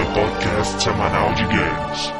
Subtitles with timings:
[0.00, 2.12] seu podcast semanal de games.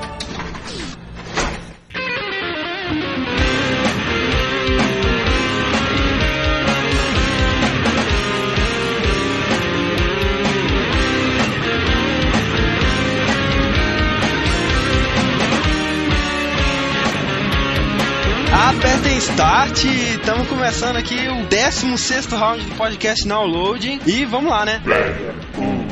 [18.52, 24.82] Apertem Start, estamos começando aqui o 16 round do podcast Downloading e vamos lá, né?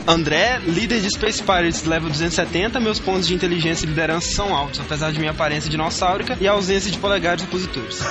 [0.09, 4.81] André, líder de Space Pirates level 270, meus pontos de inteligência e liderança são altos,
[4.81, 8.01] apesar de minha aparência dinossáurica e a ausência de polegares opositores.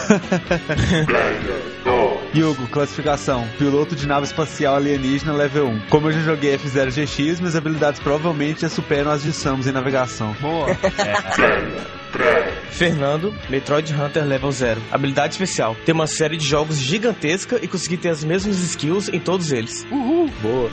[2.36, 5.80] Yugo, classificação: piloto de nave espacial alienígena level 1.
[5.90, 9.72] Como eu já joguei F0 GX, minhas habilidades provavelmente já superam as de Samus em
[9.72, 10.36] navegação.
[10.40, 10.68] Boa.
[12.70, 14.80] Fernando, Metroid Hunter Level 0.
[14.92, 19.20] Habilidade especial: ter uma série de jogos gigantesca e conseguir ter as mesmas skills em
[19.20, 19.84] todos eles.
[20.44, 20.70] Boa.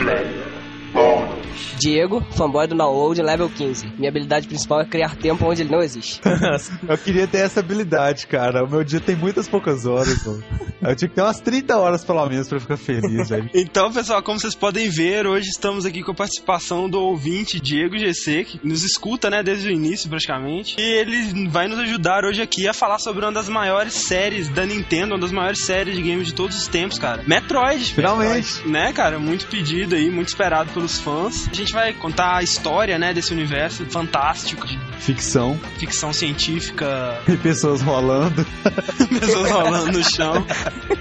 [1.54, 1.73] Flash.
[1.74, 3.92] Diego, fanboy do download level 15.
[3.98, 6.20] Minha habilidade principal é criar tempo onde ele não existe.
[6.88, 8.64] Eu queria ter essa habilidade, cara.
[8.64, 10.42] O meu dia tem muitas poucas horas, mano.
[10.82, 13.48] Eu tinha que ter umas 30 horas pelo menos pra ficar feliz, velho.
[13.74, 17.96] Então, pessoal, como vocês podem ver, hoje estamos aqui com a participação do ouvinte Diego
[17.96, 20.76] GC, que nos escuta, né, desde o início praticamente.
[20.78, 24.66] E ele vai nos ajudar hoje aqui a falar sobre uma das maiores séries da
[24.66, 27.22] Nintendo, uma das maiores séries de games de todos os tempos, cara.
[27.26, 27.94] Metroid.
[27.94, 28.34] Finalmente.
[28.34, 29.18] Metroid, né, cara?
[29.18, 31.48] Muito pedido aí, muito esperado pelos fãs.
[31.50, 34.66] A gente vai contar a história, né, desse universo fantástico
[34.98, 38.46] Ficção ficção científica, e pessoas rolando.
[39.20, 40.46] pessoas rolando no chão.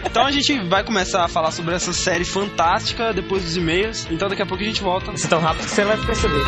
[0.05, 4.07] Então a gente vai começar a falar sobre essa série fantástica depois dos e-mails.
[4.09, 5.07] Então daqui a pouco a gente volta.
[5.07, 6.43] Vai ser tão rápido que você vai perceber.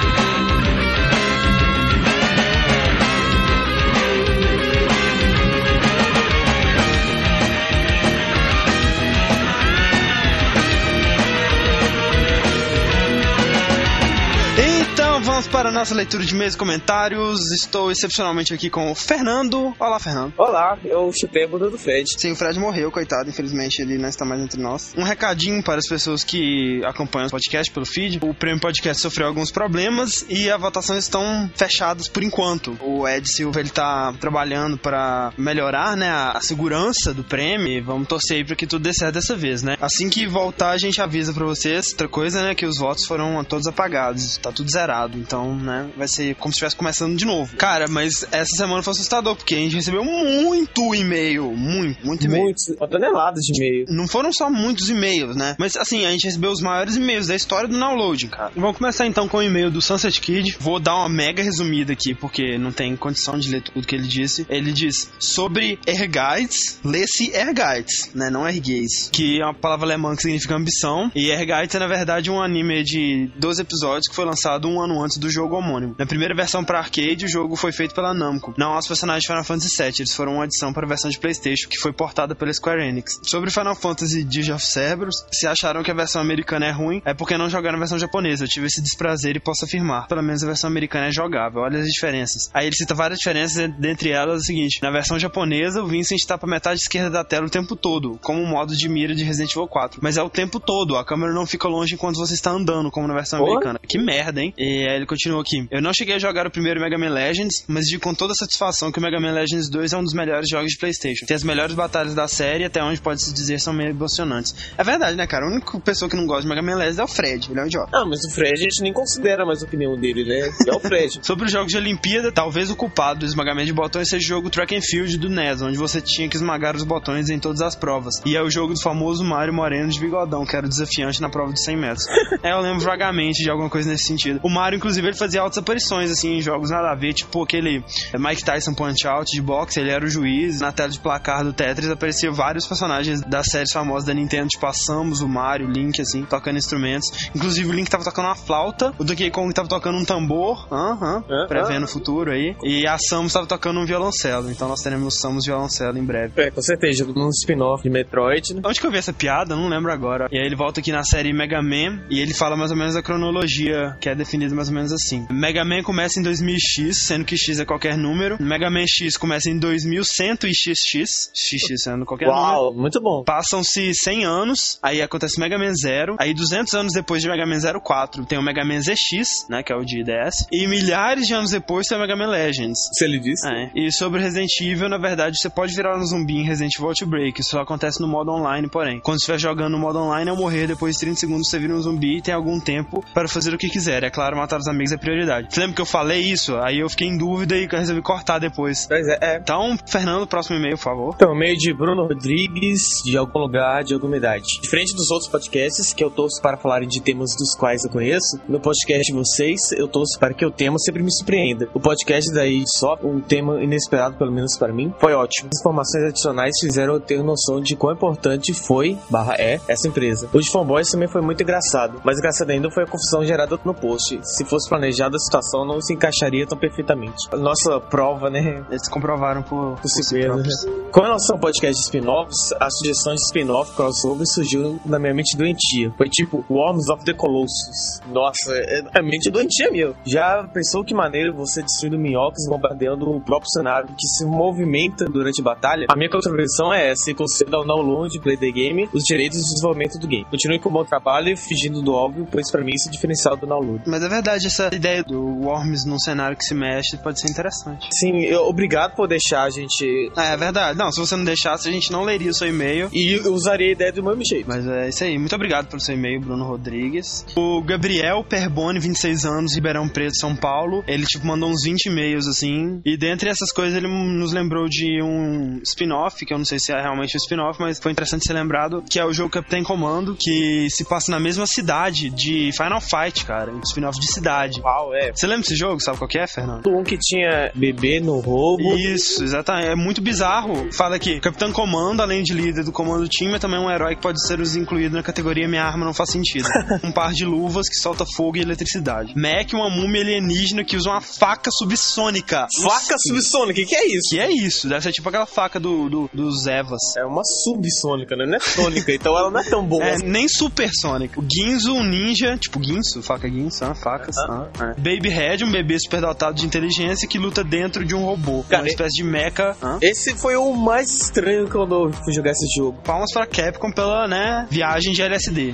[15.16, 17.40] Então vamos para a nossa leitura de e-mails e comentários.
[17.54, 19.74] Estou excepcionalmente aqui com o Fernando.
[19.80, 20.34] Olá, Fernando.
[20.38, 22.04] Olá, eu chutei a bunda do Fred.
[22.20, 23.30] Sim, o Fred morreu, coitado.
[23.30, 24.94] Infelizmente ele não está mais entre nós.
[24.98, 28.20] Um recadinho para as pessoas que acompanham o podcast pelo feed.
[28.22, 32.78] O Prêmio Podcast sofreu alguns problemas e a votação estão fechadas por enquanto.
[32.82, 37.70] O Ed Silva ele tá trabalhando para melhorar, né, a, a segurança do prêmio.
[37.70, 39.78] E vamos torcer aí para que tudo dê certo dessa vez, né?
[39.80, 41.92] Assim que voltar a gente avisa para vocês.
[41.92, 44.36] Outra coisa, né, que os votos foram todos apagados.
[44.40, 45.05] Tá tudo zerado.
[45.14, 47.56] Então, né, vai ser como se estivesse começando de novo.
[47.58, 52.44] Cara, mas essa semana foi assustador porque a gente recebeu muito e-mail, muito, muito e-mail.
[52.44, 53.86] Muitos, uma tonelada de e-mail.
[53.90, 55.56] Não foram só muitos e-mails, né?
[55.60, 58.52] Mas assim, a gente recebeu os maiores e-mails da história do downloading, cara.
[58.56, 60.58] Vamos começar então com o e-mail do Sunset Kid.
[60.60, 64.08] Vou dar uma mega resumida aqui, porque não tem condição de ler tudo que ele
[64.08, 64.46] disse.
[64.50, 68.30] Ele diz sobre Erguides, lê-se Erguides, né?
[68.30, 71.12] Não Ergueis, que é uma palavra alemã que significa ambição.
[71.16, 74.95] E Erguides é na verdade um anime de 12 episódios que foi lançado um ano
[75.02, 75.96] antes do jogo homônimo.
[75.98, 78.54] Na primeira versão para arcade, o jogo foi feito pela Namco.
[78.58, 81.20] Não aos personagens de Final Fantasy VII, eles foram uma adição para a versão de
[81.20, 83.20] PlayStation, que foi portada pela Square Enix.
[83.24, 87.14] Sobre Final Fantasy Dirge of Cerberus, se acharam que a versão americana é ruim, é
[87.14, 88.46] porque não jogaram a versão japonesa.
[88.46, 90.08] Eu tive esse desprazer e posso afirmar.
[90.08, 91.62] Pelo menos a versão americana é jogável.
[91.62, 92.50] Olha as diferenças.
[92.54, 96.38] Aí ele cita várias diferenças, dentre elas o seguinte: na versão japonesa, o Vincent está
[96.38, 99.52] pra metade esquerda da tela o tempo todo, como um modo de mira de Resident
[99.52, 100.00] Evil 4.
[100.02, 103.08] Mas é o tempo todo, a câmera não fica longe enquanto você está andando, como
[103.08, 103.52] na versão Porra.
[103.52, 103.80] americana.
[103.88, 104.54] Que merda, hein?
[104.58, 105.68] E aí ele continua aqui.
[105.72, 108.92] Eu não cheguei a jogar o primeiro Mega Man Legends, mas digo com toda satisfação
[108.92, 111.26] que o Mega Man Legends 2 é um dos melhores jogos de PlayStation.
[111.26, 114.56] Tem as melhores batalhas da série, até onde pode se dizer são meio emocionantes.
[114.78, 115.46] É verdade, né, cara?
[115.46, 117.64] A única pessoa que não gosta de Mega Man Legends é o Fred, ele é
[117.64, 117.90] um idiota.
[117.94, 120.50] Ah, mas o Fred a gente nem considera mais a opinião dele, né?
[120.68, 121.20] É o Fred.
[121.26, 124.50] Sobre os jogos de Olimpíada, talvez o culpado do esmagamento de botões seja o jogo
[124.50, 127.76] Track and Field do NES, onde você tinha que esmagar os botões em todas as
[127.76, 128.16] provas.
[128.26, 131.30] E é o jogo do famoso Mario Moreno de bigodão, que era o desafiante na
[131.30, 132.06] prova de 100 metros.
[132.44, 134.40] é, eu lembro vagamente de alguma coisa nesse sentido.
[134.44, 137.84] O Mario, inclusive, ele fazia altas aparições, assim, em jogos nada a ver, tipo aquele
[138.18, 140.60] Mike Tyson Punch Out de boxe, ele era o juiz.
[140.62, 144.66] Na tela de placar do Tetris apareciam vários personagens das séries famosas da Nintendo, tipo
[144.66, 147.30] a Samus, o Mario, o Link, assim, tocando instrumentos.
[147.36, 151.24] Inclusive o Link tava tocando uma flauta, o Donkey Kong tava tocando um tambor, aham,
[151.30, 152.56] Ah, prevendo o futuro aí.
[152.64, 156.34] E a Samus tava tocando um violoncelo, então nós teremos Samus violoncelo em breve.
[156.38, 158.62] É, com certeza, num spin-off de Metroid, né?
[158.66, 159.56] Onde que eu vi essa piada?
[159.56, 160.28] Não lembro agora.
[160.32, 162.96] E aí ele volta aqui na série Mega Man e ele fala mais ou menos
[162.96, 165.26] a cronologia, que é definida mais ou menos assim.
[165.30, 168.42] Mega Man começa em 2000X, sendo que X é qualquer número.
[168.42, 172.44] Mega Man X começa em 2100 e XX, XX sendo qualquer número.
[172.44, 173.24] Uau, muito bom.
[173.24, 177.60] Passam-se 100 anos, aí acontece Mega Man Zero, aí 200 anos depois de Mega Man
[177.82, 181.34] 04 tem o Mega Man ZX, né, que é o de DS, e milhares de
[181.34, 182.78] anos depois tem o Mega Man Legends.
[182.98, 183.48] Se ele disse.
[183.48, 183.72] É.
[183.76, 187.42] E sobre Resident Evil, na verdade, você pode virar um zumbi em Resident Evil Outbreak.
[187.42, 189.00] Isso só acontece no modo online, porém.
[189.00, 191.82] Quando estiver jogando no modo online, ao morrer, depois de 30 segundos você vira um
[191.82, 194.04] zumbi e tem algum tempo para fazer o que quiser.
[194.04, 195.48] É claro, matar os amigos é prioridade.
[195.50, 196.56] Você lembra que eu falei isso?
[196.58, 198.86] Aí eu fiquei em dúvida e resolvi cortar depois.
[198.88, 199.38] Pois é, é.
[199.38, 201.14] Então, Fernando, próximo e-mail, por favor.
[201.16, 204.46] Então, meio de Bruno Rodrigues, de algum lugar, de alguma idade.
[204.62, 208.40] Diferente dos outros podcasts, que eu torço para falarem de temas dos quais eu conheço,
[208.48, 211.70] no podcast de vocês, eu torço para que o tema sempre me surpreenda.
[211.74, 215.50] O podcast daí só, um tema inesperado, pelo menos para mim, foi ótimo.
[215.54, 220.30] As informações adicionais fizeram eu ter noção de quão importante foi, barra é, essa empresa.
[220.34, 223.74] O de Fanboys também foi muito engraçado, mas engraçado ainda foi a confusão gerada no
[223.74, 224.20] post.
[224.36, 227.16] Se fosse planejada, a situação não se encaixaria tão perfeitamente.
[227.32, 230.66] A nossa prova, né, Eles comprovaram por, por si Possível, próprios.
[230.66, 230.72] né?
[230.92, 235.38] Com relação ao podcast de spin-offs, a sugestão de spin-off crossover surgiu na minha mente
[235.38, 235.94] doentia.
[235.98, 238.02] Foi tipo Worms of the Colossus.
[238.12, 239.96] Nossa, é, é mente doentia meu.
[240.06, 245.42] Já pensou que maneiro você destruindo minhocas bombardeando o próprio cenário que se movimenta durante
[245.42, 245.86] a batalha?
[245.90, 249.54] A minha contribuição é essa: e conceda ao download play the game os direitos de
[249.54, 250.26] desenvolvimento do game.
[250.26, 253.46] Continue com o bom trabalho, fingindo do óbvio, pois pra mim isso é diferencial do
[253.46, 253.84] download.
[253.86, 257.88] Mas é verdade, essa ideia do Worms num cenário que se mexe pode ser interessante.
[257.92, 260.12] Sim, eu, obrigado por deixar a gente.
[260.18, 260.78] É, é verdade.
[260.78, 262.90] Não, se você não deixasse, a gente não leria o seu e-mail.
[262.94, 264.48] E usaria a ideia do mesmo jeito.
[264.48, 265.18] Mas é isso aí.
[265.18, 267.26] Muito obrigado pelo seu e-mail, Bruno Rodrigues.
[267.36, 270.84] O Gabriel Perboni, 26 anos, Ribeirão Preto, São Paulo.
[270.88, 272.82] Ele, tipo, mandou uns 20 e-mails, assim.
[272.86, 276.72] E dentre essas coisas, ele nos lembrou de um spin-off, que eu não sei se
[276.72, 280.16] é realmente um spin-off, mas foi interessante ser lembrado, que é o jogo Capitão Comando,
[280.16, 283.52] que se passa na mesma cidade de Final Fight, cara.
[283.52, 284.62] Um spin-off de cidade.
[284.62, 285.12] Uau, é.
[285.14, 285.82] Você lembra desse jogo?
[285.82, 286.68] Sabe qual que é, Fernando?
[286.68, 288.76] Um que tinha bebê no roubo.
[288.78, 289.68] Isso, exatamente.
[289.68, 290.70] É muito bizarro.
[290.74, 293.96] Fala aqui, Capitão Comando, além de líder do comando do time, é também um herói
[293.96, 296.48] que pode ser incluído na categoria Minha Arma Não Faz Sentido.
[296.84, 299.14] um par de luvas que solta fogo e eletricidade.
[299.16, 302.48] Mac, uma múmia alienígena que usa uma faca subsônica.
[302.62, 304.10] Faca subsônica, o que, é isso?
[304.10, 304.68] Que é isso?
[304.68, 306.82] Deve ser tipo aquela faca do, do, dos Evas.
[306.98, 308.26] É uma subsônica, né?
[308.26, 309.84] Não é sônica, então ela não é tão boa.
[309.84, 311.20] É, nem supersônica.
[311.20, 314.16] O Ginzo, um ninja, tipo Ginso, faca Ginso, ah, facas.
[314.30, 314.74] ah, é.
[314.80, 318.44] Baby Head, um bebê superdotado de inteligência que luta dentro de um robô.
[318.50, 319.56] Cara, uma espécie de mecha.
[319.62, 319.78] ah.
[319.82, 322.78] Esse foi o mais estranho quando eu fui jogar esse jogo.
[322.84, 325.54] Palmas pra Capcom pela, né, viagem de LSD.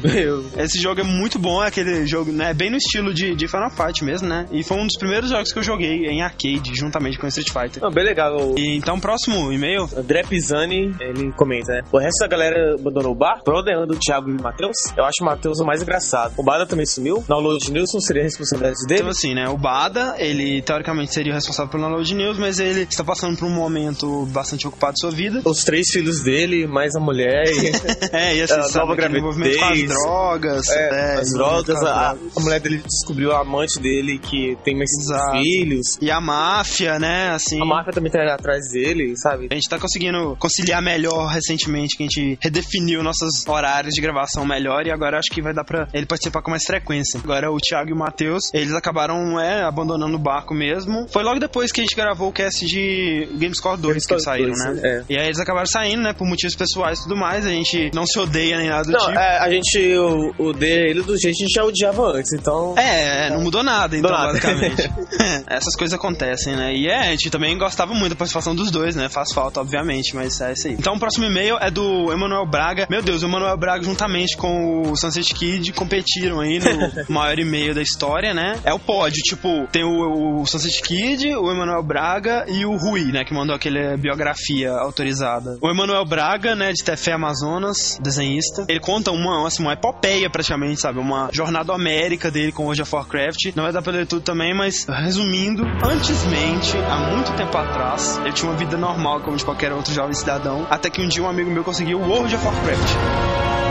[0.58, 3.70] Esse jogo é muito bom, é aquele jogo, né, bem no estilo de, de Final
[3.72, 4.46] Fight mesmo, né?
[4.52, 7.82] E foi um dos primeiros jogos que eu joguei em arcade, juntamente com Street Fighter.
[7.82, 8.56] Não, bem legal.
[8.58, 9.88] E, então, próximo e-mail.
[9.92, 11.82] O André Pisani, ele comenta, né?
[11.92, 14.78] O resto da galera abandonou o bar, rodeando o Thiago e o Matheus.
[14.98, 16.34] Eu acho o Matheus o mais engraçado.
[16.38, 17.24] O Bada também sumiu.
[17.28, 19.00] Download Nilson seria a responsabilidade dele.
[19.02, 22.82] Então, assim, né, o Bada, ele teoricamente seria o responsável pelo download news, mas ele
[22.82, 25.42] está passando por um momento bastante ocupado de sua vida.
[25.46, 27.72] Os três filhos dele, mais a mulher e
[28.12, 30.04] É, e assim, A sabe, nova aquele envolvimento com as gravidez.
[30.04, 30.70] drogas.
[30.70, 31.84] é, é, as envolvimento drogas.
[31.84, 35.38] A, a mulher dele descobriu a amante dele que tem mais Exato.
[35.38, 35.98] filhos.
[36.02, 37.62] E a máfia, né, assim...
[37.62, 39.48] A máfia também tá atrás dele, sabe?
[39.52, 44.46] A gente tá conseguindo conciliar melhor recentemente, que a gente redefiniu nossos horários de gravação
[44.46, 47.20] melhor e agora acho que vai dar pra ele participar com mais frequência.
[47.24, 51.08] Agora o Thiago e o Matheus, eles acabaram é, abandonando o barco mesmo.
[51.10, 54.52] Foi logo depois que a gente gravou o cast de Gamescore 2 que eles saíram,
[54.54, 54.80] 2, né?
[54.84, 55.04] é.
[55.10, 57.46] E aí eles acabaram saindo, né, por motivos pessoais e tudo mais.
[57.46, 59.12] A gente não se odeia nem nada do Não, tipo.
[59.20, 62.76] é, a gente o- odeia ele do jeito que a gente já odiava antes, então.
[62.78, 64.28] É, é, não mudou nada, então, nada.
[64.34, 64.92] basicamente.
[65.48, 66.74] Essas coisas acontecem, né?
[66.76, 69.10] E é, a gente também gostava muito da participação dos dois, né?
[69.10, 70.74] Faz falta, obviamente, mas é isso aí.
[70.74, 72.88] Então, o próximo e-mail é do Emanuel Braga.
[72.90, 77.74] Meu Deus, o Emanuel Braga, juntamente com o Sunset Kid, competiram aí no maior e-mail
[77.74, 78.60] da história, né?
[78.64, 83.12] É o pódio, tipo, tem o, o Sunset Kid, o Emanuel Braga e o Rui,
[83.12, 83.24] né?
[83.26, 85.58] Que mandou aquele biografia autorizada.
[85.62, 86.72] O Emanuel Braga, né?
[86.72, 88.66] De Tefé Amazonas, desenhista.
[88.68, 91.00] Ele conta uma, assim, uma epopeia, praticamente, sabe?
[91.00, 93.56] Uma jornada homérica dele com World of Warcraft.
[93.56, 98.34] Não vai dar pra ler tudo também, mas resumindo, antesmente, há muito tempo atrás, ele
[98.34, 101.30] tinha uma vida normal, como de qualquer outro jovem cidadão, até que um dia um
[101.30, 103.71] amigo meu conseguiu World of Warcraft.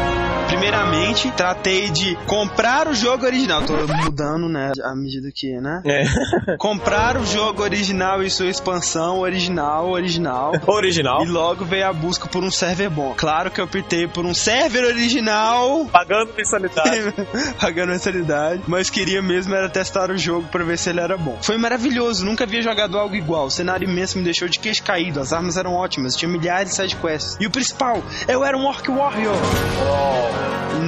[0.50, 3.62] Primeiramente, tratei de comprar o jogo original.
[3.62, 4.72] Tô mudando, né?
[4.82, 5.80] À medida que, né?
[5.86, 6.02] É.
[6.58, 10.52] Comprar o jogo original e sua expansão original, original.
[10.66, 11.24] Original.
[11.24, 13.14] E logo veio a busca por um server bom.
[13.16, 17.14] Claro que eu optei por um server original Pagando mensalidade.
[17.60, 21.38] pagando mensalidade, mas queria mesmo era testar o jogo pra ver se ele era bom.
[21.40, 23.46] Foi maravilhoso, nunca havia jogado algo igual.
[23.46, 26.76] O cenário imenso me deixou de queixo caído, as armas eram ótimas, tinha milhares de
[26.76, 27.36] sidequests.
[27.40, 29.36] E o principal, eu era um Orc Warrior.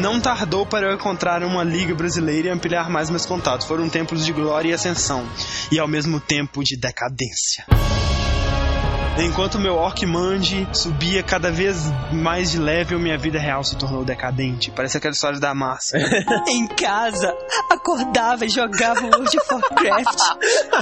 [0.01, 3.67] Não tardou para eu encontrar uma liga brasileira e ampliar mais meus contatos.
[3.67, 5.27] Foram tempos de glória e ascensão,
[5.71, 7.65] e ao mesmo tempo de decadência.
[9.19, 11.77] Enquanto meu Orc Mandi subia cada vez
[12.11, 14.71] mais de level, minha vida real se tornou decadente.
[14.71, 15.99] Parece aquela história da Márcia.
[16.49, 17.37] Em casa,
[17.71, 20.19] acordava e jogava World of Warcraft.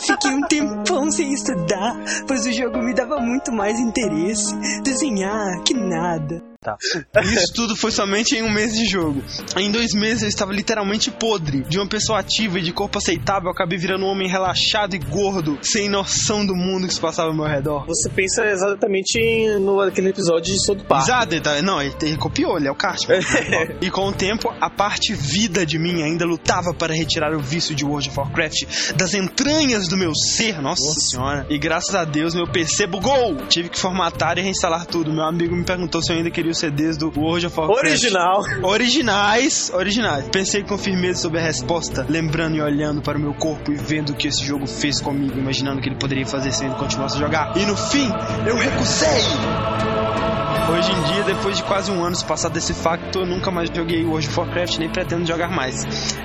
[0.07, 1.97] Fiquei um tempão sem estudar,
[2.29, 4.55] pois o jogo me dava muito mais interesse.
[4.83, 6.50] Desenhar que nada.
[6.62, 6.76] Tá.
[7.25, 9.25] Isso tudo foi somente em um mês de jogo.
[9.57, 11.62] Em dois meses eu estava literalmente podre.
[11.62, 14.99] De uma pessoa ativa e de corpo aceitável, eu acabei virando um homem relaxado e
[14.99, 17.87] gordo, sem noção do mundo que se passava ao meu redor.
[17.87, 19.19] Você pensa exatamente
[19.59, 21.05] no aquele episódio de South Park.
[21.05, 23.21] Exato, tá- não, ele, ele copiou, ele é o Cartman.
[23.81, 27.75] e com o tempo, a parte vida de mim ainda lutava para retirar o vício
[27.75, 31.47] de World of Warcraft das entranhas do meu ser, nossa, senhora.
[31.49, 33.35] E graças a Deus, meu PC bugou.
[33.49, 35.11] Tive que formatar e reinstalar tudo.
[35.11, 37.85] Meu amigo me perguntou se eu ainda queria os CDs do World of Warcraft.
[37.85, 38.42] Original.
[38.62, 40.28] Originais, originais.
[40.28, 44.11] Pensei com firmeza sobre a resposta, lembrando e olhando para o meu corpo e vendo
[44.11, 47.21] o que esse jogo fez comigo, imaginando que ele poderia fazer se eu continuasse a
[47.21, 47.57] jogar.
[47.57, 48.09] E no fim,
[48.47, 50.40] eu recusei!
[50.71, 53.69] Hoje em dia, depois de quase um ano se passar desse facto, eu nunca mais
[53.75, 55.75] joguei World of Warcraft, nem pretendo jogar mais.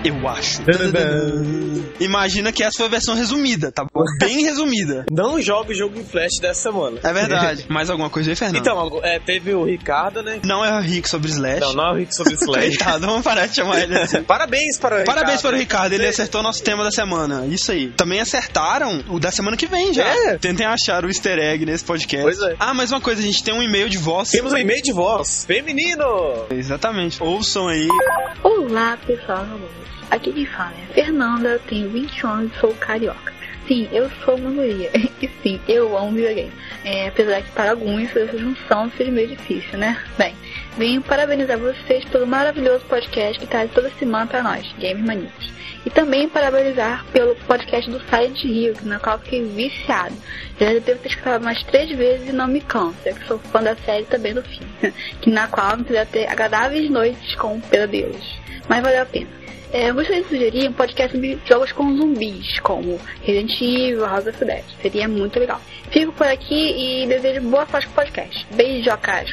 [0.04, 0.62] Eu acho.
[2.00, 4.04] Imagina que essa foi a versão resumida, tá bom?
[4.20, 5.06] Bem resumida.
[5.12, 7.00] Não joga o jogo em Flash dessa semana.
[7.04, 7.66] É verdade.
[7.70, 8.62] Mais alguma coisa aí, Fernando?
[8.62, 10.40] Então, é, teve o Ricardo, né?
[10.44, 11.62] Não é o Rick sobre Slash.
[11.62, 12.78] Não, não é o Rick sobre Slash.
[12.78, 14.22] Coitado, vamos parar de chamar ele assim.
[14.24, 15.42] Parabéns para o Parabéns Ricardo.
[15.42, 17.46] para o Ricardo, ele acertou nosso tema da semana.
[17.48, 17.88] Isso aí.
[17.92, 20.06] Também acertaram o da semana que vem já.
[20.06, 20.38] É.
[20.38, 22.24] Tentem achar o easter egg nesse podcast.
[22.24, 22.56] Pois é.
[22.60, 24.35] Ah, mais uma coisa, a gente tem um e-mail de voz.
[24.36, 25.46] Temos um e-mail de voz.
[25.46, 26.46] Feminino.
[26.50, 27.24] Exatamente.
[27.24, 27.88] Ouçam aí.
[28.44, 29.48] Olá, pessoal.
[30.12, 33.32] Aqui quem fala é a Fernanda, eu tenho 21 anos e sou carioca.
[33.66, 34.92] Sim, eu sou uma guria.
[35.22, 36.52] E sim, eu amo videogame.
[36.84, 39.98] É, apesar que para alguns essa junção seja meio difícil, né?
[40.18, 40.36] Bem,
[40.78, 45.55] venho parabenizar vocês pelo maravilhoso podcast que traz toda semana para nós, Game Maniques.
[45.86, 50.16] E também parabenizar pelo podcast do Silent Hill, na qual fiquei viciado.
[50.60, 53.62] Já devo ter escutado mais três vezes e não me canso, é que sou fã
[53.62, 54.68] da série também do filme,
[55.22, 58.40] que na qual me fizeram ter agradáveis noites com pesadelos.
[58.68, 59.45] Mas valeu a pena.
[59.76, 64.26] É, eu gostaria de sugerir um podcast sobre jogos com zumbis, como Resident Evil, House
[64.26, 64.64] of the Dead.
[64.82, 65.60] Seria muito legal.
[65.92, 68.48] Fico por aqui e desejo boa sorte com o podcast.
[68.56, 69.32] Beijocas.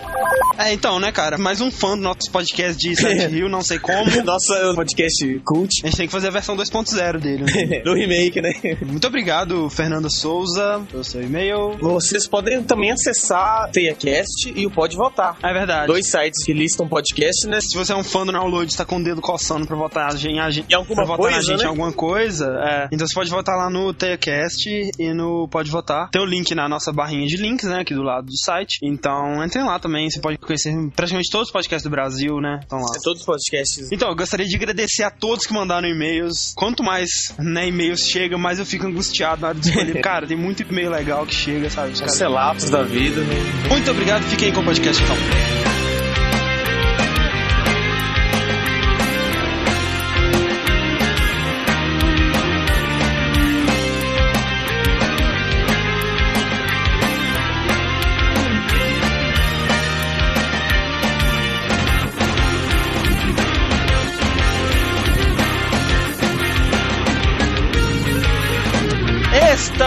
[0.58, 1.38] É, então, né, cara?
[1.38, 4.10] Mais um fã do nosso podcast de Silent Hill, não sei como.
[4.24, 5.70] Nossa podcast cult.
[5.84, 7.44] A gente tem que fazer a versão 2.0 dele.
[7.44, 7.80] né?
[7.86, 8.52] Do remake, né?
[8.84, 11.78] Muito obrigado, Fernanda Souza, pelo seu e-mail.
[11.80, 15.36] Vocês podem também acessar TeiaCast e o Pode Votar.
[15.40, 15.86] É verdade.
[15.86, 17.60] Dois sites que listam podcast, né?
[17.60, 20.12] Se você é um fã do download e está com o dedo coçando pra votar
[20.12, 21.68] a gente, Em alguma pra votar na coisa, gente em né?
[21.68, 26.10] alguma coisa, é, então você pode votar lá no TeiaCast e no Pode Votar.
[26.10, 28.78] Tem o link na nossa barrinha de links, né, aqui do lado do site.
[28.82, 32.78] Então entrem lá também, você pode conhecer praticamente todos os podcasts do Brasil, né, estão
[32.78, 32.92] lá.
[32.96, 33.90] É todos os podcasts.
[33.92, 36.52] Então, eu gostaria de agradecer a todos que mandaram e-mails.
[36.56, 37.08] Quanto mais
[37.38, 40.00] né, e-mails chegam, mais eu fico angustiado na hora de escolher.
[40.02, 41.92] Cara, tem muito e-mail legal que chega, sabe?
[41.92, 43.34] Os Cancelapos da vida, né?
[43.68, 45.71] Muito obrigado, fiquem aí com o podcast então.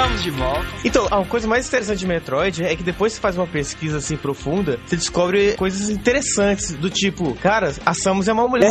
[0.06, 0.68] Estamos de volta.
[0.84, 3.98] Então, a coisa mais interessante de Metroid é que depois que você faz uma pesquisa
[3.98, 8.70] assim profunda, você descobre coisas interessantes, do tipo, cara, a Samus é uma mulher.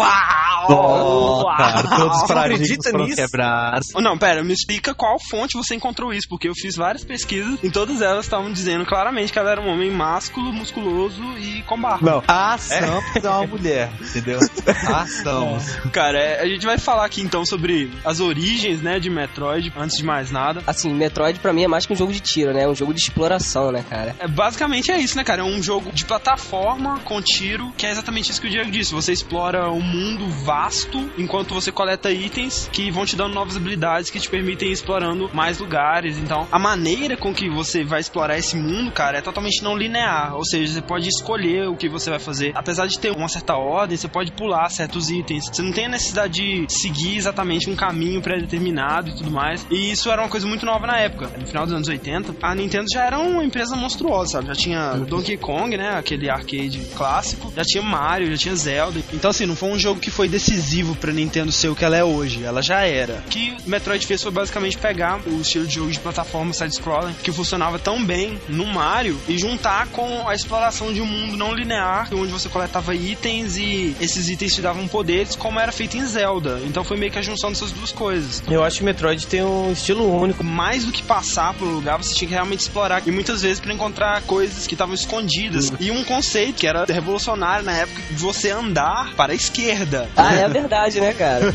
[0.68, 3.16] Oh, cara, todos os paradigmas foram nisso?
[3.16, 3.88] quebrados.
[3.96, 7.58] Oh, Não, pera, me explica qual fonte você encontrou isso, porque eu fiz várias pesquisas
[7.64, 11.80] e todas elas estavam dizendo claramente que ela era um homem másculo, musculoso e com
[11.80, 11.98] barba.
[12.08, 14.38] Não, a Samus é uma mulher, entendeu?
[14.86, 15.74] A Samus.
[15.92, 19.96] Cara, é, a gente vai falar aqui então sobre as origens, né, de Metroid, antes
[19.96, 20.62] de mais nada.
[20.66, 22.62] Assim, Metroid pra mim é mais que um jogo de tiro, né?
[22.62, 24.14] É um jogo de exploração, né, cara?
[24.18, 25.42] É, basicamente é isso, né, cara?
[25.42, 28.92] É um jogo de plataforma com tiro, que é exatamente isso que o Diego disse.
[28.92, 34.10] Você explora um mundo vasto enquanto você coleta itens que vão te dando novas habilidades
[34.10, 36.18] que te permitem ir explorando mais lugares.
[36.18, 40.34] Então, a maneira com que você vai explorar esse mundo, cara, é totalmente não linear.
[40.34, 42.52] Ou seja, você pode escolher o que você vai fazer.
[42.54, 45.48] Apesar de ter uma certa ordem, você pode pular certos itens.
[45.48, 49.66] Você não tem a necessidade de seguir exatamente um caminho pré-determinado e tudo mais.
[49.70, 51.13] E isso era uma coisa muito nova na época.
[51.38, 54.48] No final dos anos 80, a Nintendo já era uma empresa monstruosa, sabe?
[54.48, 55.90] Já tinha Donkey Kong, né?
[55.96, 57.52] Aquele arcade clássico.
[57.56, 59.00] Já tinha Mario, já tinha Zelda.
[59.12, 61.96] Então, assim, não foi um jogo que foi decisivo pra Nintendo ser o que ela
[61.96, 62.42] é hoje.
[62.44, 63.22] Ela já era.
[63.26, 67.32] O que Metroid fez foi basicamente pegar o estilo de jogo de plataforma side-scrolling que
[67.32, 72.08] funcionava tão bem no Mario e juntar com a exploração de um mundo não linear,
[72.12, 76.60] onde você coletava itens e esses itens te davam poderes, como era feito em Zelda.
[76.64, 79.72] Então foi meio que a junção dessas duas coisas Eu acho que Metroid tem um
[79.72, 80.42] estilo único.
[80.44, 83.02] mais do que passar por um lugar, você tinha que realmente explorar.
[83.06, 85.72] E muitas vezes para encontrar coisas que estavam escondidas.
[85.80, 90.08] E um conceito que era revolucionário na época de você andar para a esquerda.
[90.16, 91.44] Ah, é verdade, né, cara?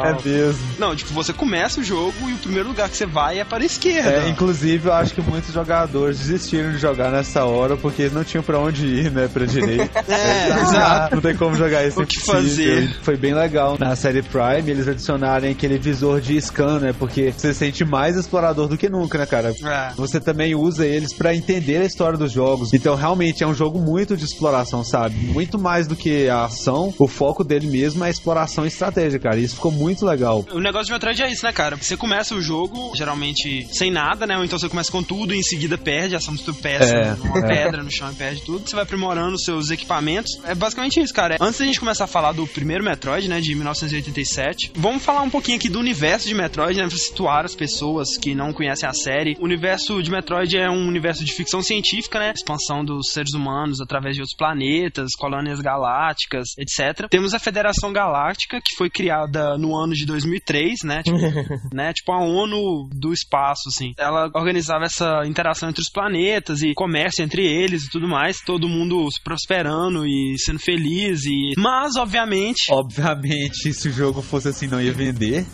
[0.00, 0.60] É mesmo.
[0.78, 3.62] Não, tipo, você começa o jogo e o primeiro lugar que você vai é para
[3.62, 4.10] a esquerda.
[4.10, 8.24] É, inclusive, eu acho que muitos jogadores desistiram de jogar nessa hora porque eles não
[8.24, 9.28] tinham pra onde ir, né?
[9.32, 10.04] Pra direita.
[10.10, 11.14] É, Ah, exato.
[11.16, 12.42] Não tem como jogar isso O é que impossível.
[12.76, 12.96] fazer?
[13.02, 16.94] Foi bem legal na série Prime eles adicionarem aquele visor de scan, né?
[16.98, 19.54] Porque você se sente mais explorador do que nunca, né, cara?
[19.62, 19.92] É.
[19.94, 22.72] Você também usa eles pra entender a história dos jogos.
[22.72, 25.14] Então, realmente, é um jogo muito de exploração, sabe?
[25.16, 29.18] Muito mais do que a ação, o foco dele mesmo é a exploração e estratégia,
[29.18, 29.38] cara.
[29.38, 30.44] E isso ficou muito legal.
[30.52, 31.76] O negócio de Metroid é isso, né, cara?
[31.76, 34.36] Você começa o jogo, geralmente, sem nada, né?
[34.38, 37.38] Ou então você começa com tudo e em seguida perde, ação tu peça É, uma
[37.38, 37.64] é.
[37.64, 38.68] pedra no chão e perde tudo.
[38.68, 40.40] Você vai aprimorando os seus equipamentos.
[40.44, 41.36] É basicamente isso, cara.
[41.40, 45.30] Antes da gente começar a falar do primeiro Metroid, né, de 1987, vamos falar um
[45.30, 48.92] pouquinho aqui do universo de Metroid, né, pra situar as pessoas que não conhecem a
[48.92, 49.36] série.
[49.38, 52.32] O universo de Metroid é um universo de ficção científica, né?
[52.34, 57.08] Expansão dos seres humanos através de outros planetas, colônias galácticas, etc.
[57.08, 61.02] Temos a Federação Galáctica, que foi criada no ano de 2003, né?
[61.02, 61.18] Tipo,
[61.74, 61.92] né?
[61.92, 63.92] Tipo a ONU do espaço, assim.
[63.98, 68.40] Ela organizava essa interação entre os planetas e comércio entre eles e tudo mais.
[68.40, 71.54] Todo mundo prosperando e sendo feliz e...
[71.56, 75.44] Mas, obviamente, Obviamente, se o jogo fosse assim, não ia vender.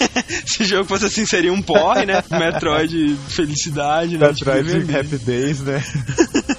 [0.46, 2.22] se o jogo fosse assim, seria um porre, né?
[2.38, 4.32] Metroid felicidade, né?
[4.32, 4.98] Tipo, Metroid vender.
[4.98, 5.82] Happy Days, né?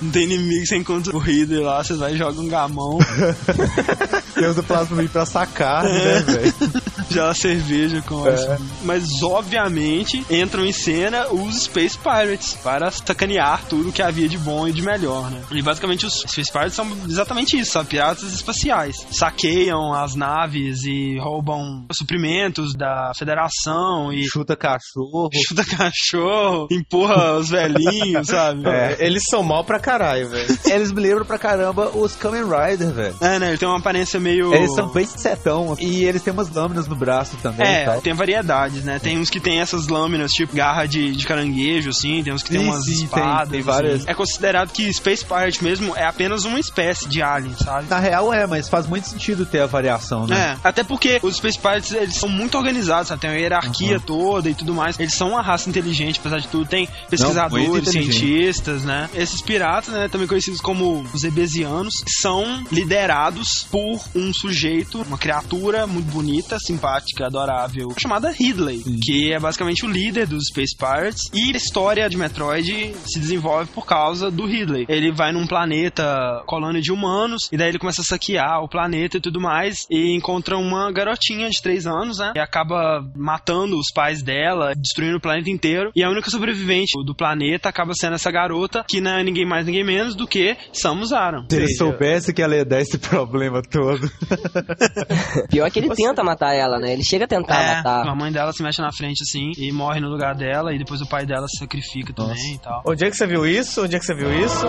[0.02, 2.98] Não tem inimigo, você encontra o Reader lá, você vai e joga um gamão,
[4.40, 6.54] Temos o Plasma pra sacar, né, velho?
[7.10, 8.34] joga cerveja com É.
[8.36, 8.48] isso.
[8.84, 14.68] Mas, obviamente, entram em cena os Space Pirates para sacanear tudo que havia de bom
[14.68, 15.42] e de melhor, né?
[15.52, 19.06] E basicamente os Space Pirates são exatamente isso, são piratas espaciais.
[19.12, 25.30] Saqueiam as naves e roubam suprimentos da federação e Chuta cachorro.
[25.48, 28.68] chuta cachorro, empurra os velhinhos, sabe?
[28.68, 28.98] É.
[29.00, 30.48] Eles são mal pra caralho, velho.
[30.66, 33.16] Eles me lembram pra caramba os Kamen Rider, velho.
[33.22, 33.50] É, né?
[33.50, 34.54] Ele tem uma aparência meio.
[34.54, 37.66] Eles são bem setão e eles têm umas lâminas no braço também.
[37.68, 38.02] É, tal.
[38.02, 39.00] tem variedades, né?
[39.00, 42.50] Tem uns que tem essas lâminas, tipo garra de, de caranguejo, assim, tem uns que
[42.50, 43.50] tem Sim, umas sim, tem- espadas.
[43.50, 43.96] tem várias.
[44.02, 44.10] assim.
[44.10, 47.88] É considerado que Space Pirate mesmo é apenas uma espécie de alien, sabe?
[47.90, 50.58] Na real é, mas faz muito sentido ter a variação, né?
[50.64, 53.22] É, até porque os Space Pirates, eles são muito organizados, sabe?
[53.22, 55.00] Tem uma hierarquia toda e tudo mais.
[55.00, 56.68] Eles são uma raça inteligente, apesar de tudo.
[56.68, 59.10] Tem pesquisadores, cientistas, né?
[59.16, 65.86] Esses piratas, né, também conhecidos como os Ebesianos, são liderados por um sujeito, uma criatura
[65.86, 71.24] muito bonita, simpática, adorável, chamada Ridley, que é basicamente o líder dos Space Pirates.
[71.34, 74.86] E a história de Metroid se desenvolve por causa do Ridley.
[74.90, 79.18] Ele vai num planeta colônia de humanos, e daí ele começa a saquear o planeta
[79.18, 82.34] e tudo mais, e encontra uma garotinha de 3 anos, né?
[82.36, 85.92] E acaba matando os pais dela, destruindo o planeta inteiro.
[85.96, 89.66] E a única sobrevivente do planeta acaba sendo essa garota, que não é ninguém mais,
[89.66, 91.46] ninguém menos do que Samus Aran.
[91.50, 94.07] Se ele soubesse que ela ia dar esse problema todo.
[95.50, 96.94] Pior que ele tenta matar ela, né?
[96.94, 98.08] Ele chega a tentar É, matar.
[98.08, 101.02] a mãe dela se mexe na frente assim e morre no lugar dela, e depois
[101.02, 102.82] o pai dela se sacrifica também e tal.
[102.86, 103.84] Onde é que você viu isso?
[103.84, 104.66] Onde é que você viu isso?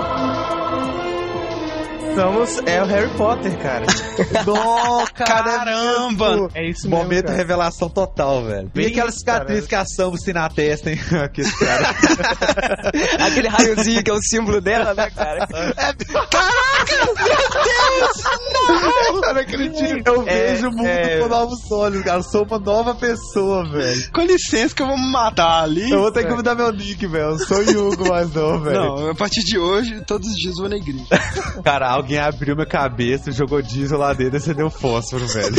[2.15, 3.87] Samus é o Harry Potter, cara.
[5.15, 6.49] Caramba!
[6.53, 7.05] É isso mesmo.
[7.05, 7.37] Momento cara.
[7.37, 8.69] revelação total, velho.
[8.75, 9.69] Bem e aquela cicatriz cara.
[9.69, 10.99] que a Samus tem na testa, hein?
[11.23, 11.91] Aquele cara.
[13.25, 15.47] Aquele raiozinho que é o símbolo dela, né, cara?
[15.53, 15.75] Eu
[17.98, 17.98] não
[19.67, 20.09] acredito.
[20.09, 21.19] Eu É, vejo o mundo é.
[21.21, 22.19] com novos olhos, cara.
[22.19, 24.13] Eu sou uma nova pessoa, velho.
[24.13, 25.91] Com licença que eu vou me matar ali.
[25.91, 27.31] Eu vou ter que mudar meu nick, velho.
[27.31, 28.81] Eu sou Yugo, mas não, velho.
[28.81, 31.05] Não, a partir de hoje, todos os dias eu vou na igreja.
[31.65, 35.57] Cara, alguém abriu minha cabeça, jogou diesel lá dentro e acendeu fósforo, velho.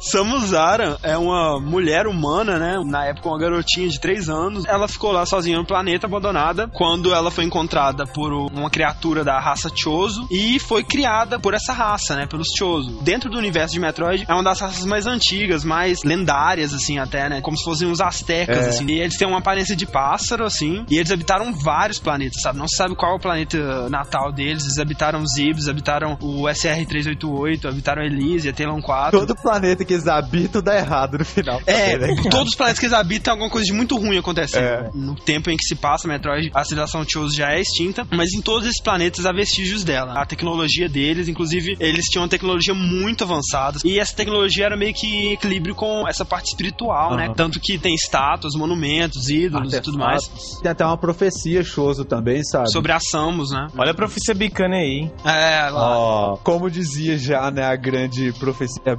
[0.00, 2.76] Samus Aran é uma mulher humana, né?
[2.84, 4.64] Na época, uma garotinha de 3 anos.
[4.66, 9.38] Ela ficou lá sozinha no planeta, abandonada, quando ela foi encontrada por uma criatura da
[9.40, 12.26] raça Chozo e foi criada por essa raça, né?
[12.26, 13.00] Pelos Chozo.
[13.02, 17.28] Dentro do universo de Metroid, é uma das raças mais antigas, mais lendárias, assim, até,
[17.28, 17.40] né?
[17.40, 18.68] Como se fossem os astecas, É.
[18.70, 18.86] assim.
[18.86, 22.58] E eles têm uma aparência de pássaro, assim, e eles habitaram vários planetas, sabe?
[22.58, 24.64] Não se sabe qual é o planeta natal deles.
[24.64, 29.18] Eles habitaram Zibs, habitaram o SR-388, habitaram Elysia, Telon 4.
[29.30, 31.60] Todo planeta que eles habitam dá errado no final.
[31.66, 32.30] É, também, né, cara?
[32.30, 34.64] todos os planetas que eles habitam, alguma coisa de muito ruim acontecendo.
[34.64, 34.90] É.
[34.94, 38.40] No tempo em que se passa Metroid, a civilização Chose já é extinta, mas em
[38.40, 40.14] todos esses planetas há vestígios dela.
[40.20, 43.78] A tecnologia deles, inclusive, eles tinham uma tecnologia muito avançada.
[43.84, 47.26] E essa tecnologia era meio que em equilíbrio com essa parte espiritual, né?
[47.26, 47.34] Aham.
[47.34, 50.22] Tanto que tem estátuas, monumentos, ídolos e tudo mais.
[50.62, 52.70] Tem até uma profecia choso também, sabe?
[52.70, 53.68] Sobre a Samus, né?
[53.76, 55.00] Olha a profecia bicana aí.
[55.00, 55.12] hein?
[55.24, 55.98] É, lá.
[55.98, 58.96] Ó, como dizia já, né, a grande profecia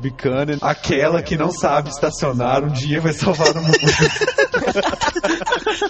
[0.62, 3.78] Aquela que não sabe estacionar um dia vai salvar o mundo.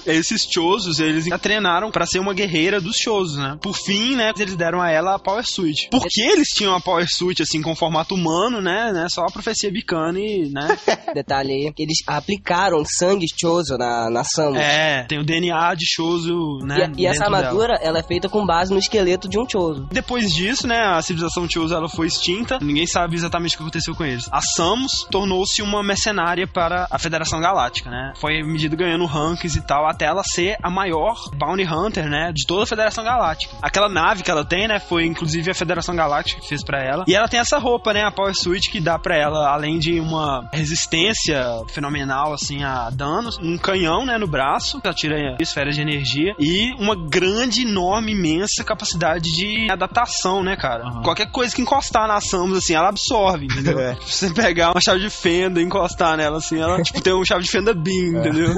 [0.06, 3.58] esses Chozos, eles a treinaram pra ser uma guerreira dos Chozos, né?
[3.62, 5.90] Por fim, né, eles deram a ela a Power Suit.
[5.90, 8.92] Por que eles tinham a Power Suit, assim, com formato humano, né?
[8.92, 10.78] né só a profecia Bicane, né?
[11.14, 14.60] Detalhe aí, eles aplicaram sangue Chozo na, na Samus.
[14.60, 16.92] É, tem o DNA de Chozo, né?
[16.98, 17.38] E, e essa dentro dela.
[17.38, 19.88] armadura, ela é feita com base no esqueleto de um Chozo.
[19.92, 22.60] Depois disso, né, a civilização Chozo ela foi extinta.
[22.62, 24.28] Ninguém sabe exatamente o que aconteceu com eles.
[24.32, 28.14] A Samus tornou-se uma mercenária para a Federação Galáctica, né?
[28.16, 32.46] Foi medida ganhando rankings e tal até ela ser a maior bounty hunter, né, de
[32.46, 33.56] toda a Federação Galáctica.
[33.62, 37.06] Aquela nave que ela tem, né, foi inclusive a Federação Galáctica que fez pra ela.
[37.08, 40.00] E ela tem essa roupa, né, a Power Suit que dá pra ela além de
[40.00, 45.82] uma resistência fenomenal assim a danos, um canhão, né, no braço, que atira esferas de
[45.82, 51.02] energia e uma grande, enorme, imensa capacidade de adaptação, né, cara?
[51.04, 53.80] Qualquer coisa que encostar na Samus assim, ela absorve, entendeu?
[53.80, 53.96] É.
[54.06, 57.26] Se você pegar uma chave de fenda e encostar nela assim, ela tipo tem uma
[57.26, 58.54] chave de fenda beam, entendeu?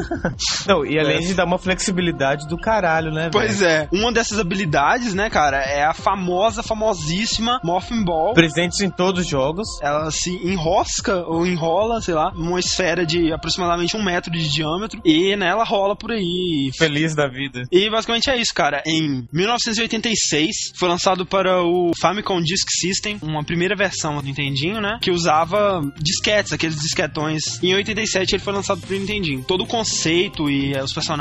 [0.68, 3.32] Não, e além de dar uma flexibilidade do caralho, né, velho?
[3.32, 3.88] Pois é.
[3.92, 8.34] Uma dessas habilidades, né, cara, é a famosa, famosíssima Morphin Ball.
[8.34, 9.68] Presentes em todos os jogos.
[9.82, 15.02] Ela se enrosca ou enrola, sei lá, numa esfera de aproximadamente um metro de diâmetro
[15.06, 16.72] e né, ela rola por aí.
[16.78, 17.64] Feliz da vida.
[17.72, 18.82] E basicamente é isso, cara.
[18.86, 25.00] Em 1986 foi lançado para o Famicom Disk System, uma primeira versão do Nintendinho, né?
[25.02, 27.42] Que usava disquetes, aqueles disquetões.
[27.62, 29.44] Em 87 ele foi lançado pro Nintendinho.
[29.44, 31.13] Todo o conceito e os personagens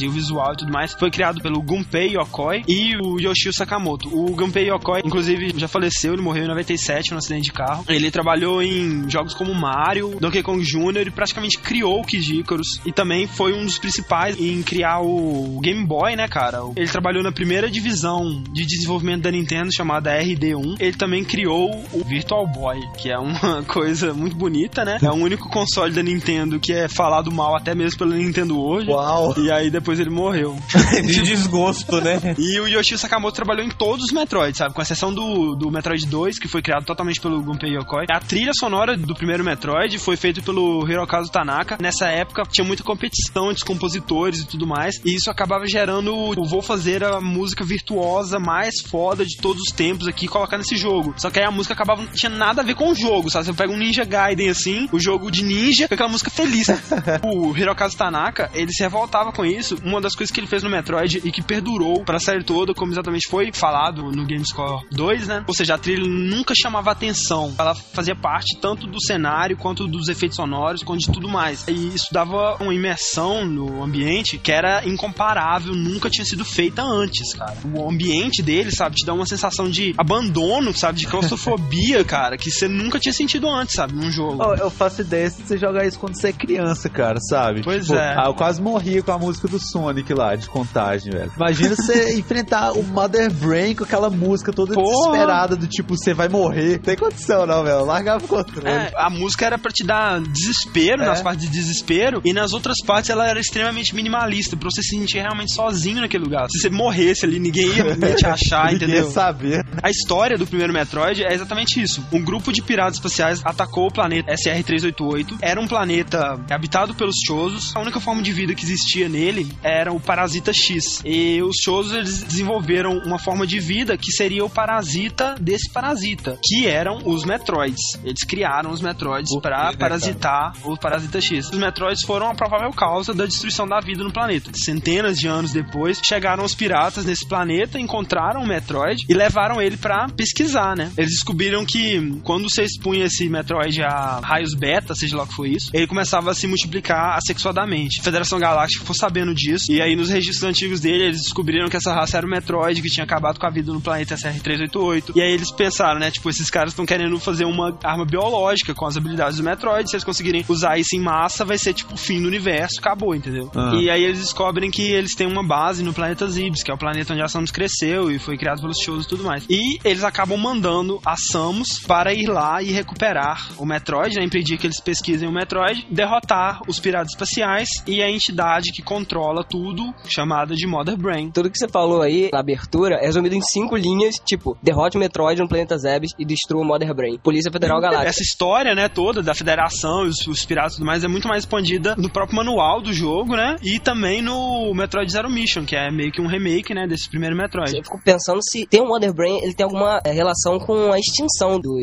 [0.00, 4.08] e o visual e tudo mais foi criado pelo Gunpei Yokoi e o Yoshio Sakamoto.
[4.08, 7.84] O Gunpei Yokoi, inclusive, já faleceu, ele morreu em 97 num acidente de carro.
[7.88, 11.08] Ele trabalhou em jogos como Mario, Donkey Kong Jr.
[11.08, 12.80] e praticamente criou o Kid Icarus.
[12.86, 16.58] E também foi um dos principais em criar o Game Boy, né, cara?
[16.76, 20.76] Ele trabalhou na primeira divisão de desenvolvimento da Nintendo chamada RD1.
[20.78, 24.98] Ele também criou o Virtual Boy, que é uma coisa muito bonita, né?
[25.02, 28.90] É o único console da Nintendo que é falado mal até mesmo pela Nintendo hoje.
[28.90, 29.23] Uau!
[29.36, 30.56] E aí depois ele morreu.
[31.04, 32.34] De desgosto, né?
[32.38, 34.74] E o Yoshio Sakamoto trabalhou em todos os Metroid, sabe?
[34.74, 38.06] Com exceção do, do Metroid 2, que foi criado totalmente pelo Gunpei Yokoi.
[38.10, 41.78] A trilha sonora do primeiro Metroid foi feita pelo Hirokazu Tanaka.
[41.80, 45.00] Nessa época tinha muita competição entre os compositores e tudo mais.
[45.04, 49.74] E isso acabava gerando o vou fazer a música virtuosa mais foda de todos os
[49.74, 51.14] tempos aqui e colocar nesse jogo.
[51.16, 53.46] Só que aí a música acabava não tinha nada a ver com o jogo, sabe?
[53.46, 56.68] Você pega um Ninja Gaiden assim, o jogo de ninja, com aquela música feliz.
[57.24, 58.82] o Hirokazu Tanaka, ele se
[59.14, 59.76] revoltava com isso.
[59.84, 62.92] Uma das coisas que ele fez no Metroid e que perdurou pra série toda, como
[62.92, 65.44] exatamente foi falado no GameScore 2, né?
[65.46, 67.54] Ou seja, a trilha nunca chamava atenção.
[67.58, 71.66] Ela fazia parte tanto do cenário quanto dos efeitos sonoros, quanto de tudo mais.
[71.68, 77.34] E isso dava uma imersão no ambiente que era incomparável, nunca tinha sido feita antes,
[77.34, 77.56] cara.
[77.72, 82.50] O ambiente dele, sabe, te dá uma sensação de abandono, sabe, de claustrofobia, cara, que
[82.50, 84.42] você nunca tinha sentido antes, sabe, num jogo.
[84.42, 87.62] Ó, Eu faço ideia se você jogar isso quando você é criança, cara, sabe?
[87.62, 88.14] Pois Tipo, é.
[88.16, 91.32] ah, eu quase morria com a música do Sonic lá, de contagem, velho.
[91.36, 94.88] Imagina você enfrentar o Mother Brain com aquela música toda Porra.
[95.12, 96.72] desesperada, do tipo, você vai morrer.
[96.72, 97.84] Não tem condição, não, velho.
[97.84, 98.68] Largava o controle.
[98.68, 101.06] É, a música era pra te dar desespero É.
[101.06, 104.96] nas partes de desespero e nas outras partes ela era extremamente minimalista, pra você se
[104.96, 106.46] sentir realmente sozinho naquele lugar.
[106.50, 109.04] Se você morresse ali, ninguém ia, ia te achar, Ninguém entendeu?
[109.06, 109.66] ia saber.
[109.82, 112.02] A história do primeiro Metroid é exatamente isso.
[112.12, 115.38] Um grupo de piratas espaciais atacou o planeta SR-388.
[115.42, 117.74] Era um planeta habitado pelos Chozos.
[117.76, 121.02] A única forma de vida que existia nele era o parasita X.
[121.04, 126.38] E os Chozos eles desenvolveram uma forma de vida que seria o parasita desse parasita,
[126.42, 127.98] que eram os Metroids.
[128.04, 131.50] Eles criaram os Metroids para né, parasitar o parasita X.
[131.50, 134.50] Os Metroids foram a provável causa da destruição da vida no planeta.
[134.54, 139.76] Centenas de anos depois, chegaram os piratas nesse planeta, encontraram o Metroid e levaram ele
[139.76, 140.90] pra pesquisar, né?
[140.96, 145.34] Eles descobriram que quando você expunha esse Metroid a raios beta, seja lá o que
[145.34, 148.00] foi isso, ele começava a se multiplicar assexuadamente.
[148.00, 151.76] A Federação Galáctica ficou sabendo disso, e aí nos registros antigos dele, eles descobriram que
[151.76, 155.12] essa raça era o Metroid, que tinha acabado com a vida no planeta SR-388.
[155.16, 156.10] E aí eles pensaram, né?
[156.10, 159.88] Tipo, esses caras estão querendo fazer uma arma biológica com as habilidades do Metroid.
[159.88, 163.14] Se eles conseguirem usar isso em massa, vai ser tipo o fim do universo, acabou,
[163.14, 163.50] entendeu?
[163.54, 163.72] Ah.
[163.74, 166.78] E aí eles descobrem que eles têm uma base no planeta Zibs, que é o
[166.78, 169.44] planeta onde a Samus cresceu e foi criado pelos shows e tudo mais.
[169.48, 174.24] E eles acabam mandando a Samus para ir lá e recuperar o Metroid, né?
[174.24, 179.44] Impedir que eles pesquisem o Metroid, derrotar os piratas espaciais e a entidade que controla
[179.44, 181.30] tudo, chamada de Mother Brain.
[181.30, 185.00] Tudo que você falou aí na abertura é resumido em cinco linhas, tipo, derrote o
[185.00, 187.18] Metroid no planeta Zebes e destrua o Mother Brain.
[187.18, 188.08] Polícia Federal Galáctica.
[188.08, 191.42] Essa história, né, toda da Federação os, os piratas e tudo mais é muito mais
[191.42, 193.56] expandida no próprio manual do jogo, né?
[193.62, 197.36] E também no Metroid Zero Mission, que é meio que um remake, né, desse primeiro
[197.36, 197.76] Metroid.
[197.76, 200.98] Eu fico pensando se tem um Mother Brain, ele tem alguma é, relação com a
[200.98, 201.74] extinção dos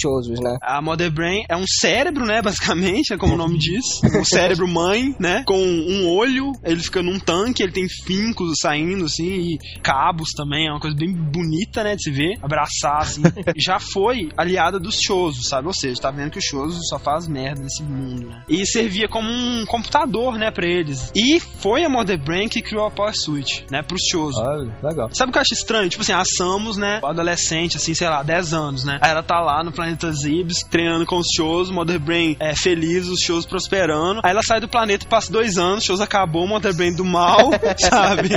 [0.00, 0.56] Chozos, né?
[0.62, 3.84] A Mother Brain é um cérebro, né, basicamente, é como o nome diz.
[4.14, 9.04] Um cérebro mãe, né, com um olho, ele fica num tanque, ele tem fincos saindo,
[9.04, 13.22] assim, e cabos também, é uma coisa bem bonita, né, de se ver, abraçar, assim.
[13.56, 15.66] Já foi aliada dos Choso, sabe?
[15.66, 18.42] Ou seja, tá vendo que o Choso só faz merda nesse mundo, né?
[18.48, 21.10] E servia como um computador, né, pra eles.
[21.14, 24.40] E foi a Mother Brain que criou a Power Switch, né, pros Choso.
[24.40, 25.08] Olha, legal.
[25.12, 25.88] Sabe o que eu acho estranho?
[25.88, 27.00] Tipo assim, a Samus, né?
[27.02, 28.98] Adolescente, assim, sei lá, 10 anos, né?
[29.00, 33.08] Aí ela tá lá no planeta Zibs, treinando com os shows, Mother Brain é feliz,
[33.08, 34.20] os shows prosperando.
[34.22, 38.30] Aí ela sai do planeta, passa dois anos, shows acabou, Mother Brain do mal, sabe?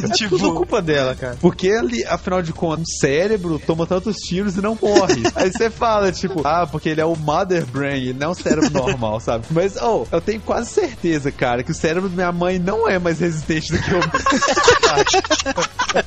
[0.00, 1.36] Tudo tipo, culpa dela, cara.
[1.40, 5.22] Porque ali, afinal de contas, o cérebro toma tantos tiros e não morre.
[5.36, 8.34] Aí você fala, tipo, ah, porque ele é o Mother Brain, ele não é um
[8.34, 9.46] cérebro normal, sabe?
[9.50, 12.98] Mas, oh, eu tenho quase certeza, cara, que o cérebro da minha mãe não é
[12.98, 14.06] mais resistente do que o meu.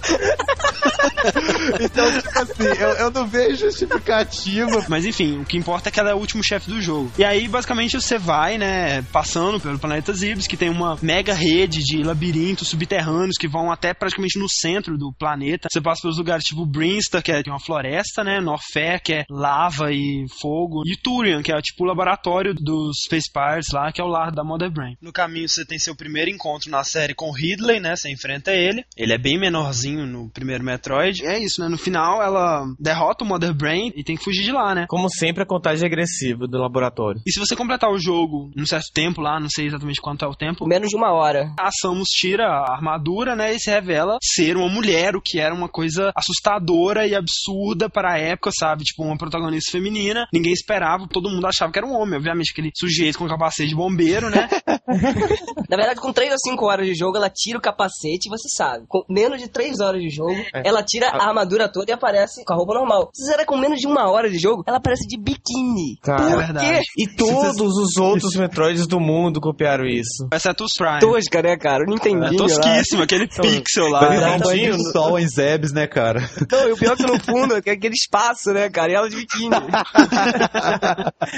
[1.80, 4.86] então, tipo assim, eu, eu não vejo justificativa.
[4.88, 7.12] Mas enfim, o que importa é que ela é o último chefe do jogo.
[7.18, 11.80] E aí, basicamente, você vai, né, passando pelo planeta Zibs, que tem uma mega rede
[11.80, 15.68] de labirintos subterrâneos que vão até praticamente no centro do planeta.
[15.72, 19.92] Você passa pelos lugares tipo Brinster, que é uma floresta, né, Norfair, que é lava
[19.92, 24.04] e fogo, e Turian, que é tipo o laboratório dos Space Pirates lá, que é
[24.04, 24.96] o lar da Mother Brain.
[25.02, 28.84] No caminho, você tem seu primeiro encontro na série com Ridley, né, você enfrenta ele.
[28.98, 31.24] Ele é bem menorzinho no primeiro Metroid.
[31.24, 34.44] E é isso, né, no final ela derrota o Mother Brain e tem que fugir
[34.44, 34.86] de lá, né.
[34.88, 37.22] Como sempre, a contagem regressiva do laboratório.
[37.26, 40.28] E se você completar o jogo num certo tempo lá, não sei exatamente quanto é
[40.28, 41.54] o tempo, Menos de uma hora.
[41.60, 45.54] a Samus tira a armadura, né, e se revela ser uma mulher, o que era
[45.54, 48.86] uma coisa assustadora e absurda para a época, sabe?
[48.86, 50.26] Tipo, uma protagonista feminina.
[50.32, 53.76] Ninguém esperava, todo mundo achava que era um homem, obviamente, aquele sujeito com capacete de
[53.76, 54.48] bombeiro, né?
[55.70, 58.48] Na verdade, com 3 ou 5 horas de jogo, ela tira o capacete e você
[58.56, 58.86] sabe.
[58.88, 62.54] Com menos de 3 horas de jogo, ela tira a armadura toda e aparece com
[62.54, 63.10] a roupa normal.
[63.14, 65.98] Se era com menos de uma hora de jogo, ela aparece de biquíni.
[66.02, 66.82] Cara, é Por verdade.
[66.98, 70.28] E todos os outros Metroids do mundo copiaram isso.
[70.34, 71.00] Exceto os Prime.
[71.00, 71.84] Tosca, né, cara?
[71.84, 72.38] O Nintendinho É lá.
[72.38, 74.10] tosquíssimo, aquele pixel lá.
[74.10, 74.36] Né?
[74.36, 76.20] um banho de sol em Zebes, né, cara?
[76.52, 78.92] Não, e o pior é que no fundo é aquele espaço, né, cara?
[78.92, 79.50] E ela de biquíni.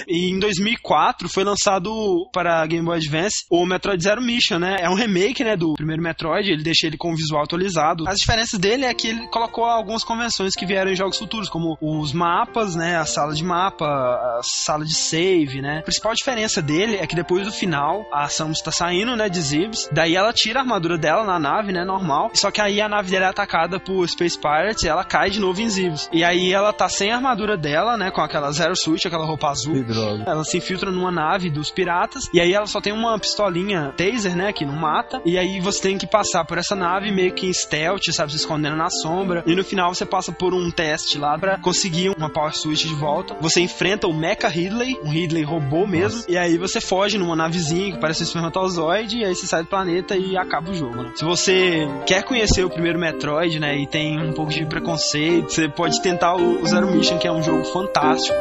[0.08, 1.92] E em 2004 foi lançado
[2.34, 4.78] para Game Boy Advance o Metroid Zero Mission, né?
[4.80, 8.08] É um remake, né, do primeiro Metroid, ele deixa ele com o visual atualizado.
[8.08, 11.78] As diferenças dele é que ele colocou algumas convenções que vieram em jogos futuros, como
[11.82, 15.80] os mapas, né, a sala de mapa, a sala de save, né?
[15.80, 19.42] A principal diferença dele é que depois do final, a Samus tá saindo, né, de
[19.42, 22.88] Zibs, daí ela tira a armadura dela na nave, né, normal, só que aí a
[22.90, 26.10] nave dela é atacada por Space Pirates e ela cai de novo em Zibs.
[26.12, 29.50] E aí ela tá sem a armadura dela, né, com aquela Zero Suit, aquela roupa
[29.50, 30.24] azul, Que droga.
[30.28, 34.36] ela se infiltra numa nave dos piratas e aí ela só tem uma pistolinha taser,
[34.36, 35.22] né, que não mata.
[35.26, 38.38] E aí você tem que passar por essa nave meio que em stealth, sabe, se
[38.38, 39.44] escondendo na sombra.
[39.46, 42.96] E no final você passa por um teste lá pra conseguir uma power switch de
[42.96, 43.36] volta.
[43.42, 46.24] Você enfrenta o Mecha Ridley, um Ridley robô mesmo.
[46.28, 49.70] E aí você foge numa navezinha que parece um espermatozoide e aí você sai do
[49.70, 51.12] planeta e acaba o jogo, né?
[51.16, 55.68] Se você quer conhecer o primeiro Metroid, né, e tem um pouco de preconceito, você
[55.68, 58.36] pode tentar o Zero Mission, que é um jogo fantástico.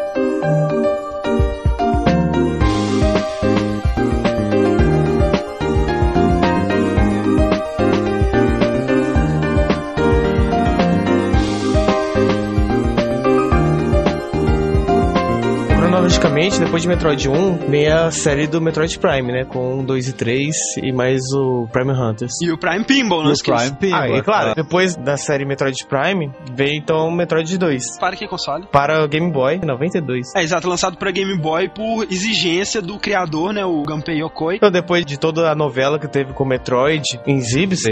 [16.48, 19.44] Depois de Metroid 1, vem a série do Metroid Prime, né?
[19.44, 22.32] Com 1, 2 e 3 e mais o Prime Hunters.
[22.42, 23.74] E o Prime Pinball, não No esqueça.
[23.74, 24.18] Prime Ah, Pinball.
[24.18, 27.98] e claro, depois da série Metroid Prime, veio então o Metroid 2.
[27.98, 28.66] Para que console?
[28.72, 30.28] Para o Game Boy, 92.
[30.34, 34.56] É, exato, lançado para Game Boy por exigência do criador, né, o Gunpei Yokoi.
[34.56, 37.82] Então, depois de toda a novela que teve com o Metroid em Zibs,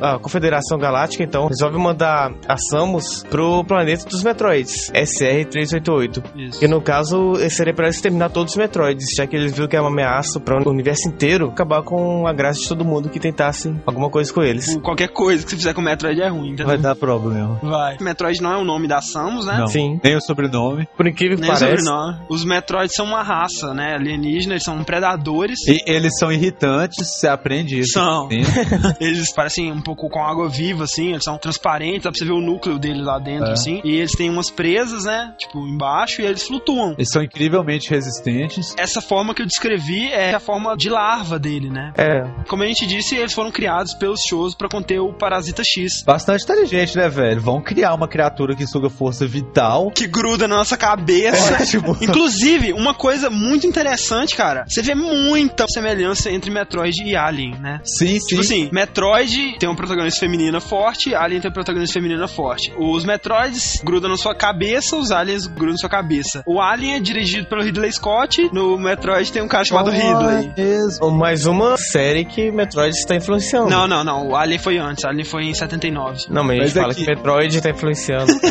[0.00, 6.22] a Confederação Galáctica, então, resolve mandar a Samus pro planeta dos Metroids, SR-388.
[6.36, 6.60] Isso.
[6.60, 9.76] Que no caso, seria pra eles terminar todos os Metroids, já que eles viram que
[9.76, 13.18] é uma ameaça para o universo inteiro, acabar com a graça de todo mundo que
[13.20, 14.76] tentasse alguma coisa com eles.
[14.82, 16.66] Qualquer coisa que você fizer com o Metroid é ruim, entendeu?
[16.66, 17.58] Vai dar problema.
[17.62, 17.96] Vai.
[18.00, 19.58] Metroid não é o nome da Samus, né?
[19.58, 19.66] Não.
[19.68, 20.00] Sim.
[20.02, 20.86] Nem o sobrenome.
[20.96, 22.18] Por incrível que Nem pareça, sobrenome.
[22.28, 23.94] Os Metroids são uma raça, né?
[23.94, 25.58] Alienígena, eles são predadores.
[25.68, 27.92] E eles são irritantes, você aprende isso.
[27.92, 28.28] São.
[29.00, 32.32] Eles parecem um pouco com água viva, assim, eles são transparentes, dá pra você ver
[32.32, 33.52] o núcleo deles lá dentro, É.
[33.52, 33.80] assim.
[33.84, 35.32] E eles têm umas presas, né?
[35.38, 36.92] Tipo, embaixo, e eles flutuam.
[36.96, 38.74] Eles são incrivelmente resistentes.
[38.78, 41.92] Essa forma que eu descrevi é a forma de larva dele, né?
[41.96, 46.02] é, Como a gente disse, eles foram criados pelos shows pra conter o Parasita X.
[46.04, 47.40] Bastante inteligente, né, velho?
[47.40, 49.90] Vão criar uma criatura que suga força vital.
[49.90, 51.54] Que gruda na nossa cabeça.
[51.62, 54.64] É, tipo- Inclusive, uma coisa muito interessante, cara.
[54.68, 57.80] Você vê muita semelhança entre Metroid e Alien, né?
[57.84, 58.26] Sim, sim.
[58.26, 62.72] Tipo assim, Metroid tem uma protagonista feminina forte, Alien tem uma protagonista feminina forte.
[62.78, 66.42] Os Metroids grudam na sua cabeça, os Aliens grudam na sua cabeça.
[66.46, 70.52] O Alien é dirigido pelo Ridley Scott, no Metroid tem um cara chamado Ridley.
[70.56, 71.10] mesmo.
[71.10, 73.68] Mais uma série que Metroid está influenciando.
[73.68, 74.28] Não, não, não.
[74.28, 75.02] O Alien foi antes.
[75.04, 76.26] O Alien foi em 79.
[76.30, 78.32] Não, mas a Mas gente fala aqui- que Metroid tá influenciando.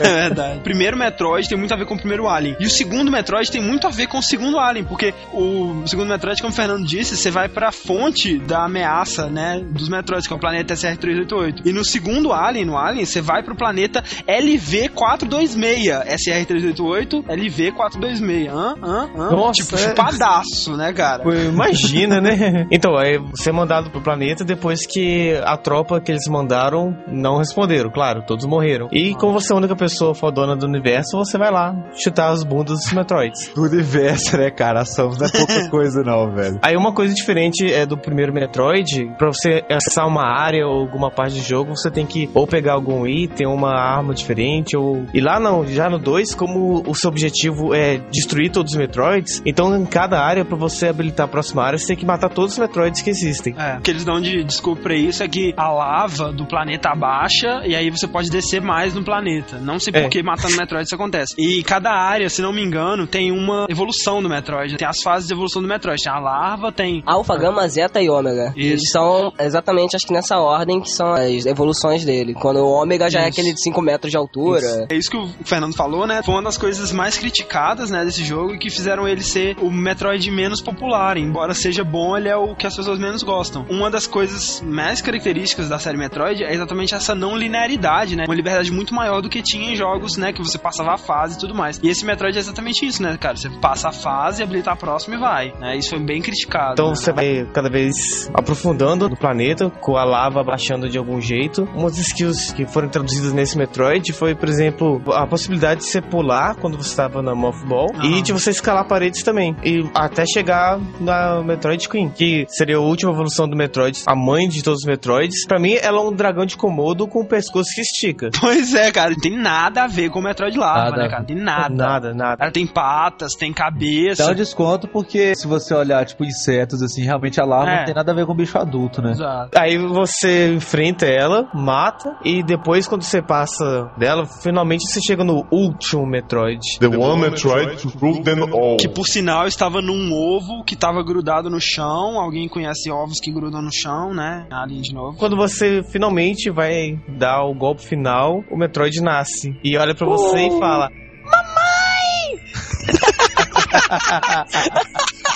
[0.00, 0.58] É verdade.
[0.58, 2.56] O primeiro Metroid tem muito a ver com o primeiro Alien.
[2.58, 6.08] E o segundo Metroid tem muito a ver com o segundo Alien, porque o segundo
[6.08, 10.32] Metroid, como o Fernando disse, você vai pra fonte da ameaça, né, dos Metroids, que
[10.32, 11.62] é o planeta SR-388.
[11.64, 16.04] E no segundo Alien, no Alien, você vai pro planeta LV-426.
[16.06, 18.13] SR-388, LV-426.
[18.48, 18.74] Hã?
[18.82, 19.08] Hã?
[19.16, 19.30] Hã?
[19.30, 19.78] Nossa, tipo, é.
[19.78, 21.22] chupadaço, né, cara?
[21.46, 22.66] Imagina, né?
[22.74, 27.38] Então, aí você é mandado pro planeta depois que a tropa que eles mandaram não
[27.38, 28.88] responderam, claro, todos morreram.
[28.90, 32.42] E como você é a única pessoa fodona do universo, você vai lá chutar as
[32.42, 33.50] bundas dos Metroids.
[33.54, 34.80] Do universo, né, cara?
[34.80, 36.58] A Samus não é pouca coisa, não, velho.
[36.62, 41.10] Aí uma coisa diferente é do primeiro Metroid, pra você acessar uma área ou alguma
[41.10, 45.04] parte do jogo, você tem que ou pegar algum item, uma arma diferente, ou...
[45.12, 49.42] E lá não, já no 2, como o seu objetivo é destruir todos os Metroids,
[49.44, 52.52] então em cada área, pra você habilitar a próxima área, você tem que matar todos
[52.52, 53.54] os Metroids que existem.
[53.58, 56.90] É, o que eles dão de desculpa pra isso é que a lava do planeta
[56.90, 59.58] abaixa e aí você pode descer mais no planeta.
[59.58, 60.02] Não sei É.
[60.02, 61.34] por que matando Metroid isso acontece.
[61.38, 64.76] E cada área, se não me engano, tem uma evolução do Metroid.
[64.76, 66.02] Tem as fases de evolução do Metroid.
[66.02, 67.02] Tem a larva, tem.
[67.06, 68.52] Alpha, Gama, Zeta e Ômega.
[68.56, 68.68] Isso.
[68.74, 72.34] Eles são exatamente, acho que nessa ordem que são as evoluções dele.
[72.34, 73.40] Quando o Ômega já é Isso.
[73.40, 74.86] aquele de 5 metros de altura.
[74.90, 76.22] É isso que o Fernando falou, né?
[76.22, 79.70] Foi uma das coisas mais criticadas, né, desse jogo e que fizeram ele ser o
[79.70, 81.16] Metroid menos popular.
[81.16, 83.64] Embora seja bom, ele é o que as pessoas menos gostam.
[83.70, 88.24] Uma das coisas mais características da série Metroid é exatamente essa não linearidade, né?
[88.26, 91.36] Uma liberdade muito maior do que tinha em jogos, né, que você passava a fase
[91.36, 91.80] e tudo mais.
[91.82, 93.36] E esse Metroid é exatamente isso, né, cara?
[93.36, 95.76] Você passa a fase, habilita a próxima e vai, né?
[95.76, 96.72] Isso foi bem criticado.
[96.72, 96.94] Então né?
[96.94, 101.68] você vai cada vez aprofundando no planeta, com a lava abaixando de algum jeito.
[101.74, 106.54] Umas skills que foram introduzidas nesse Metroid foi, por exemplo, a possibilidade de você pular
[106.56, 108.04] quando você estava na Moth Aham.
[108.04, 109.56] e de você escalar paredes também.
[109.64, 114.48] E até chegar na Metroid Queen, que seria a última evolução do Metroid, a mãe
[114.48, 115.46] de todos os Metroids.
[115.46, 118.30] Pra mim, ela é um dragão de Komodo com o pescoço que estica.
[118.40, 121.02] Pois é, cara, não tem nada a ver com o Metroid Lava, Nada.
[121.02, 121.24] né, cara?
[121.24, 121.74] Tem nada.
[121.74, 122.36] Nada, nada.
[122.44, 124.24] Ela tem patas, tem cabeça.
[124.26, 127.78] Dá um desconto porque se você olhar, tipo, insetos, assim, realmente a larva É.
[127.78, 129.12] não tem nada a ver com bicho adulto, né?
[129.12, 129.50] Exato.
[129.58, 135.46] Aí você enfrenta ela, mata, e depois, quando você passa dela, finalmente você chega no
[135.50, 136.60] último Metroid.
[136.78, 137.73] The one Metroid
[138.22, 138.76] them all.
[138.76, 142.18] Que por sinal estava num ovo que estava grudado no chão.
[142.18, 144.46] Alguém conhece ovos que grudam no chão, né?
[144.50, 145.16] Ali de novo.
[145.18, 150.46] Quando você finalmente vai dar o golpe final, o Metroid nasce e olha pra você
[150.46, 150.88] e fala: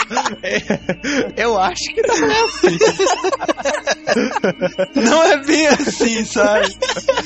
[1.36, 2.46] Eu acho que não é
[4.94, 6.68] Não é bem assim, sabe?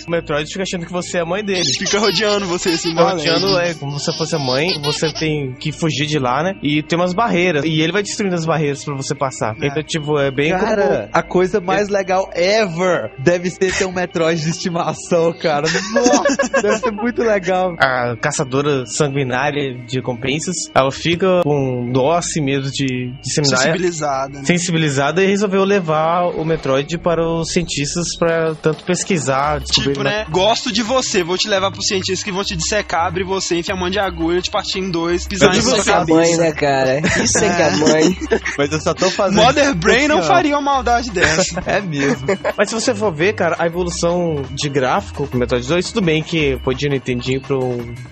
[0.06, 1.64] O Metroid fica achando que você é a mãe dele.
[1.78, 3.26] Fica rodeando você assim, Fica valendo.
[3.28, 6.54] rodeando, é como se você fosse a mãe, você tem que fugir de lá, né?
[6.62, 7.64] E tem umas barreiras.
[7.64, 9.54] E ele vai destruindo as barreiras pra você passar.
[9.60, 9.66] É.
[9.66, 14.40] Então, tipo, é bem Cara, a coisa mais legal ever deve ser ter um Metroid
[14.40, 15.66] de estimação, cara.
[15.94, 17.74] Nossa, deve ser muito legal.
[17.78, 24.38] a caçadora sanguinária de recompensas, ela fica com dó assim mesmo de disseminar, Sensibilizada.
[24.40, 24.44] né?
[24.44, 30.24] sensibilizada e resolveu levar o Metroid para os cientistas para tanto pesquisar, descobrir Tipo, né?
[30.30, 33.76] Gosto de você, vou te levar pros cientistas que vão te dissecar, abrir você, enfiar
[33.76, 35.94] a mão de agulha, te partir em dois, pisar em Isso sua é que é
[35.94, 36.06] a mãe,
[36.36, 36.42] cabeça.
[36.42, 36.98] né, cara?
[37.22, 38.18] Isso é que é a mãe.
[38.58, 39.42] Mas eu só tô fazendo.
[39.42, 40.22] Mother Brain não ó.
[40.22, 41.60] faria uma maldade dessa.
[41.66, 42.26] É mesmo.
[42.56, 46.22] Mas se você for ver, cara, a evolução de gráfico pro Metroid 2, tudo bem
[46.22, 47.60] que foi de Nintendinho pro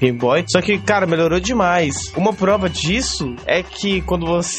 [0.00, 1.96] Game Boy, só que, cara, melhorou demais.
[2.16, 4.49] Uma prova disso é que quando você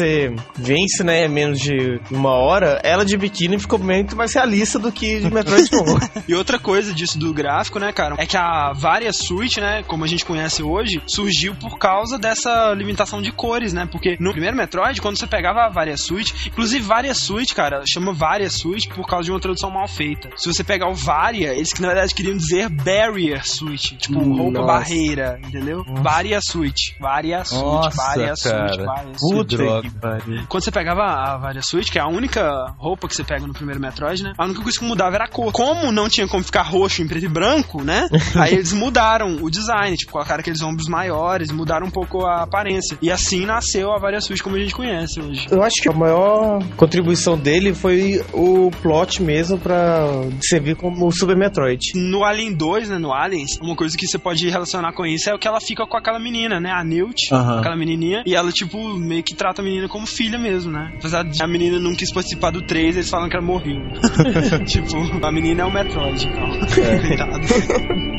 [0.55, 5.19] vence, né, menos de uma hora, ela de biquíni ficou muito mais realista do que
[5.19, 5.99] de Metroid normal.
[6.27, 10.03] E outra coisa disso do gráfico, né, cara, é que a Varia Switch, né, como
[10.03, 13.87] a gente conhece hoje, surgiu por causa dessa limitação de cores, né?
[13.91, 18.13] Porque no primeiro Metroid, quando você pegava a Varia Switch, inclusive Varia Switch, cara, chama
[18.13, 20.29] Varia Switch por causa de uma tradução mal feita.
[20.35, 24.37] Se você pegar o Varia, eles que na verdade queriam dizer Barrier Switch, tipo Hum,
[24.37, 24.67] roupa nossa.
[24.73, 25.83] barreira, entendeu?
[25.87, 29.11] Varia Switch, Varia Switch, Nossa, Varia Switch, cara.
[30.47, 33.53] Quando você pegava a Varia Switch, que é a única roupa que você pega no
[33.53, 34.33] primeiro Metroid, né?
[34.37, 35.51] A única coisa que mudava era a cor.
[35.51, 38.07] Como não tinha como ficar roxo em preto e branco, né?
[38.35, 42.97] Aí eles mudaram o design, tipo, colocaram aqueles ombros maiores, mudaram um pouco a aparência.
[43.01, 45.47] E assim nasceu a Varia Switch como a gente conhece hoje.
[45.49, 50.07] Eu acho que a maior contribuição dele foi o plot mesmo pra
[50.41, 51.79] servir como Super Metroid.
[51.95, 55.33] No Alien 2, né, no Aliens, uma coisa que você pode relacionar com isso é
[55.33, 58.77] o que ela fica com aquela menina, né, a Newt, aquela menininha, e ela, tipo,
[58.97, 60.91] meio que trata a menina como filha mesmo, né?
[60.97, 63.81] Apesar de a menina não quis participar do 3, eles falam que ela morreu.
[64.67, 66.49] tipo, a menina é o Metroid, então.
[67.07, 68.10] Coitado.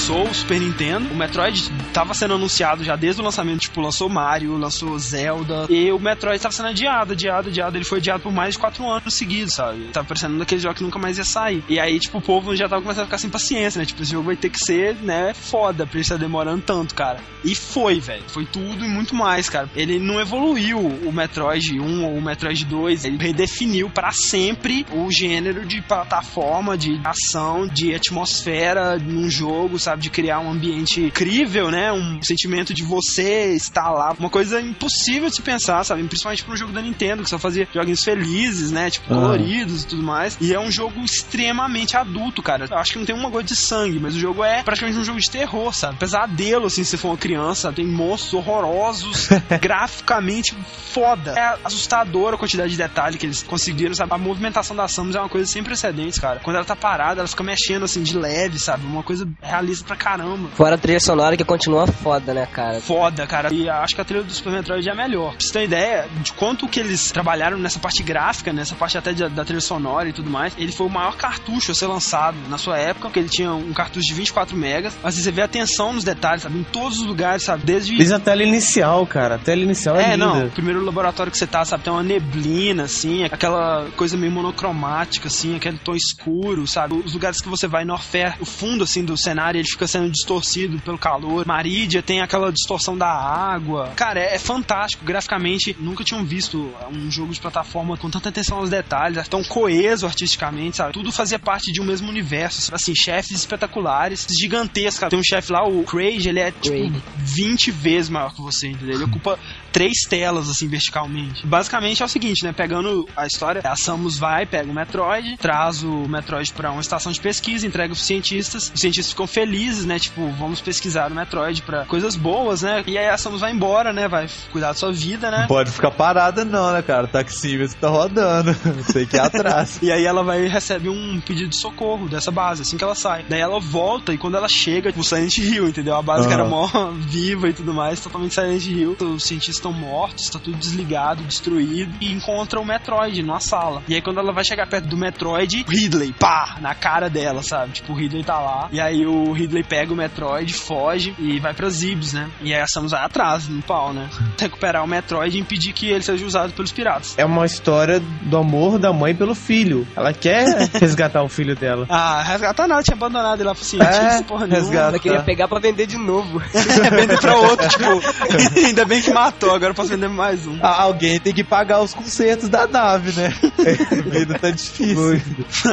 [0.00, 1.12] Lançou o Super Nintendo.
[1.12, 5.66] O Metroid tava sendo anunciado já desde o lançamento, tipo, lançou Mario, lançou Zelda.
[5.68, 7.76] E o Metroid tava sendo adiado, adiado, adiado.
[7.76, 9.90] Ele foi adiado por mais de quatro anos seguidos, sabe?
[9.92, 11.62] Tava parecendo daqueles jogos que nunca mais ia sair.
[11.68, 13.84] E aí, tipo, o povo já tava começando a ficar sem paciência, né?
[13.84, 17.18] Tipo, esse jogo vai ter que ser, né, foda pra ele estar demorando tanto, cara.
[17.44, 18.24] E foi, velho.
[18.28, 19.68] Foi tudo e muito mais, cara.
[19.76, 23.04] Ele não evoluiu o Metroid 1 ou o Metroid 2.
[23.04, 29.99] Ele redefiniu pra sempre o gênero de plataforma, de ação, de atmosfera num jogo, sabe?
[30.00, 31.92] De criar um ambiente incrível, né?
[31.92, 34.14] Um sentimento de você estar lá.
[34.18, 36.02] Uma coisa impossível de se pensar, sabe?
[36.04, 38.90] Principalmente pra um jogo da Nintendo, que só fazia joguinhos felizes, né?
[38.90, 40.36] Tipo, coloridos e tudo mais.
[40.40, 42.66] E é um jogo extremamente adulto, cara.
[42.70, 45.04] Eu acho que não tem uma gota de sangue, mas o jogo é praticamente um
[45.04, 45.98] jogo de terror, sabe?
[45.98, 47.72] Pesadelo, assim, se for uma criança.
[47.72, 49.28] Tem monstros horrorosos,
[49.60, 50.56] graficamente
[50.92, 51.32] foda.
[51.32, 54.12] É assustadora a quantidade de detalhe que eles conseguiram, sabe?
[54.12, 56.40] A movimentação da Samus é uma coisa sem precedentes, cara.
[56.40, 58.86] Quando ela tá parada, ela fica mexendo, assim, de leve, sabe?
[58.86, 60.48] Uma coisa realista pra caramba.
[60.54, 62.80] Fora a trilha sonora que continua foda, né, cara?
[62.80, 63.52] Foda, cara.
[63.52, 65.30] E acho que a trilha do Super Metroid é a melhor.
[65.32, 68.96] Pra você ter uma ideia de quanto que eles trabalharam nessa parte gráfica, nessa parte
[68.98, 71.86] até de- da trilha sonora e tudo mais, ele foi o maior cartucho a ser
[71.86, 75.42] lançado na sua época, porque ele tinha um cartucho de 24 megas, mas você vê
[75.42, 76.58] a atenção nos detalhes, sabe?
[76.58, 77.64] Em todos os lugares, sabe?
[77.64, 79.34] Desde Fiz a tela inicial, cara.
[79.36, 80.16] A tela inicial é, é, linda.
[80.26, 80.46] não.
[80.46, 85.28] O primeiro laboratório que você tá, sabe, tem uma neblina, assim, aquela coisa meio monocromática,
[85.28, 86.94] assim, aquele tom escuro, sabe?
[86.94, 90.10] Os lugares que você vai no Orfer, o fundo, assim, do cenário, ele fica sendo
[90.10, 91.46] distorcido pelo calor.
[91.46, 93.92] Marídia tem aquela distorção da água.
[93.96, 95.04] Cara, é, é fantástico.
[95.04, 100.06] Graficamente, nunca tinham visto um jogo de plataforma com tanta atenção aos detalhes, tão coeso
[100.06, 100.92] artisticamente, sabe?
[100.92, 105.08] Tudo fazia parte de um mesmo universo, assim, chefes espetaculares, gigantescos.
[105.08, 107.02] Tem um chefe lá, o Craig, ele é, tipo, Craig.
[107.18, 108.96] 20 vezes maior que você, entendeu?
[108.96, 109.38] Ele ocupa
[109.72, 111.46] três telas, assim, verticalmente.
[111.46, 112.52] Basicamente é o seguinte, né?
[112.52, 117.12] Pegando a história, a Samus vai, pega o Metroid, traz o Metroid pra uma estação
[117.12, 118.70] de pesquisa, entrega pros cientistas.
[118.74, 119.98] Os cientistas ficam felizes, né?
[119.98, 122.82] Tipo, vamos pesquisar o Metroid pra coisas boas, né?
[122.86, 124.08] E aí a Samus vai embora, né?
[124.08, 125.40] Vai cuidar da sua vida, né?
[125.40, 127.04] Não pode ficar parada não, né, cara?
[127.04, 128.54] O taxímetro tá rodando.
[128.92, 129.78] Tem que ir atrás.
[129.82, 132.94] E aí ela vai e recebe um pedido de socorro dessa base, assim que ela
[132.94, 133.24] sai.
[133.28, 135.96] Daí ela volta e quando ela chega, tipo, Silent Hill, entendeu?
[135.96, 136.68] A base que era mó
[137.00, 138.96] viva e tudo mais, totalmente Silent Hill.
[139.00, 141.92] Os cientistas estão mortos, tá tudo desligado, destruído.
[142.00, 143.82] E encontra o Metroid numa sala.
[143.88, 147.72] E aí quando ela vai chegar perto do Metroid, Ridley, pá, na cara dela, sabe?
[147.72, 148.68] Tipo, o Ridley tá lá.
[148.72, 152.28] E aí o Ridley pega o Metroid, foge e vai pra Zibs, né?
[152.40, 154.08] E aí a Samus vai atrás, no pau, né?
[154.38, 157.14] Recuperar o Metroid e impedir que ele seja usado pelos piratas.
[157.18, 159.86] É uma história do amor da mãe pelo filho.
[159.94, 161.86] Ela quer resgatar o filho dela.
[161.88, 164.74] Ah, resgatar nada, tinha abandonado ele lá pro cientista, É, porra nenhuma.
[164.74, 166.40] Ela queria pegar pra vender de novo.
[166.90, 167.84] Vender pra outro, tipo,
[168.66, 170.58] ainda bem que matou, agora eu posso vender mais um.
[170.62, 173.28] Ah, Alguém tem que pagar os consertos da nave, né?
[173.90, 175.20] A vida tá difícil.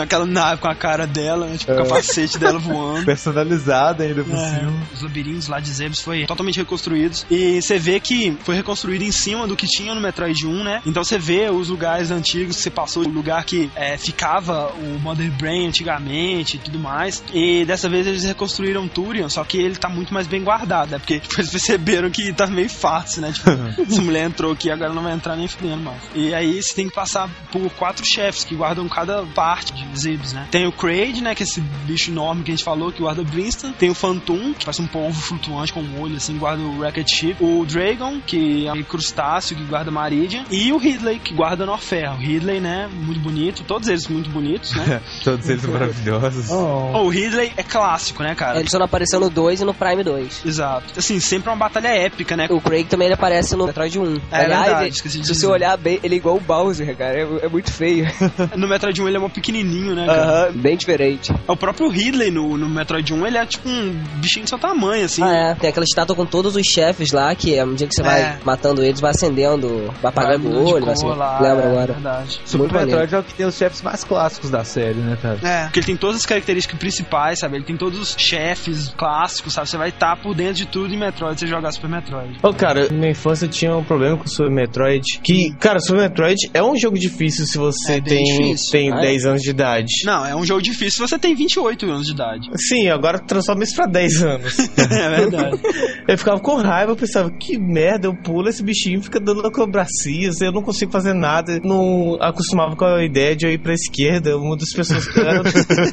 [0.02, 3.06] Aquela nave com a cara dela, né, tipo, o capacete dela voando.
[3.06, 4.74] Personalizada ainda por É, cima.
[4.94, 7.26] os labirintos lá de Zebes foi totalmente reconstruídos.
[7.30, 10.82] E você vê que foi reconstruído em cima do que tinha no Metroid 1, né?
[10.86, 15.32] Então você vê os lugares antigos você passou, o lugar que é, ficava o Mother
[15.32, 17.24] Brain antigamente e tudo mais.
[17.34, 21.00] E dessa vez eles reconstruíram Turian, só que ele tá muito mais bem guardado, né?
[21.00, 23.32] Porque tipo, eles perceberam que tá meio fácil, né?
[23.32, 23.50] Tipo,
[23.80, 26.02] essa mulher entrou aqui, agora não vai entrar nem fudendo mais.
[26.14, 30.34] E aí você tem que passar por quatro chefes que guardam cada parte de Zebes,
[30.34, 30.48] né?
[30.52, 31.36] Tem o Kraid, né?
[31.36, 33.72] Que é esse bicho enorme que a gente falou, que guarda Brinston.
[33.74, 37.08] Tem o Phantom, que parece um polvo flutuante com um olho, assim, guarda o Rocket
[37.08, 37.36] Ship.
[37.40, 40.44] O Dragon, que é um crustáceo, que guarda Maridia.
[40.52, 42.16] E o Ridley, que guarda Norferro.
[42.16, 42.90] O Ridley, né?
[42.92, 43.64] Muito bonito.
[43.64, 45.02] Todos eles muito bonitos, né?
[45.24, 46.50] Todos eles maravilhosos.
[46.50, 48.60] Oh, o Ridley é clássico, né, cara?
[48.60, 50.46] Ele só não apareceu no 2 e no Prime 2.
[50.46, 50.94] Exato.
[50.98, 52.48] Assim, sempre uma batalha épica, né?
[52.50, 54.04] O Craig também ele aparece no Metroid 1.
[54.32, 56.96] É Aliás, verdade, ele- esqueci de se você olhar bem, ele é igual o Bowser,
[56.96, 57.18] cara.
[57.20, 58.06] É, é muito feio.
[58.56, 60.22] No Metroid 1 ele é um pequenininho, né, cara?
[60.48, 61.34] Aham, bem diferente.
[61.48, 65.06] O próprio Ridley no, no Metroid 1, ele é tipo um bichinho do seu tamanho,
[65.06, 65.22] assim.
[65.24, 65.56] Ah, é.
[65.56, 68.04] Tem aquela estátua com todos os chefes lá, que à medida que você É.
[68.06, 71.08] vai matando eles, vai acendendo, vai apagando o olho, assim.
[71.08, 71.94] lá, Lembra é agora?
[71.94, 72.40] Verdade.
[72.46, 73.02] Super Muito maneiro.
[73.02, 75.40] Metroid é o que tem os chefes mais clássicos da série, né, cara?
[75.44, 77.58] É, porque ele tem todas as características principais, sabe?
[77.58, 79.70] Ele tem todos os chefes clássicos, sabe?
[79.70, 82.38] Você vai estar por dentro de tudo em Metroid se você jogar Super Metroid.
[82.42, 85.04] Ô, cara, minha infância tinha um problema com o Super Metroid.
[85.24, 88.72] Que, cara, Super Metroid é um jogo difícil se você É tem, difícil.
[88.72, 89.02] tem Ah, é?
[89.02, 89.88] 10 anos de idade.
[90.06, 92.50] Não, é um jogo difícil se você tem 28 anos de idade.
[92.56, 94.58] Sim, agora transforma isso pra 10 anos.
[94.78, 95.60] é verdade.
[96.08, 100.42] eu ficava com raiva, eu pensava, que merda, eu pulo esse bichinho, fica dando acrobacias,
[100.42, 101.60] eu não consigo fazer nada.
[101.64, 105.08] Não acostumava com a ideia de eu ir pra esquerda, uma das pessoas.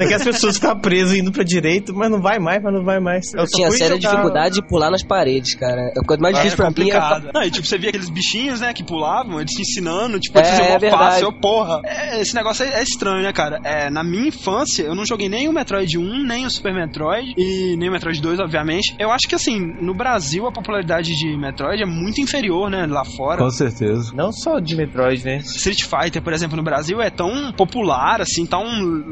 [0.01, 2.85] É que as pessoas ficam presas indo pra direita, mas não vai mais, mas não
[2.85, 3.33] vai mais.
[3.35, 5.93] Eu tinha séria jogar- dificuldade de pular nas paredes, cara.
[5.97, 7.31] A coisa mais É difícil pra mim é complicado.
[7.35, 10.45] Não, e tipo, você via aqueles bichinhos, né, que pulavam, eles te ensinando, tipo, É,
[10.45, 11.81] fazer é passe, eu, porra.
[11.85, 13.61] É, esse negócio é, é estranho, né, cara?
[13.65, 17.35] É, na minha infância, eu não joguei nem o Metroid 1, nem o Super Metroid,
[17.37, 18.95] e nem o Metroid 2, obviamente.
[18.99, 23.05] Eu acho que, assim, no Brasil, a popularidade de Metroid é muito inferior, né, lá
[23.05, 23.39] fora.
[23.43, 24.13] Com certeza.
[24.15, 25.37] Não só de Metroid, né?
[25.39, 28.65] Street Fighter, por exemplo, no Brasil é tão popular, assim, tão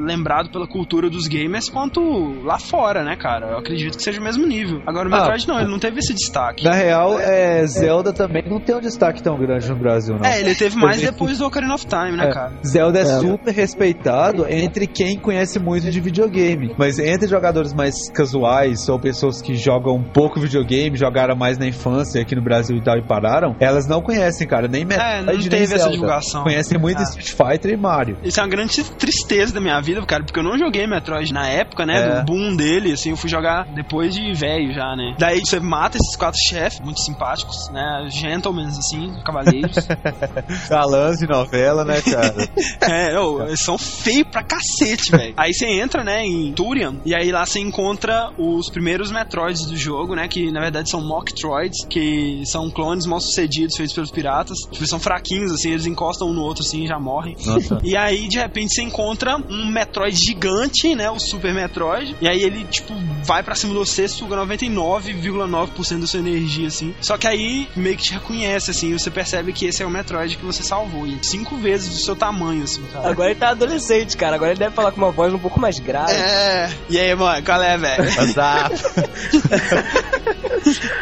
[0.05, 2.01] lembrado pela cultura dos gamers quanto
[2.43, 3.51] lá fora, né, cara?
[3.53, 4.83] Eu acredito que seja o mesmo nível.
[4.87, 6.65] Agora o Ah, Metroid não, ele não teve esse destaque.
[6.65, 10.25] Na real, é, Zelda também não tem um destaque tão grande no Brasil, não.
[10.29, 12.53] É, ele teve mais Também- depois do Ocarina of Time, né, É, cara?
[12.67, 16.75] Zelda é, super respeitado entre quem conhece muito de videogame.
[16.79, 21.67] Mas entre jogadores mais casuais ou pessoas que jogam um pouco videogame, jogaram mais na
[21.67, 25.23] infância aqui no Brasil e tal e pararam, elas não conhecem, cara, nem Metroid, É,
[25.23, 25.93] não nem teve essa Zelda.
[25.93, 26.43] divulgação.
[26.43, 27.03] Conhecem muito Ah.
[27.03, 28.17] Street Fighter e Mario.
[28.23, 31.47] Isso é uma grande tristeza da minha vida, cara, porque eu não joguei Metroid na
[31.49, 32.21] época, né, É.
[32.21, 35.15] do boom dele, assim, eu fui jogar depois de velho já, né.
[35.19, 39.77] Daí você mata esses quatro chefes, muito simpáticos, né, gentlemen, assim, cavaleiros.
[40.69, 42.33] Galãs de novela, né, cara?
[42.83, 43.15] É,
[43.47, 45.35] eles são feios pra cacete, velho.
[45.37, 49.77] Aí você entra, né, em Turian, e aí lá você encontra os primeiros Metroids do
[49.77, 54.59] jogo, né, que na verdade são Mocktroids, que são clones mal sucedidos feitos pelos piratas.
[54.59, 57.37] Tipo, eles são fraquinhos, assim, eles encostam um no outro, assim, e já morrem.
[57.45, 57.81] Nossa.
[57.83, 62.43] E aí, de repente, você encontra um Metroid gigante, né, o Super Metroid, e aí
[62.43, 62.95] ele, tipo,
[63.25, 66.95] vai pra cima de você, suga 99,9% da sua energia, assim.
[67.01, 69.91] Só que aí, meio que te reconhece, assim, e você percebe que esse é o
[69.91, 73.11] Metroid que você salvou, e cinco vezes do seu tamanho, assim, cara.
[73.11, 74.37] Agora ele tá adolescente, cara.
[74.37, 76.13] Agora ele deve falar com uma voz um pouco mais grave.
[76.13, 76.71] É.
[76.89, 78.05] E aí, mano, qual é, velho?
[78.05, 78.83] Exato.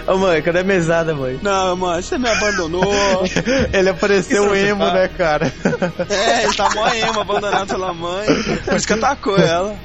[0.06, 1.38] Ô mãe, cadê a mesada, mãe?
[1.42, 2.82] Não, mano, você me abandonou.
[3.72, 5.52] Ele apareceu emo, né, cara?
[6.08, 8.26] É, ele tá mó emo, abandonado pela mãe.
[8.64, 9.76] Por isso que atacou ela.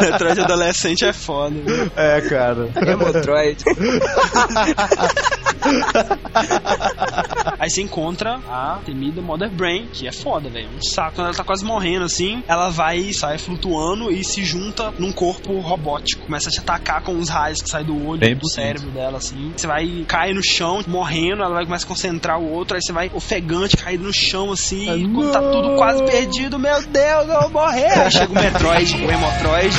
[0.00, 1.54] Metroid adolescente é foda.
[1.64, 1.90] viu?
[1.96, 2.68] É, cara.
[2.76, 3.64] É Metroid.
[7.58, 10.68] Aí você encontra a temida Mother Brain, que é foda, velho.
[10.76, 11.14] Um saco.
[11.16, 15.12] Quando ela tá quase morrendo, assim, ela vai e sai flutuando e se junta num
[15.12, 16.24] corpo robótico.
[16.26, 18.54] Começa a te atacar com uns raios que saem do olho, Bem do bonito.
[18.54, 19.52] cérebro dela, assim.
[19.56, 22.92] Você vai cair no chão, morrendo, ela vai começar a concentrar o outro, aí você
[22.92, 24.90] vai ofegante, caído no chão, assim.
[24.94, 27.98] e quando tá tudo quase perdido, meu Deus, eu vou morrer.
[27.98, 29.76] Aí chega o Metroid, o Emotroid,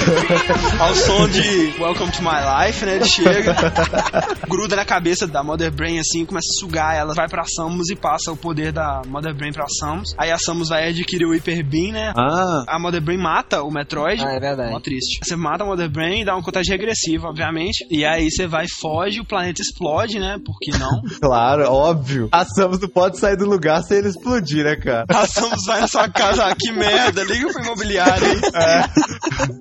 [0.80, 2.96] ao som de Welcome to My Life, né?
[2.96, 3.56] Ele chega,
[4.48, 7.96] gruda na cabeça da Mother Brain assim, começa a sugar ela, vai pra Samus e
[7.96, 10.14] passa o poder da Mother Brain pra Samus.
[10.18, 12.14] Aí a Samus vai adquirir o Hyper Beam, né?
[12.16, 14.24] Ah, A Mother Brain mata o Metroid.
[14.24, 14.72] Ah, é verdade.
[14.72, 15.20] Mó triste.
[15.24, 17.86] Você mata a Mother Brain e dá uma contagem regressiva, obviamente.
[17.90, 20.38] E aí você vai, foge, o planeta explode, né?
[20.44, 21.02] Por que não?
[21.22, 22.30] claro, óbvio.
[22.32, 25.06] A Samus não pode sair do lugar sem ele explodir, né, cara?
[25.10, 28.40] A Samus vai na sua casa, ah, que merda, liga pro imobiliário aí.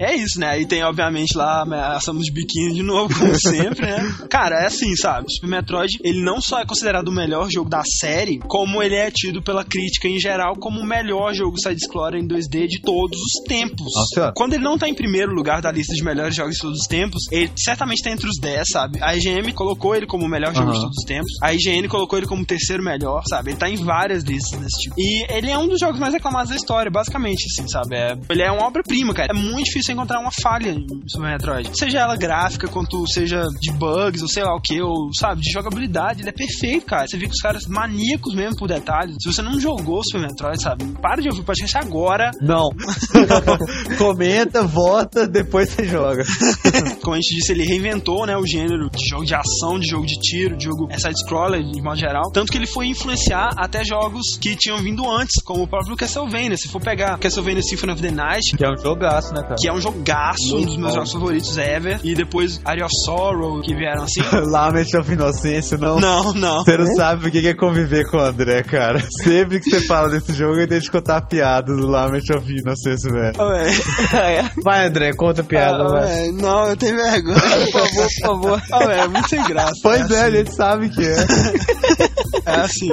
[0.01, 0.15] É.
[0.17, 0.49] isso, né?
[0.49, 4.15] Aí tem, obviamente, lá a Samus de biquíni de novo, como sempre, né?
[4.31, 5.27] Cara, é assim, sabe?
[5.33, 9.11] Super Metroid, ele não só é considerado o melhor jogo da série, como ele é
[9.11, 13.43] tido pela crítica em geral como o melhor jogo side-scroller em 2D de todos os
[13.47, 13.87] tempos.
[13.95, 14.33] Nossa.
[14.37, 16.87] Quando ele não tá em primeiro lugar da lista de melhores jogos de todos os
[16.87, 18.99] tempos, ele certamente tá entre os 10, sabe?
[19.03, 21.31] A IGM colocou ele como o melhor jogo de todos os tempos.
[21.43, 23.51] A IGN colocou ele como o terceiro melhor, sabe?
[23.51, 24.95] Ele tá em várias listas desse tipo.
[24.99, 27.97] E ele é um dos jogos mais reclamados da história, basicamente, assim, sabe?
[27.97, 29.33] É- ele é uma obra-prima, cara.
[29.33, 31.71] É muito difícil encontrar uma falha em Super Metroid.
[31.77, 35.51] Seja ela gráfica, quanto seja de bugs, ou sei lá o que, ou, sabe, de
[35.75, 36.23] jogabilidade.
[36.23, 37.07] Ele é perfeito, cara.
[37.07, 39.17] Você vê que os caras maníacos mesmo por detalhes.
[39.21, 40.85] Se você não jogou Super Metroid, sabe?
[41.01, 42.31] Para de ouvir o podcast agora.
[42.41, 42.71] Não.
[43.99, 46.25] Comenta, vota, depois você joga.
[47.03, 50.07] Como a gente disse, ele reinventou, né, o gênero de jogo de ação, de jogo
[50.07, 52.31] de tiro, de jogo side-scroller, de modo geral.
[52.33, 56.57] Tanto que ele foi influenciar até jogos que tinham vindo antes, como o próprio Castlevania.
[56.57, 59.57] Se for pegar Castlevania Symphony of the Night, Que é um jogaço, né, cara?
[59.59, 63.61] que é um jogaço, um dos meus jogos favoritos ever, e depois Area of Sorrow,
[63.63, 64.21] que vieram assim.
[64.51, 65.99] Lament of Inocência, não.
[65.99, 66.65] não, não.
[66.65, 69.01] Você não sabe o que é conviver com o André, cara.
[69.23, 72.51] Sempre que você fala desse jogo, eu tenho que contar a piada do Lament of
[72.51, 73.35] Inocência, velho.
[73.37, 74.51] Véi.
[74.63, 77.41] Vai, André, conta a piada, Ah, Não, eu tenho vergonha.
[77.41, 78.63] Por favor, por favor.
[78.73, 79.75] Ah, é muito sem graça.
[79.83, 80.37] Pois é, a assim.
[80.37, 81.17] gente sabe que é.
[82.47, 82.91] É assim.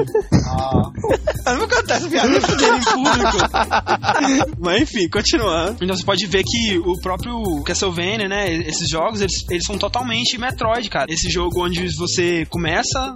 [0.47, 0.91] Ah.
[1.47, 3.37] Eu não vou contar essa piada em público.
[4.59, 5.77] Mas enfim, continuando.
[5.83, 8.53] Então você pode ver que o próprio Castlevania, né?
[8.53, 11.11] Esses jogos, eles, eles são totalmente Metroid, cara.
[11.11, 12.60] Esse jogo onde você começa,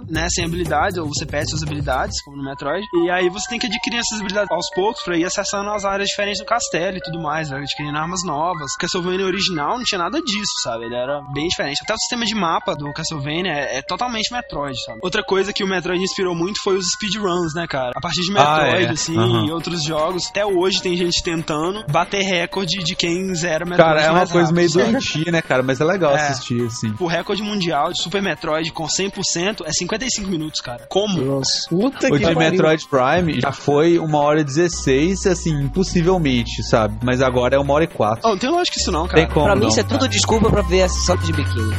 [0.08, 2.84] né, sem habilidades, ou você perde suas habilidades, como no Metroid.
[3.04, 6.08] E aí você tem que adquirir essas habilidades aos poucos pra ir acessando as áreas
[6.08, 7.58] diferentes do castelo e tudo mais, né?
[7.58, 8.70] Adquirindo armas novas.
[8.78, 10.84] Castlevania original não tinha nada disso, sabe?
[10.86, 11.78] Ele era bem diferente.
[11.82, 14.98] Até o sistema de mapa do Castlevania é, é totalmente Metroid, sabe?
[15.02, 17.92] Outra coisa que o Metroid inspirou muito foi os speedruns, né, cara?
[17.94, 18.90] A partir de Ah, Metroid, é.
[18.90, 19.46] assim, Aham.
[19.46, 24.02] e outros jogos, até hoje tem gente tentando bater recorde de quem zera Metroid Cara,
[24.02, 25.62] é uma coisa rápido, meio doentia, né, cara?
[25.62, 26.28] Mas é legal É.
[26.28, 26.94] assistir, assim.
[26.98, 30.84] O recorde mundial de Super Metroid com 100% é 55 minutos, cara.
[30.88, 31.20] Como?
[31.20, 32.38] Nossa, puta O que de pariu.
[32.38, 36.96] Metroid Prime já foi uma hora e 16, assim, impossivelmente, sabe?
[37.02, 38.20] Mas agora é uma hora e quatro.
[38.24, 39.34] Oh, não tem lógica isso não, Tem cara.
[39.34, 39.98] como Pra mim, não, isso é cara.
[39.98, 41.74] tudo desculpa pra ver a Santos de biquíni.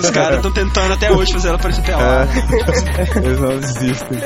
[0.00, 2.28] Os caras estão tentando até hoje fazer ela parecer pelada.
[2.32, 3.18] É.
[3.24, 4.18] Eles não desistem.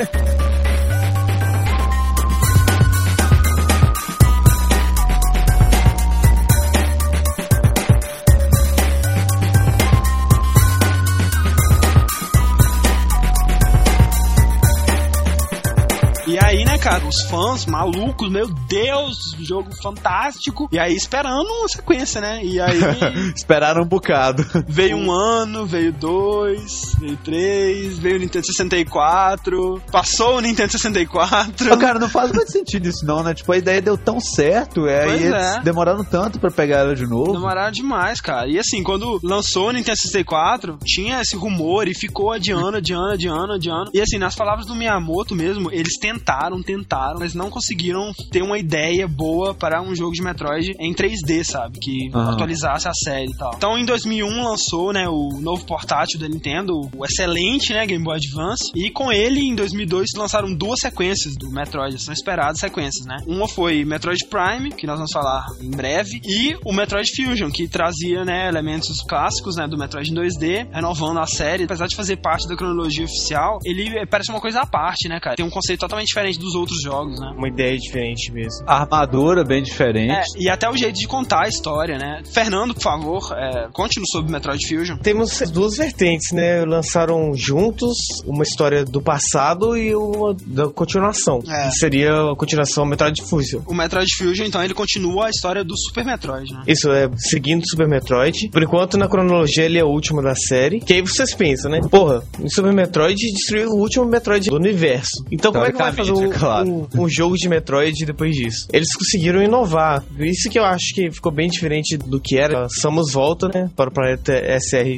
[16.87, 20.69] Cara, os fãs malucos, meu Deus, jogo fantástico.
[20.71, 22.39] E aí esperando uma sequência, né?
[22.41, 22.79] E aí
[23.35, 24.45] Esperaram um bocado.
[24.65, 31.73] veio um ano, veio dois, veio três, veio o Nintendo 64, passou o Nintendo 64.
[31.73, 33.33] Ô, cara, não faz muito sentido isso não, né?
[33.33, 35.59] Tipo, a ideia deu tão certo, é, Pois e eles é.
[35.59, 37.33] demoraram tanto pra pegar ela de novo.
[37.33, 38.47] Demoraram demais, cara.
[38.47, 43.53] E assim, quando lançou o Nintendo 64, tinha esse rumor e ficou adiando, adiando, adiando,
[43.53, 43.91] adiando.
[43.93, 46.76] E assim, nas palavras do Miyamoto mesmo, eles tentaram, tentaram,
[47.19, 51.79] mas não conseguiram ter uma ideia boa para um jogo de Metroid em 3D, sabe?
[51.79, 52.33] Que Aham.
[52.33, 53.53] atualizasse a série e tal.
[53.55, 58.17] Então, em 2001 lançou, né, o novo portátil da Nintendo, o excelente, né, Game Boy
[58.17, 58.71] Advance.
[58.75, 63.17] E com ele, em 2002, lançaram duas sequências do Metroid, são esperadas sequências, né?
[63.27, 67.67] Uma foi Metroid Prime, que nós vamos falar em breve, e o Metroid Fusion, que
[67.67, 71.63] trazia, né, elementos clássicos, né, do Metroid em 2D, renovando a série.
[71.63, 75.35] Apesar de fazer parte da cronologia oficial, ele parece uma coisa à parte, né, cara?
[75.35, 77.33] Tem um conceito totalmente diferente dos outros jogos, né?
[77.37, 78.65] Uma ideia diferente mesmo.
[78.65, 80.11] A armadura bem diferente.
[80.11, 82.21] É, e até o jeito de contar a história, né?
[82.33, 84.97] Fernando, por favor, é, conte-nos sobre Metroid Fusion.
[84.97, 86.63] Temos duas vertentes, né?
[86.65, 87.95] Lançaram juntos
[88.25, 91.39] uma história do passado e uma da continuação.
[91.47, 91.67] É.
[91.67, 93.61] Que seria a continuação Metroid Fusion.
[93.65, 96.63] O Metroid Fusion, então, ele continua a história do Super Metroid, né?
[96.67, 98.49] Isso é seguindo Super Metroid.
[98.49, 100.79] Por enquanto, na cronologia, ele é o último da série.
[100.79, 101.81] Que aí vocês pensam, né?
[101.89, 105.23] Porra, o Super Metroid destruiu o último Metroid do universo.
[105.31, 106.13] Então, como é que vai fazer é
[106.47, 106.69] claro.
[106.95, 108.67] um- um jogo de Metroid depois disso?
[108.73, 110.03] Eles conseguiram inovar.
[110.19, 112.65] Isso que eu acho que ficou bem diferente do que era.
[112.65, 113.69] A Samus volta, né?
[113.75, 114.33] Para o planeta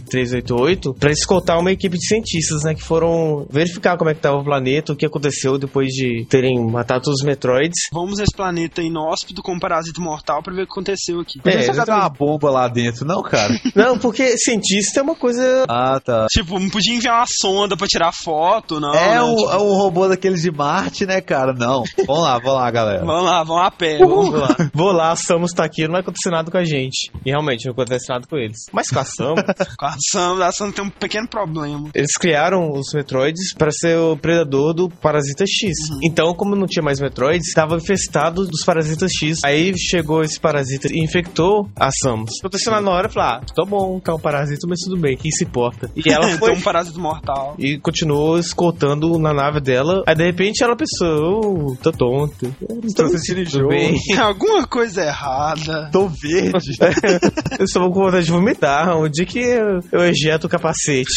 [0.04, 2.74] SR-388 para escoltar uma equipe de cientistas, né?
[2.76, 6.60] Que foram verificar como é que estava o planeta, o que aconteceu depois de terem
[6.66, 7.78] matado todos os Metroids.
[7.92, 11.40] Vamos nesse planeta inóspito com um parasita mortal pra ver o que aconteceu aqui.
[11.40, 12.04] Podia É, jogar exatamente.
[12.04, 13.50] uma bomba lá dentro, não, cara?
[13.76, 16.26] Não, porque cientista é uma coisa ah, tá.
[16.32, 18.94] Tipo, não podia enviar uma sonda pra tirar foto, não.
[18.94, 19.22] é, né?
[19.24, 21.39] um, Tipo, é um robô daqueles de Marte, né, cara?
[21.48, 21.84] Não.
[22.06, 23.06] Vamos lá, vamos lá, galera.
[23.06, 23.98] Vamos lá, vamos a pé.
[23.98, 24.56] Vamos lá.
[24.74, 27.12] Vou lá, a Samus tá aqui, não vai acontecer nada com a gente.
[27.26, 28.58] E realmente não acontece nada com eles.
[28.72, 29.44] Mas com a Samus,
[29.78, 31.90] Com a Sam, a Sam tem um pequeno problema.
[31.94, 35.74] eles criaram os Metroids para ser o predador do Parasita X.
[36.04, 39.40] Então, como não tinha mais Metroids, estava infestado dos Parasitas X.
[39.44, 42.32] Aí chegou esse parasita e infectou a Samus.
[42.40, 45.16] Aconteceu lá na hora e falou: Ah, tá bom, tá um parasita, mas tudo bem,
[45.18, 45.90] quem se importa?
[45.96, 46.52] E ela foi.
[46.54, 47.56] Um parasita mortal.
[47.58, 50.04] E continuou escoltando na nave dela.
[50.08, 52.54] Aí de repente ela pensou: oh, tô tonto.
[52.96, 54.00] Tô sentindo bem.
[54.00, 55.90] Tem alguma coisa errada.
[55.92, 56.78] Tô verde.
[57.60, 58.98] Eu estou com vontade de vomitar.
[58.98, 61.10] O dia que eu, eu ejeto o capacete.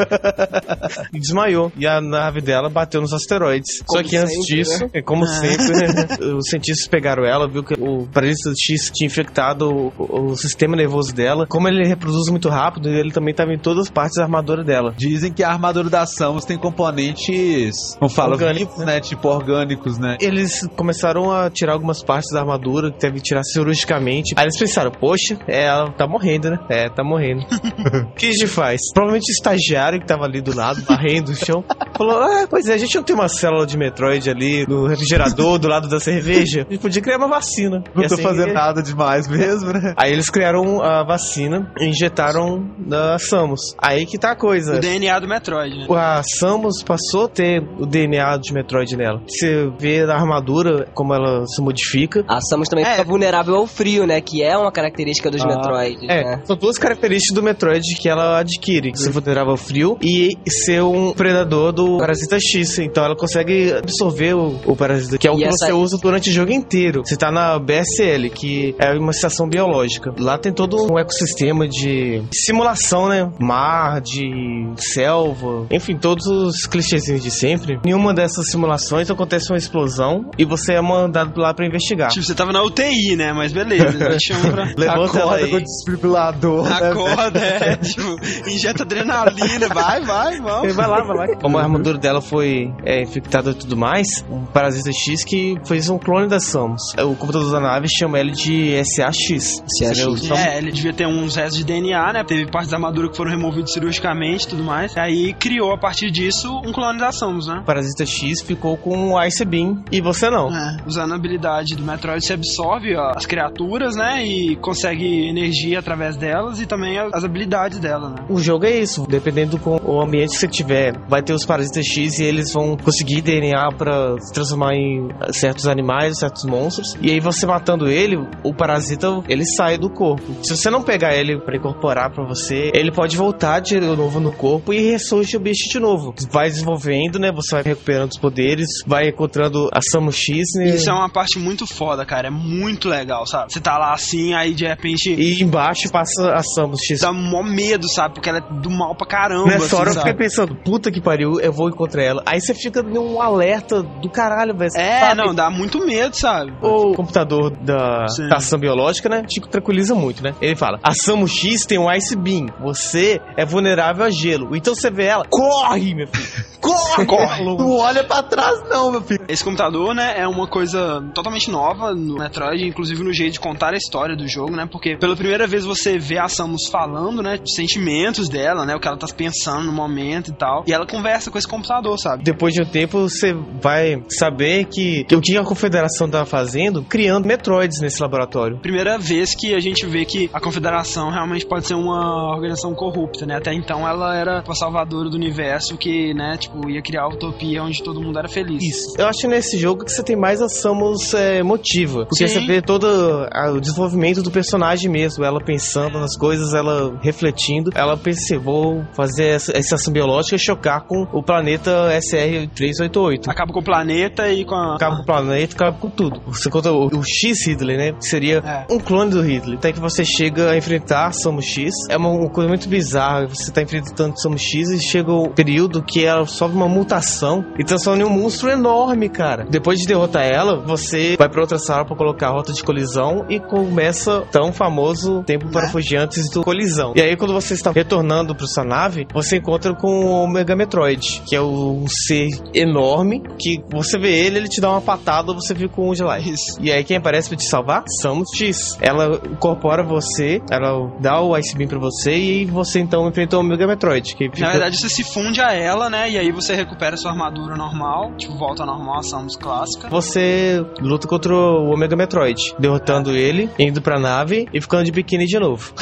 [1.12, 1.70] e desmaiou.
[1.76, 3.82] E a nave dela bateu nos asteroides.
[3.86, 7.62] Como Só que antes sempre, disso, é como sempre, né, os cientistas pegaram ela, viu
[7.62, 11.46] que o parasita X tinha infectado o, o sistema nervoso dela.
[11.46, 14.94] Como ele reproduz muito rápido, ele também estava em todas as partes da armadura dela.
[14.96, 19.00] Dizem que a armadura da Samus tem componentes, não fala Orgânicos, vivos, né?
[19.00, 20.16] Tipo orgânicos, né?
[20.20, 24.34] Eles começaram a tirar algumas partes da armadura que teve que tirar cirurgicamente.
[24.36, 26.58] Aí eles pensaram, poxa, é, ela tá morrendo, né?
[26.68, 27.44] É, tá morrendo.
[28.10, 28.80] O que a gente faz?
[28.92, 31.64] Provavelmente o estagiário que tava ali do lado, varrendo o chão,
[31.96, 35.58] falou: Ah, pois é, a gente não tem uma célula de Metroid ali no refrigerador
[35.58, 36.66] do lado da cerveja.
[36.68, 37.82] A gente podia criar uma vacina.
[37.94, 39.94] Não E tô assim, fazendo nada demais mesmo, né?
[39.96, 43.74] Aí eles criaram a vacina e injetaram na Samus.
[43.78, 44.76] Aí que tá a coisa.
[44.76, 45.86] O DNA do Metroid, né?
[45.90, 49.09] A Samus passou a ter o DNA de Metroid nela.
[49.26, 52.24] Você vê a armadura, como ela se modifica.
[52.28, 52.92] A Samus também É.
[52.92, 54.20] fica vulnerável ao frio, né?
[54.20, 56.42] Que é uma característica dos Ah, Metroids, É, né?
[56.44, 61.12] são duas características do Metroid que ela adquire: ser vulnerável ao frio e ser um
[61.12, 62.78] predador do Parasita X.
[62.78, 65.98] Então ela consegue absorver o, o Parasita, que é o E que essa- você usa
[66.00, 67.02] durante o jogo inteiro.
[67.04, 70.12] Você tá na BSL, que é uma estação biológica.
[70.18, 73.30] Lá tem todo um ecossistema de simulação, né?
[73.40, 77.78] Mar, de selva, enfim, todos os clichêzinhos de sempre.
[77.84, 82.10] Em uma dessas simulações acontece uma explosão e você é mandado lá pra investigar.
[82.10, 83.32] Tipo, você tava na UTI, né?
[83.32, 84.64] Mas beleza, chama pra...
[84.76, 85.50] Levanta ela Acorda aí.
[85.50, 86.68] com o desfibrilador.
[86.68, 88.16] né, Acorda, é, tipo,
[88.48, 90.74] injeta adrenalina, vai, vai, vamos.
[90.74, 91.36] vai lá, vai lá.
[91.36, 95.54] Como a arma armadura dela foi é, infectada e tudo mais, um parasita X que
[95.64, 96.82] fez um clone da Samus.
[96.98, 99.62] O computador da nave chama ele de SAX.
[99.80, 102.24] Então, É, ele devia ter uns restos de DNA, né?
[102.24, 104.96] Teve partes da armadura que foram removidas cirurgicamente e tudo mais.
[104.96, 107.60] Aí criou a partir disso um clone da Samus, né?
[107.60, 110.54] o parasita X ficou com o Ice Beam e você não.
[110.54, 114.24] É, usando a habilidade do Metroid, você absorve ó, as criaturas, né?
[114.24, 118.16] E consegue energia através delas e também as habilidades dela, né?
[118.28, 121.84] O jogo é isso, dependendo com o ambiente que você tiver, vai ter os parasitas
[121.86, 126.94] X e eles vão conseguir DNA pra se transformar em certos animais, certos monstros.
[127.00, 130.44] E aí você matando ele, o parasita ele sai do corpo.
[130.44, 134.32] Se você não pegar ele pra incorporar pra você, ele pode voltar de novo no
[134.32, 136.14] corpo e ressurge o bicho de novo.
[136.30, 137.30] Vai desenvolvendo, né?
[137.32, 140.68] Você vai recuperando os poderes, vai encontrando a Samus X, né?
[140.70, 142.28] Isso é uma parte muito foda, cara.
[142.28, 143.52] É muito legal, sabe?
[143.52, 147.00] Você tá lá assim, aí de repente E embaixo passa a Samus X.
[147.00, 148.14] dá mó medo, sabe?
[148.14, 149.46] Porque ela é do mal pra caramba.
[149.48, 150.08] Nessa assim, hora eu sabe?
[150.10, 152.22] fiquei pensando, puta que pariu, eu vou encontrar ela.
[152.26, 154.70] Aí você fica num alerta do caralho, velho.
[154.76, 155.16] É, sabe?
[155.16, 156.52] não, dá muito medo, sabe?
[156.62, 159.22] O computador da ação biológica, né?
[159.26, 160.34] Te tranquiliza muito, né?
[160.40, 162.46] Ele fala: a Samus X tem um Ice Beam.
[162.60, 164.54] Você é vulnerável a gelo.
[164.56, 166.50] Então você vê ela, corre, meu filho.
[166.60, 167.06] Corre!
[167.06, 167.42] Corre.
[167.42, 169.24] Não olha pra trás, não, meu filho.
[169.28, 173.74] Esse computador, né, é uma coisa totalmente nova no Metroid, inclusive no jeito de contar
[173.74, 174.68] a história do jogo, né?
[174.70, 178.80] Porque pela primeira vez você vê a Samus falando, né, de sentimentos dela, né, o
[178.80, 180.64] que ela tá pensando no momento e tal.
[180.66, 182.22] E ela conversa com esse computador, sabe?
[182.22, 186.82] Depois de um tempo, você vai saber que, que o que a Confederação tá fazendo,
[186.82, 188.58] criando Metroids nesse laboratório.
[188.58, 193.26] Primeira vez que a gente vê que a Confederação realmente pode ser uma organização corrupta,
[193.26, 193.36] né?
[193.36, 197.62] Até então ela era a salvadora do universo que, né, tipo, ia criar a utopia
[197.62, 198.49] onde todo mundo era feliz.
[198.56, 198.94] Isso.
[198.98, 202.06] Eu acho nesse jogo que você tem mais a Samus é, motiva.
[202.06, 202.40] Porque Sim.
[202.40, 202.86] você vê todo
[203.32, 205.24] a- o desenvolvimento do personagem mesmo.
[205.24, 207.70] Ela pensando nas coisas, ela refletindo.
[207.74, 213.28] Ela pensa, vou fazer essa, essa ação biológica e chocar com o planeta SR-388.
[213.28, 214.76] Acaba com o planeta e com a.
[214.76, 216.20] Acaba com o planeta, acaba com tudo.
[216.26, 217.92] Você conta o, o X Ridley, né?
[217.92, 218.66] Que seria É.
[218.72, 219.56] um clone do Ridley.
[219.56, 221.72] Até que você chega a enfrentar Samus X.
[221.88, 223.26] É uma, uma coisa muito bizarra.
[223.28, 227.64] Você tá enfrentando Samus X e chega o período que ela sofre uma mutação e
[227.64, 228.10] transforma em um
[228.40, 229.44] monstro enorme, cara.
[229.48, 233.26] Depois de derrotar ela, você vai pra outra sala pra colocar a rota de colisão
[233.28, 236.92] e começa tão famoso tempo para fugiantes do colisão.
[236.96, 241.22] E aí, quando você está retornando pra sua nave, você encontra com o Omega Metroid,
[241.26, 245.54] que é um ser enorme que você vê ele, ele te dá uma patada, você
[245.54, 246.18] fica com um de lá.
[246.60, 247.84] E aí quem aparece pra te salvar?
[248.00, 248.78] Samus X.
[248.80, 253.40] Ela incorpora você, ela dá o Ice Beam pra você e você então enfrenta o
[253.40, 254.14] Omega Metroid.
[254.14, 254.40] Que fica...
[254.40, 256.10] Na verdade, você se funde a ela, né?
[256.10, 259.88] E aí você recupera sua armadura normal, tipo, volta ao normal, a Samus clássica.
[259.88, 265.26] Você luta contra o Omega Metroid, derrotando ele, indo pra nave e ficando de biquíni
[265.26, 265.72] de novo.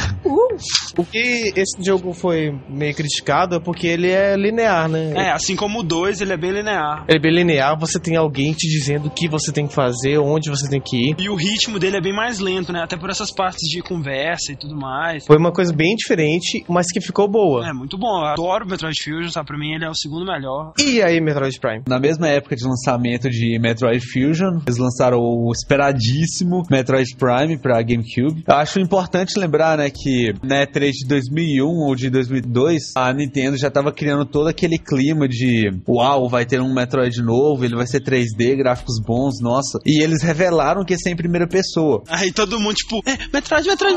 [0.97, 5.13] O que esse jogo foi meio criticado é porque ele é linear, né?
[5.15, 7.05] É, assim como o 2, ele é bem linear.
[7.09, 10.19] Ele é bem linear, você tem alguém te dizendo o que você tem que fazer,
[10.19, 11.17] onde você tem que ir.
[11.19, 12.83] E o ritmo dele é bem mais lento, né?
[12.83, 15.27] Até por essas partes de conversa e tudo mais.
[15.27, 17.69] Foi uma coisa bem diferente, mas que ficou boa.
[17.69, 18.21] É, muito bom.
[18.21, 19.47] Eu adoro o Metroid Fusion, sabe?
[19.47, 20.73] Pra mim ele é o segundo melhor.
[20.79, 21.83] E aí, Metroid Prime?
[21.89, 27.83] Na mesma época de lançamento de Metroid Fusion, eles lançaram o esperadíssimo Metroid Prime pra
[27.83, 28.45] GameCube.
[28.47, 33.57] Eu acho importante lembrar, né, que na E3 de 2001 ou de 2002, a Nintendo
[33.57, 37.87] já tava criando todo aquele clima de uau, vai ter um Metroid novo, ele vai
[37.87, 39.79] ser 3D, gráficos bons, nossa.
[39.87, 42.03] E eles revelaram que esse é em primeira pessoa.
[42.09, 43.97] Aí todo mundo, tipo, é, Metroid, Metroid.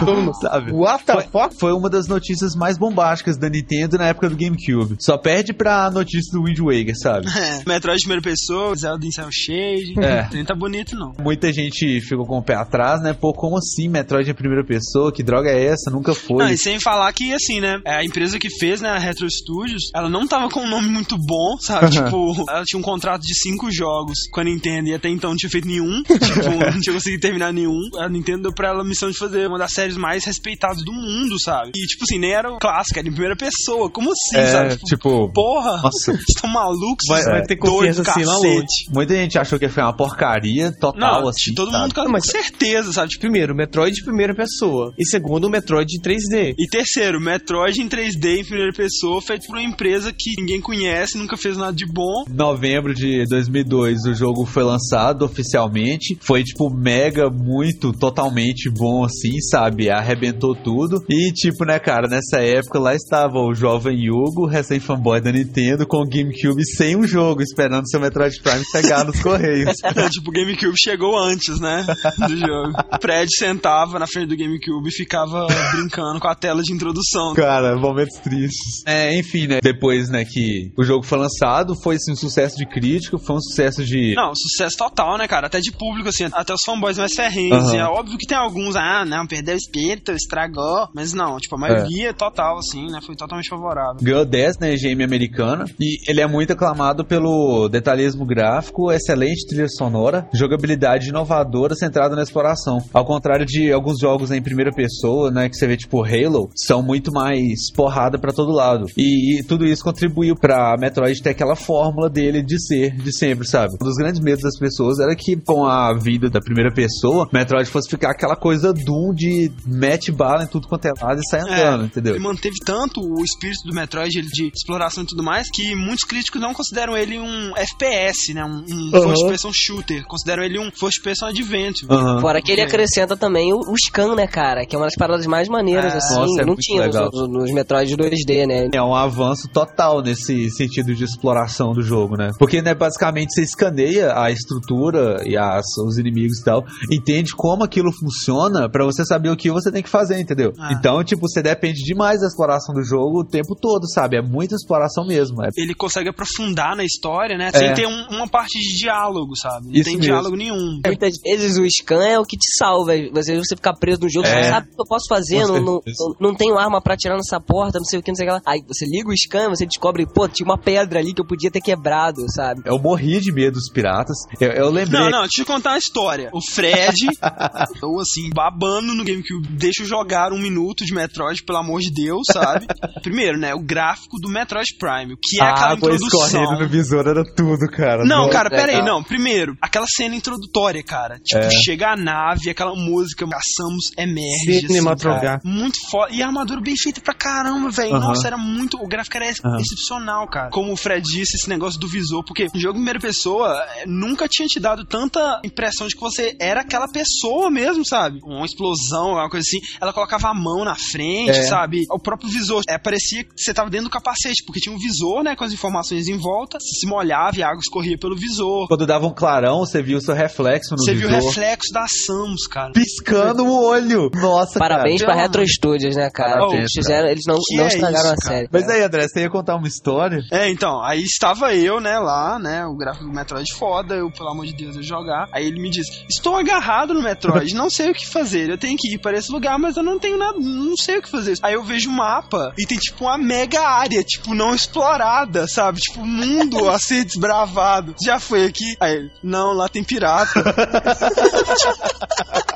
[0.00, 0.72] Todo mundo sabe.
[0.72, 1.54] What the Foi, fuck?
[1.58, 4.96] foi uma das notícias mais bombásticas da Nintendo na época do GameCube.
[5.00, 7.26] Só perde pra notícia do Wind Waker, sabe?
[7.28, 9.94] É, Metroid de primeira pessoa, Zelda em Cell Shade.
[10.00, 10.28] É.
[10.32, 11.12] Nem tá bonito, não.
[11.22, 13.12] Muita gente ficou com o pé atrás, né?
[13.12, 14.78] Pô, como assim Metroid em primeira pessoa?
[15.14, 15.90] Que droga é essa?
[15.90, 16.36] Nunca foi.
[16.38, 19.90] Não, e sem falar que, assim, né, a empresa que fez, né, a Retro Studios,
[19.94, 21.90] ela não tava com um nome muito bom, sabe?
[21.90, 25.36] tipo, ela tinha um contrato de cinco jogos com a Nintendo e até então não
[25.36, 26.02] tinha feito nenhum.
[26.04, 27.78] tipo, não tinha conseguido terminar nenhum.
[27.98, 30.92] A Nintendo deu pra ela a missão de fazer uma das séries mais respeitadas do
[30.92, 31.70] mundo, sabe?
[31.74, 33.90] E, tipo assim, nem era o clássico, era em primeira pessoa.
[33.90, 34.76] Como assim, É, sabe?
[34.84, 35.82] tipo, porra!
[35.82, 36.12] nossa.
[36.12, 37.06] Vocês estão malucos?
[37.08, 38.66] Vai- vai ter confiança assim longe.
[38.92, 41.54] muita gente achou que foi uma porcaria total, Não, assim.
[41.54, 41.82] todo sabe?
[41.82, 43.08] mundo com mas- certeza, sabe?
[43.10, 44.77] Tipo, Primeiro, Metroid de primeira pessoa.
[44.98, 46.54] E segundo, o Metroid de 3D.
[46.58, 51.18] E terceiro, Metroid em 3D em primeira pessoa, feito por uma empresa que ninguém conhece,
[51.18, 52.24] nunca fez nada de bom.
[52.28, 56.16] Em novembro de 2002 o jogo foi lançado oficialmente.
[56.20, 59.90] Foi tipo mega, muito, totalmente bom assim, sabe?
[59.90, 61.02] Arrebentou tudo.
[61.08, 65.98] E tipo, né, cara, nessa época lá estava o jovem Hugo, recém-fanboy da Nintendo, com
[65.98, 69.76] o GameCube sem um jogo, esperando seu Metroid Prime chegar nos Correios.
[69.94, 71.84] Não, tipo, o GameCube chegou antes, né?
[72.18, 72.72] Do jogo.
[72.92, 77.34] O Fred sentava na frente do GameCube GameCube ficava brincando com a tela de introdução.
[77.34, 78.82] Cara, momentos tristes.
[78.86, 79.58] É, enfim, né?
[79.62, 83.40] Depois, né, que o jogo foi lançado, foi assim, um sucesso de crítica, foi um
[83.40, 84.14] sucesso de.
[84.14, 85.46] Não, sucesso total, né, cara?
[85.46, 87.58] Até de público, assim, até os fanboys mais ferrenhos.
[87.58, 87.66] Aham.
[87.66, 90.88] assim, é óbvio que tem alguns, ah, não, perdeu o espírito, estragou.
[90.94, 93.00] Mas não, tipo, a maioria total, assim, né?
[93.04, 93.96] Foi totalmente favorável.
[94.02, 99.68] Ganhou 10 na EGM americana e ele é muito aclamado pelo detalhismo gráfico, excelente trilha
[99.68, 102.78] sonora, jogabilidade inovadora centrada na exploração.
[102.92, 106.82] Ao contrário de alguns jogos em primeira pessoa, né, que você vê tipo Halo, são
[106.82, 108.86] muito mais porrada pra todo lado.
[108.96, 113.46] E, e tudo isso contribuiu pra Metroid ter aquela fórmula dele de ser de sempre,
[113.46, 113.74] sabe?
[113.80, 117.68] Um dos grandes medos das pessoas era que com a vida da primeira pessoa, Metroid
[117.68, 121.40] fosse ficar aquela coisa Doom de mete bala em tudo quanto é lado e sai
[121.40, 122.14] andando, entendeu?
[122.14, 126.40] Ele manteve tanto o espírito do Metroid, de exploração e tudo mais, que muitos críticos
[126.40, 128.44] não consideram ele um FPS, né?
[128.44, 129.08] Um, um Aham.
[129.08, 130.04] first person shooter.
[130.06, 131.86] Consideram ele um first person adventure.
[131.90, 132.20] Aham.
[132.20, 132.64] Fora que ele É.
[132.64, 134.37] acrescenta também o, o scan, né, cara?
[134.68, 135.96] Que é uma das paradas mais maneiras, É.
[135.98, 136.14] assim.
[136.14, 137.10] Nossa, é não muito tinha nos, legal.
[137.12, 138.68] nos, nos Metroid 2D, né?
[138.72, 142.30] É um avanço total nesse sentido de exploração do jogo, né?
[142.38, 147.64] Porque, né, basicamente você escaneia a estrutura e as, os inimigos e tal, entende como
[147.64, 150.52] aquilo funciona pra você saber o que você tem que fazer, entendeu?
[150.58, 150.72] Ah.
[150.72, 154.16] Então, tipo, você depende demais da exploração do jogo o tempo todo, sabe?
[154.16, 155.42] É muita exploração mesmo.
[155.44, 157.50] É Ele consegue aprofundar na história, né?
[157.52, 157.58] É.
[157.58, 159.66] Sem ter um- uma parte de diálogo, sabe?
[159.66, 160.00] Não Isso tem mesmo.
[160.12, 160.80] diálogo nenhum.
[160.84, 162.92] Muitas vezes o scan é o que te salva.
[163.12, 164.44] Você, você ficar preso no jogo, É.
[164.50, 165.80] sabe o que eu posso fazer, não, não,
[166.20, 168.34] não- tenho arma pra atirar nessa porta, não sei o que, não sei o que
[168.34, 168.42] lá.
[168.46, 171.50] Aí você liga o scan, você descobre, pô, tinha uma pedra ali que eu podia
[171.50, 172.62] ter quebrado, sabe?
[172.64, 174.16] Eu morri de medo dos piratas.
[174.40, 175.00] Eu, eu lembrei.
[175.00, 176.30] Não, não, deixa eu contar uma história.
[176.32, 176.94] O Fred,
[177.82, 181.90] eu assim, babando no GameCube, deixa eu jogar um minuto de Metroid, pelo amor de
[181.92, 182.66] Deus, sabe?
[183.02, 186.26] Primeiro, né, o gráfico do Metroid Prime, o que é a aquela introdução.
[186.26, 188.04] escorrendo no visor era tudo, cara.
[188.04, 188.30] Não, Nossa.
[188.30, 188.86] cara, pera aí, legal.
[188.86, 189.02] não.
[189.02, 191.18] Primeiro, aquela cena introdutória, cara.
[191.24, 191.50] Tipo, É.
[191.50, 194.58] chega a nave, aquela música, a Samus emerge.
[194.58, 195.24] Assim, Cinematográfico.
[195.26, 195.40] cara.
[195.44, 196.12] muito foda.
[196.12, 197.94] E a armadura bem feita pra caramba, velho.
[197.94, 198.08] Aham.
[198.08, 198.76] Nossa, era muito.
[198.82, 200.50] O gráfico era excepcional, cara.
[200.50, 202.24] Como o Fred disse, esse negócio do visor.
[202.24, 206.00] Porque o jogo em primeira pessoa eh, nunca tinha te dado tanta impressão de que
[206.00, 208.20] você era aquela pessoa mesmo, sabe?
[208.24, 209.60] Uma explosão, uma coisa assim.
[209.80, 211.42] Ela colocava a mão na frente, É.
[211.42, 211.84] sabe?
[211.90, 212.62] O próprio visor.
[212.68, 215.36] É, parecia que você tava dentro do capacete, porque tinha um visor, né?
[215.36, 216.58] Com as informações em volta.
[216.60, 218.68] Se molhava e a água escorria pelo visor.
[218.68, 221.28] Quando dava um clarão, você viu o seu reflexo no Você viu o visor.
[221.28, 222.72] reflexo da Samus, cara.
[222.72, 224.07] Piscando o olho.
[224.14, 225.12] Nossa, Parabéns cara.
[225.12, 226.34] pra Retro Studios, né, cara?
[226.34, 228.48] Parabéns, eles, fizeram, eles não, não é estragaram isso, a série.
[228.52, 230.20] Mas aí, André, você ia contar uma história?
[230.32, 234.30] É, então, aí estava eu, né, lá, né, o gráfico do Metroid foda, eu, pelo
[234.30, 235.28] amor de Deus, eu jogar.
[235.32, 238.76] Aí ele me diz, estou agarrado no Metroid, não sei o que fazer, eu tenho
[238.76, 241.38] que ir para esse lugar, mas eu não tenho nada, não sei o que fazer.
[241.42, 245.80] Aí eu vejo o mapa e tem, tipo, uma mega área, tipo, não explorada, sabe?
[245.80, 247.94] Tipo, um mundo a ser desbravado.
[248.04, 248.76] Já foi aqui?
[248.80, 250.42] Aí ele, não, lá tem pirata.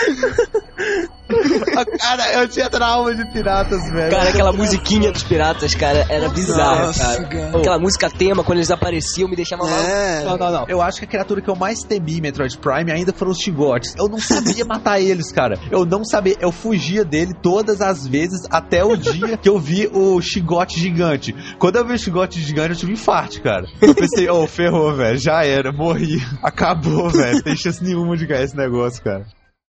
[1.98, 4.10] cara, eu tinha trauma de piratas, velho.
[4.10, 7.24] Cara, aquela musiquinha dos piratas, cara, era bizarra, Nossa, cara.
[7.28, 7.58] cara.
[7.58, 9.68] Aquela música tema, quando eles apareciam, me deixava.
[9.68, 10.24] É.
[10.24, 10.66] Não, não, não.
[10.68, 13.38] Eu acho que a criatura que eu mais temi em Metroid Prime ainda foram os
[13.38, 13.94] chigotes.
[13.96, 15.58] Eu não sabia matar eles, cara.
[15.70, 16.36] Eu não sabia.
[16.40, 21.34] Eu fugia dele todas as vezes até o dia que eu vi o chigote gigante.
[21.58, 23.66] Quando eu vi o chigote gigante, eu tive um infarte, cara.
[23.80, 25.18] Eu pensei, ô, ferrou, velho.
[25.18, 26.20] Já era, morri.
[26.42, 27.36] Acabou, velho.
[27.36, 29.24] Não tem chance nenhuma de ganhar esse negócio, cara.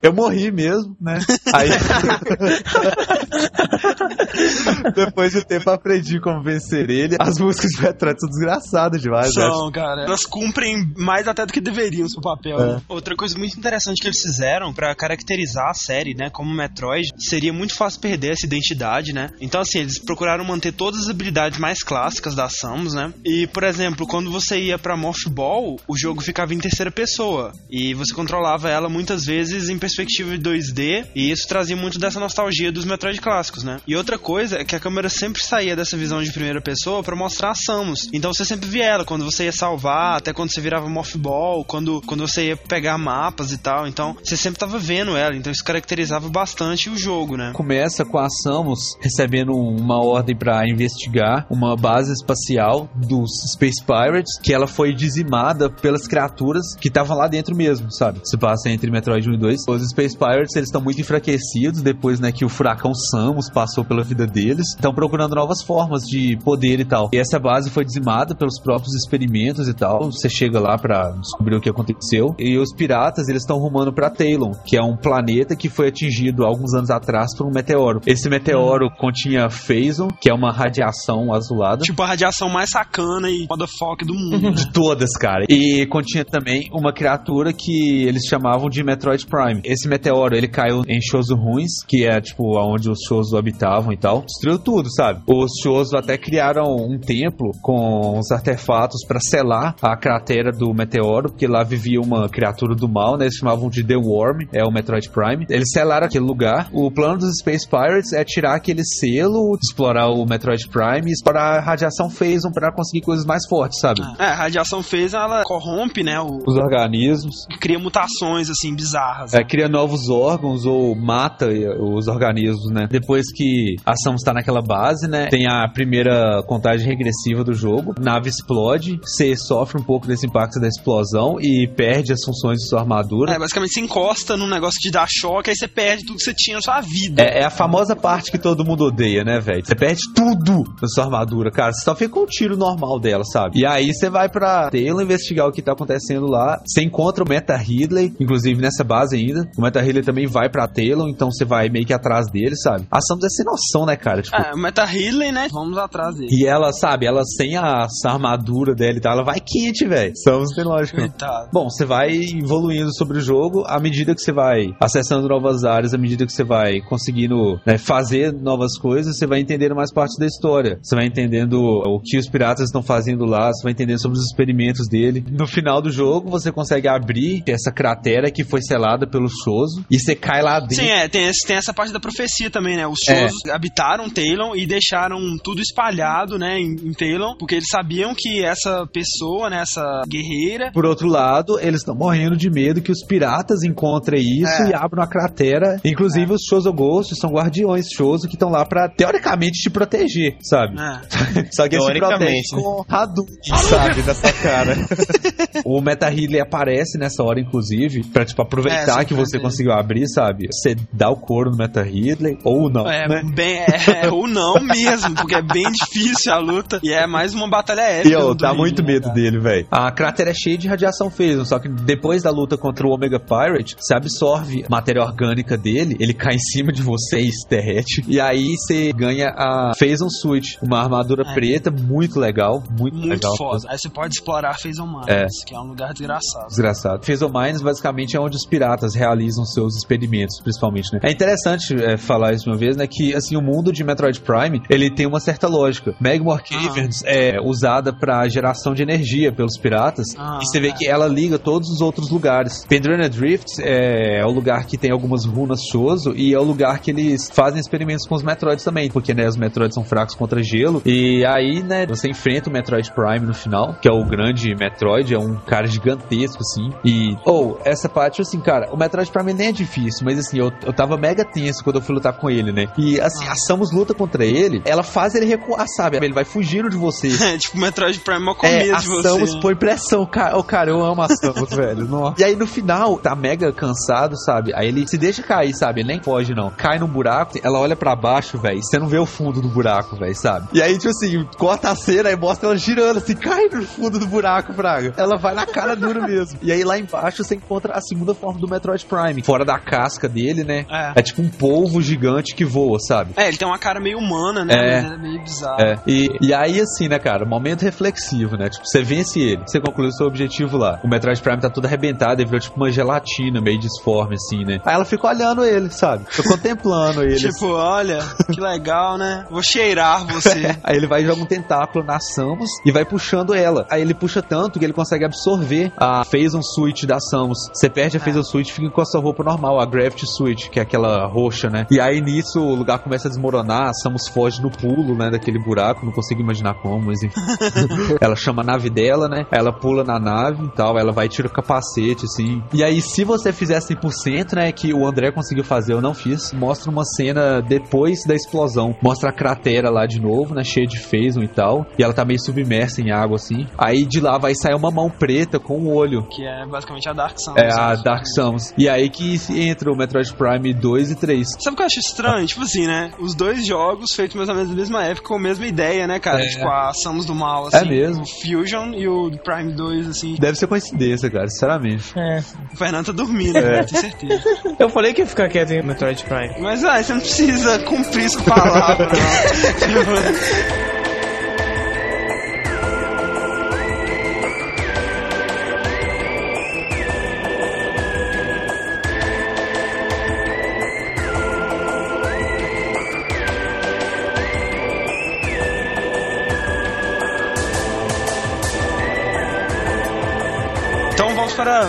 [0.05, 1.19] Eu morri mesmo, né?
[1.55, 1.71] Aí.
[4.95, 7.17] Depois de tempo aprendi como vencer ele.
[7.19, 9.51] As músicas de Metroid são desgraçadas demais, velho.
[9.51, 10.05] São, cara.
[10.05, 12.59] Elas cumprem mais até do que deveriam seu papel.
[12.59, 12.75] É.
[12.75, 12.83] né?
[12.87, 17.55] Outra coisa muito interessante que eles fizeram pra caracterizar a série, né, como Metroid, seria
[17.55, 19.31] muito fácil perder essa identidade, né?
[19.41, 23.11] Então, assim, eles procuraram manter todas as habilidades mais clássicas da Samus, né?
[23.25, 27.53] E, por exemplo, quando você ia pra Morph Ball, o jogo ficava em terceira pessoa.
[27.71, 32.19] E você controlava ela muitas vezes em perspectiva de 2D, e isso trazia muito dessa
[32.19, 33.79] nostalgia dos Metroid clássicos, né?
[33.87, 37.15] E outra coisa é que a câmera sempre saía dessa visão de primeira pessoa pra
[37.15, 38.09] mostrar a Samus.
[38.13, 41.65] Então você sempre via ela quando você ia salvar, até quando você virava Morph Ball,
[41.65, 43.87] quando, quando você ia pegar mapas e tal.
[43.87, 47.53] Então você sempre tava vendo ela, então isso caracterizava bastante o jogo, né?
[47.55, 54.39] Começa com a Samus recebendo uma ordem pra investigar uma base espacial dos Space Pirates,
[54.43, 58.21] que ela foi dizimada pelas criaturas que estavam lá dentro mesmo, sabe?
[58.25, 59.65] Se passa entre Metroid 1 e 2.
[59.83, 64.03] Os Space Pirates, eles estão muito enfraquecidos depois, né, que o furacão Samus passou pela
[64.03, 64.69] vida deles.
[64.75, 67.11] Estão procurando novas formas de poder e tal.
[67.13, 70.11] E essa base foi dizimada pelos próprios experimentos e tal.
[70.11, 72.35] Você chega lá pra descobrir o que aconteceu.
[72.39, 76.45] E os piratas, eles estão rumando pra Talon, que é um planeta que foi atingido
[76.45, 78.01] alguns anos atrás por um meteoro.
[78.07, 81.83] Esse meteoro continha Phazon, que é uma radiação azulada.
[81.83, 84.53] Tipo a radiação mais sacana e motherfucker do mundo?
[84.53, 85.45] De todas, cara.
[85.49, 89.61] E continha também uma criatura que eles chamavam de Metroid Prime.
[89.65, 93.97] Esse meteoro, ele caiu em Shoso ruins, que é, tipo, onde os Shoso habitavam e
[93.97, 94.23] tal.
[94.23, 95.21] Destruiu tudo, sabe?
[95.27, 101.31] Os Shoso até criaram um templo com os artefatos pra selar a cratera do meteoro,
[101.31, 103.25] porque lá vivia uma criatura do mal, né?
[103.25, 105.47] Eles chamavam de The Worm, é o Metroid Prime.
[105.49, 106.69] Eles selaram aquele lugar.
[106.73, 111.59] O plano dos Space Pirates é tirar aquele selo, explorar o Metroid Prime e explorar
[111.59, 114.01] a radiação Phason pra conseguir coisas mais fortes, sabe?
[114.19, 116.21] É, a radiação fez, ela corrompe, né?
[116.21, 117.35] O, Os organismos.
[117.61, 119.33] cria mutações, assim, bizarras.
[119.33, 119.39] né?
[119.55, 122.89] Cria novos órgãos ou mata eh, os organismos, né?
[122.91, 125.29] Depois que a Samus tá naquela base, né?
[125.29, 127.95] Tem a primeira contagem regressiva do jogo.
[127.97, 132.69] Nave explode, você sofre um pouco desse impacto da explosão e perde as funções de
[132.69, 133.33] sua armadura.
[133.33, 136.35] É, basicamente você encosta num negócio de dar choque, aí você perde tudo que você
[136.35, 137.23] tinha na sua vida.
[137.23, 139.65] É, é a famosa parte que todo mundo odeia, né, velho?
[139.65, 141.73] Você perde tudo na sua armadura, cara.
[141.73, 143.61] Você só fica com um tiro normal dela, sabe?
[143.61, 146.61] E aí você vai pra Taylor investigar o que tá acontecendo lá.
[146.67, 149.44] Você encontra o Meta Ridley, inclusive nessa base ainda.
[149.57, 152.87] O Meta Ridley também vai pra Taylor, então você vai meio que atrás dele, sabe?
[152.91, 154.23] A Samus é sem noção, né, cara?
[154.23, 155.49] Tipo, É, o Meta Ridley, né?
[155.51, 156.29] Vamos atrás dele.
[156.31, 160.13] E ela, sabe, ela sem a, essa armadura dela e tal, ela vai quente, velho.
[160.17, 160.99] Samus tem lógica.
[160.99, 161.51] Coitado.
[161.53, 165.95] Bom, você vai evoluindo sobre o jogo à medida que você vai acessando novas áreas,
[165.95, 170.19] à medida que você vai conseguindo né, fazer novas coisas, você vai entendendo mais parte
[170.19, 170.79] da história.
[170.83, 174.25] Você vai entendendo o que os piratas estão fazendo lá, você vai entendendo sobre os
[174.25, 175.25] experimentos dele.
[175.31, 179.99] No final do jogo, você consegue abrir essa cratera que foi selada pelo Shoso e
[179.99, 180.77] você cai lá dentro.
[180.77, 182.87] Sim, é, tem, esse- tem essa parte da profecia também, né?
[182.87, 183.23] Os É.
[183.29, 188.45] Shozos habitaram Talon e deixaram tudo espalhado, né, em, em Talon, porque eles sabiam que
[188.45, 193.05] essa pessoa, né, essa guerreira, Por outro lado, eles estão morrendo de medo que os
[193.07, 194.71] piratas encontrem isso É.
[194.71, 195.81] e abram a cratera.
[195.85, 200.75] Inclusive, os Shoso Ghosts são guardiões Shoso que estão lá pra, teoricamente, te proteger, sabe?
[200.77, 201.01] né?
[201.53, 204.03] Só que eles se Teoricamente, protegem com Hadouken, sabe?
[204.03, 204.75] Da sua cara.
[205.65, 209.51] o Meta Ridley aparece nessa hora, inclusive, pra, tipo, aproveitar É, que você surpreender.
[209.51, 210.49] conseguiu abrir, sabe?
[210.53, 213.23] Você dá o couro no Meta Ridley, ou não, É, né?
[213.35, 217.49] bem, é, ou não mesmo, porque é bem difícil a luta e é mais uma
[217.49, 218.09] batalha épica.
[218.09, 219.15] E eu, dá Ridley, muito né, medo cara?
[219.15, 219.67] dele, velho.
[219.71, 223.19] A cratera é cheia de radiação Phason, só que depois da luta contra o Omega
[223.21, 227.49] Pirate, você absorve a matéria orgânica dele, ele cai em cima de você e se
[227.49, 228.05] derrete.
[228.09, 231.35] E aí você ganha a Phason Suit, uma armadura É.
[231.35, 233.37] preta muito legal, muito, Muito legal.
[233.37, 233.63] foda.
[233.69, 235.27] Aí você pode explorar Phazon Mines, É.
[235.47, 236.49] que é um lugar desgraçado.
[236.49, 237.05] Desgraçado.
[237.05, 239.14] Phazon Mines basicamente é onde os piratas realizam
[239.45, 241.01] seus experimentos, principalmente, né?
[241.03, 242.87] É interessante é, falar isso uma vez, né?
[242.87, 245.95] Que, assim, o mundo de Metroid Prime, ele tem uma certa lógica.
[246.01, 250.73] Magmore Caverns é usada pra geração de energia pelos piratas, Ah, e você vê é.
[250.73, 252.65] que ela liga todos os outros lugares.
[252.69, 256.81] Pendrana Drift é, é o lugar que tem algumas runas Shoso, e é o lugar
[256.81, 260.43] que eles fazem experimentos com os Metroids também, porque, né, os Metroids são fracos contra
[260.43, 264.55] gelo, e aí, né, você enfrenta o Metroid Prime no final, que é o grande
[264.55, 269.33] Metroid, é um cara gigantesco, assim, e, ou, essa parte, assim, cara, o Metroid Prime
[269.33, 272.31] nem é difícil, mas, assim, eu, eu tava mega tenso quando eu fui lutar com
[272.31, 276.13] ele, né, e, assim, a Samus luta contra ele, ela faz ele recuar, sabe, ele
[276.13, 277.09] vai fugindo de você.
[277.25, 279.09] É, tipo, Metroid Prime é com medo É, a de você.
[279.09, 279.41] Samus né?
[279.41, 280.05] põe pressão.
[280.05, 281.87] Cara, oh, cara, eu amo a Samus, velho.
[281.87, 282.21] Nossa.
[282.21, 284.53] E aí no final, tá mega cansado, sabe?
[284.55, 285.81] Aí ele se deixa cair, sabe?
[285.81, 286.51] Ele nem foge, não.
[286.51, 288.63] Cai num buraco, ela olha pra baixo, velho.
[288.63, 290.49] Você não vê o fundo do buraco, velho, sabe?
[290.53, 293.99] E aí, tipo assim, corta a cena e mostra ela girando, assim, cai no fundo
[293.99, 294.93] do buraco, Praga.
[294.97, 296.39] Ela vai na cara dura mesmo.
[296.43, 299.23] E aí lá embaixo você encontra a segunda forma do Metroid Prime.
[299.23, 300.67] Fora da casca dele, né?
[300.71, 300.93] É.
[301.01, 303.13] É tipo um polvo gigante que voa, sabe?
[303.17, 304.55] É, ele tem uma cara meio humana, né?
[304.55, 304.83] É.
[304.83, 305.61] Mas é meio bizarro.
[305.61, 308.49] É, e, e aí assim, né, cara, momento reflexivo, né?
[308.49, 310.81] Tipo, você vence ele, você conclui o seu objetivo lá.
[310.85, 314.61] O Metroid Prime tá todo arrebentado e virou tipo uma gelatina meio disforme, assim, né?
[314.65, 316.05] Aí ela fica olhando ele, sabe?
[316.09, 317.15] Fica contemplando ele.
[317.15, 317.29] assim.
[317.29, 317.99] Tipo, olha,
[318.33, 319.25] que legal, né?
[319.31, 320.57] Vou cheirar você.
[320.63, 323.67] Aí ele vai e joga um tentáculo na Samus e vai puxando ela.
[323.71, 327.39] Aí ele puxa tanto que ele consegue absorver a Phazon Suit da Samus.
[327.53, 330.51] Você perde a Phazon Suit e fica com a sua roupa normal, a Gravity Suit,
[330.51, 331.67] que é aquela roxa, né?
[331.71, 335.39] E aí nisso o lugar começa a desmoronar, a Samus foge no pulo, né, daquele
[335.39, 337.21] buraco, não consigo imaginar como, mas enfim.
[338.01, 339.27] ela chama a nave dela, né?
[339.31, 342.43] Ela pula na nave e tal, ela vai e tira o capacete, assim.
[342.53, 346.33] E aí, se você fizer 100%, né, que o André conseguiu fazer, eu não fiz,
[346.33, 348.75] mostra uma cena depois da explosão.
[348.83, 351.67] Mostra a cratera lá de novo, né, cheia de Phazon e tal.
[351.79, 353.47] E ela tá meio submersa em água, assim.
[353.57, 356.07] Aí de lá vai sair uma mão preta com um olho.
[356.11, 357.43] Que é basicamente a Dark Samus.
[357.43, 358.55] É a Dark Samus.
[358.57, 361.27] E aí que entra o Metroid Prime 2 e 3.
[361.41, 362.27] Sabe o que eu acho estranho?
[362.27, 362.91] Tipo assim, né?
[362.99, 365.99] Os dois jogos feitos mais ou menos na mesma época, com a mesma ideia, né,
[365.99, 366.23] cara?
[366.25, 366.29] É.
[366.29, 367.57] Tipo, a Samus do Mal, assim.
[367.59, 368.03] É mesmo.
[368.03, 370.15] O Fusion e o Prime 2, assim.
[370.19, 371.93] Deve ser coincidência, cara, sinceramente.
[371.99, 372.23] É.
[372.53, 373.43] O Fernando tá dormindo, É.
[373.61, 373.65] né?
[373.65, 374.25] Tenho certeza.
[374.59, 376.41] Eu falei que ia ficar quieto em Metroid Prime.
[376.41, 378.95] Mas, ah, você não precisa cumprir isso com palavra, não.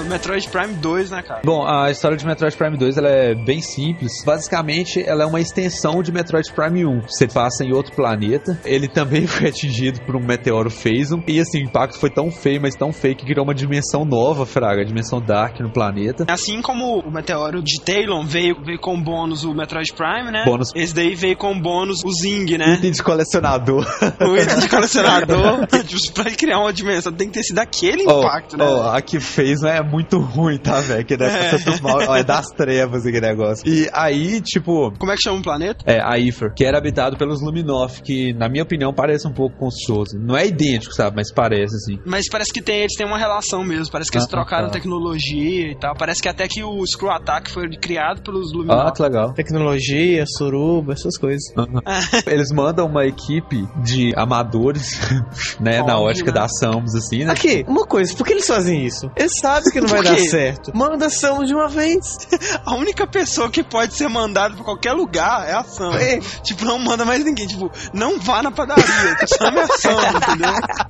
[0.04, 1.42] Metroid Prime 2, né, cara?
[1.44, 4.12] Bom, a história de Metroid Prime 2 ela é bem simples.
[4.26, 7.02] Basicamente, ela é uma extensão de Metroid Prime 1.
[7.08, 8.60] Você passa em outro planeta.
[8.66, 11.22] Ele também foi atingido por um meteoro Phasm.
[11.28, 14.46] E assim, o impacto foi tão feio, mas tão feio que criou uma dimensão nova,
[14.46, 16.26] Fraga, a dimensão Dark no planeta.
[16.28, 20.44] Assim como o meteoro de Talon veio, veio com bônus o Metroid Prime, né?
[20.46, 20.70] Bônus.
[20.76, 22.76] Esse daí veio com bônus o Zing, né?
[22.76, 23.86] Item de colecionador.
[24.22, 25.66] o item de colecionador.
[25.86, 28.66] Tipo, pra criar uma dimensão tem que ter sido aquele Oh, impacto, né?
[28.66, 31.06] oh, a que fez é muito ruim, tá, velho?
[31.06, 33.68] Que é, tanto mal, ó, é das trevas aquele negócio.
[33.68, 35.84] E aí, tipo, Como é que chama o planeta?
[35.86, 39.58] é, a Ifer, que era habitado pelos Luminoff, que, na minha opinião, parece um pouco
[39.58, 39.76] com os.
[40.16, 41.16] Não é idêntico, sabe?
[41.16, 42.00] Mas parece, assim.
[42.06, 43.92] Mas parece que tem, eles têm uma relação mesmo.
[43.92, 44.74] Parece que eles Ah, trocaram tá.
[44.74, 45.96] tecnologia e tal.
[45.96, 48.94] Parece que até que o Screw Attack foi criado pelos Ah, Luminoff.
[48.94, 49.34] que legal.
[49.34, 51.44] Tecnologia, suruba, essas coisas.
[52.28, 55.00] Eles mandam uma equipe de amadores,
[55.60, 56.40] né, na ótica né?
[56.42, 57.32] da Samus, assim, né?
[57.32, 59.10] Aqui, uma coisa, por que eles fazem isso?
[59.16, 60.72] Eles sabem que não vai dar certo.
[60.76, 62.18] Manda ação de uma vez.
[62.66, 65.96] A única pessoa que pode ser mandada pra qualquer lugar é a Sam.
[66.00, 66.20] É.
[66.44, 67.48] Tipo, não manda mais ninguém.
[67.48, 69.16] Tipo, não vá na padaria.
[69.20, 70.50] que Sam é a Sam, entendeu?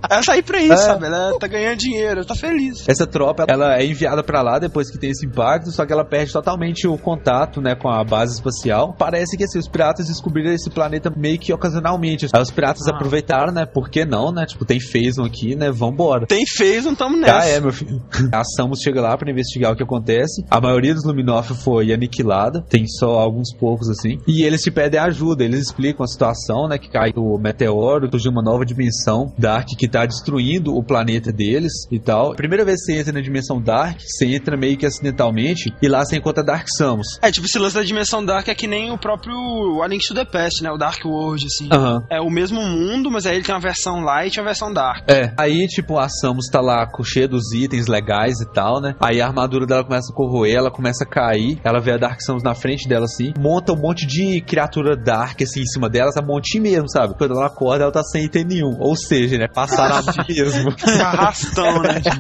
[0.10, 0.78] Ela tá aí pra isso, É.
[0.78, 1.06] sabe?
[1.06, 2.88] Ela tá ganhando dinheiro, tá feliz.
[2.88, 6.06] Essa tropa, ela é enviada pra lá depois que tem esse impacto, só que ela
[6.06, 8.96] perde totalmente o contato, né, com a base espacial.
[8.98, 12.28] Parece que assim, os piratas descobriram esse planeta meio que ocasionalmente.
[12.34, 12.92] Aí os piratas Ah.
[12.92, 14.46] aproveitaram, né, por que não, né?
[14.46, 16.26] Tipo, tem Phasm aqui, né, vambora.
[16.28, 16.44] Tem
[16.86, 17.40] não tamo nessa.
[17.40, 18.02] Ah, é, meu filho.
[18.32, 20.44] A Samus chega lá pra investigar o que acontece.
[20.50, 22.62] A maioria dos Luminoff foi aniquilada.
[22.62, 24.18] Tem só alguns poucos, assim.
[24.28, 25.44] E eles te pedem ajuda.
[25.44, 26.78] Eles explicam a situação, né?
[26.78, 31.74] Que cai o meteoro, surgiu uma nova dimensão Dark que tá destruindo o planeta deles
[31.92, 32.34] e tal.
[32.36, 36.04] Primeira vez que você entra na dimensão Dark, você entra meio que acidentalmente e lá
[36.04, 37.20] você encontra Dark Samus.
[37.22, 40.14] É, tipo, esse lance da dimensão Dark é que nem o próprio A Link to
[40.14, 40.72] the Past, né?
[40.72, 41.70] O Dark World, assim.
[41.72, 42.04] Aham.
[42.10, 45.10] É o mesmo mundo, mas aí ele tem uma versão light e uma versão dark.
[45.10, 48.96] É, aí tipo a Samus tá lá com cheia dos itens legais e tal, né?
[49.00, 52.22] Aí a armadura dela começa a corroer, ela começa a cair, ela vê a Dark
[52.22, 56.12] Samus na frente dela assim, monta um monte de criatura Dark assim em cima dela,
[56.12, 56.28] sabe?
[56.30, 57.16] Um montinho mesmo, sabe?
[57.18, 58.78] Quando ela acorda, ela tá sem item nenhum.
[58.80, 59.48] Ou seja, né?
[59.48, 60.74] Passaram a mesmo.
[61.02, 62.02] Arrastão, né?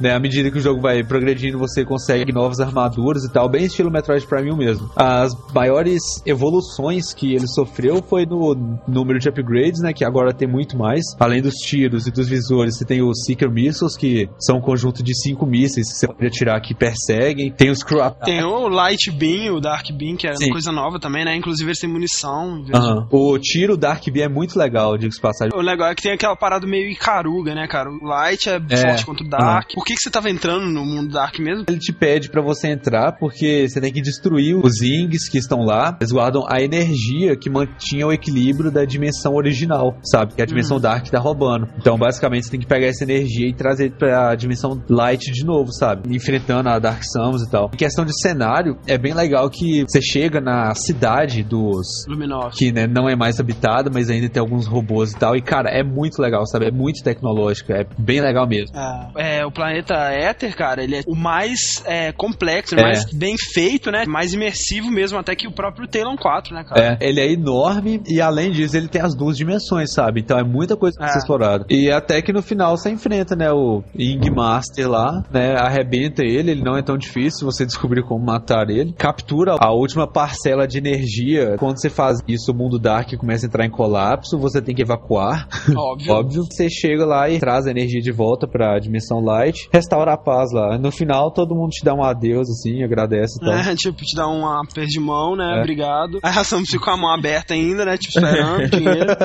[0.00, 0.12] Né?
[0.12, 3.90] À medida que o jogo vai progredindo, você consegue novas armaduras e tal, bem estilo
[3.90, 4.90] Metroid Prime 1 mesmo.
[4.96, 9.92] As maiores evoluções que ele sofreu foi no número de upgrades, né?
[9.92, 11.02] Que agora tem muito mais.
[11.18, 15.02] Além dos tiros e dos visores, você tem os Seeker Missiles, que são um conjunto
[15.02, 17.50] de cinco mísseis que você pode atirar que perseguem.
[17.52, 18.24] Tem os Screw Attack.
[18.24, 20.46] tem o Light Beam, o Dark Beam, que é Sim.
[20.46, 21.36] uma coisa nova também, né?
[21.36, 22.64] Inclusive eles têm munição.
[23.10, 25.52] O tiro Dark Beam é muito legal, digo-se passagem.
[25.56, 27.90] O legal é que tem aquela parada meio Icaruga, né, cara?
[27.90, 28.76] O Light é, É.
[28.76, 29.68] forte contra o Dark.
[29.74, 31.64] Por que, que você tava entrando no mundo Dark mesmo?
[31.68, 35.60] Ele te pede pra você entrar porque você tem que destruir os Zings que estão
[35.64, 35.96] lá.
[36.00, 40.34] Eles guardam a energia que mantinha o equilíbrio da dimensão original, sabe?
[40.34, 41.68] Que a dimensão Dark tá roubando.
[41.78, 45.72] Então, basicamente, você tem que pegar essa energia e trazer pra dimensão Light de novo,
[45.72, 46.14] sabe?
[46.14, 47.70] Enfrentando a Dark Samus e tal.
[47.72, 52.56] Em questão de cenário, é bem legal que você chega na cidade dos Luminoff.
[52.56, 55.36] que né, não é mais habitada, mas ainda tem alguns robôs e tal.
[55.36, 56.66] E, cara, é muito legal, sabe?
[56.66, 58.76] É muito tecnológico, é bem legal mesmo.
[59.16, 62.82] É, o planeta Éter, cara, ele é o mais é, complexo, É.
[62.82, 64.04] mais bem feito, né?
[64.06, 66.98] Mais imersivo mesmo, até que o próprio Talon 4, né, cara?
[67.00, 70.20] É, ele é enorme e além disso ele tem as duas dimensões, sabe?
[70.20, 71.10] Então é muita coisa pra É.
[71.12, 71.64] ser explorada.
[71.70, 76.52] E até que no final você enfrenta, né, o Ing Master lá, né, arrebenta ele,
[76.52, 78.92] ele não é tão difícil você descobrir como matar ele.
[78.92, 81.56] Captura a última parcela de energia.
[81.58, 84.82] Quando você faz isso, o mundo Dark começa a entrar em colapso, você tem que
[84.82, 85.48] evacuar.
[85.76, 86.12] Óbvio.
[86.12, 86.44] Óbvio.
[86.44, 90.52] Você chega lá e traz a energia de volta pra dimensão Light, restaura a paz
[90.52, 90.78] lá.
[90.78, 93.54] No final todo mundo te dá um adeus assim, agradece e tal.
[93.54, 95.58] É, tipo, te dá um aperto de mão, né?
[95.58, 95.60] É.
[95.60, 96.18] Obrigado.
[96.22, 97.96] A Samus fica com a mão aberta ainda, né?
[97.96, 99.16] Tipo, esperando dinheiro.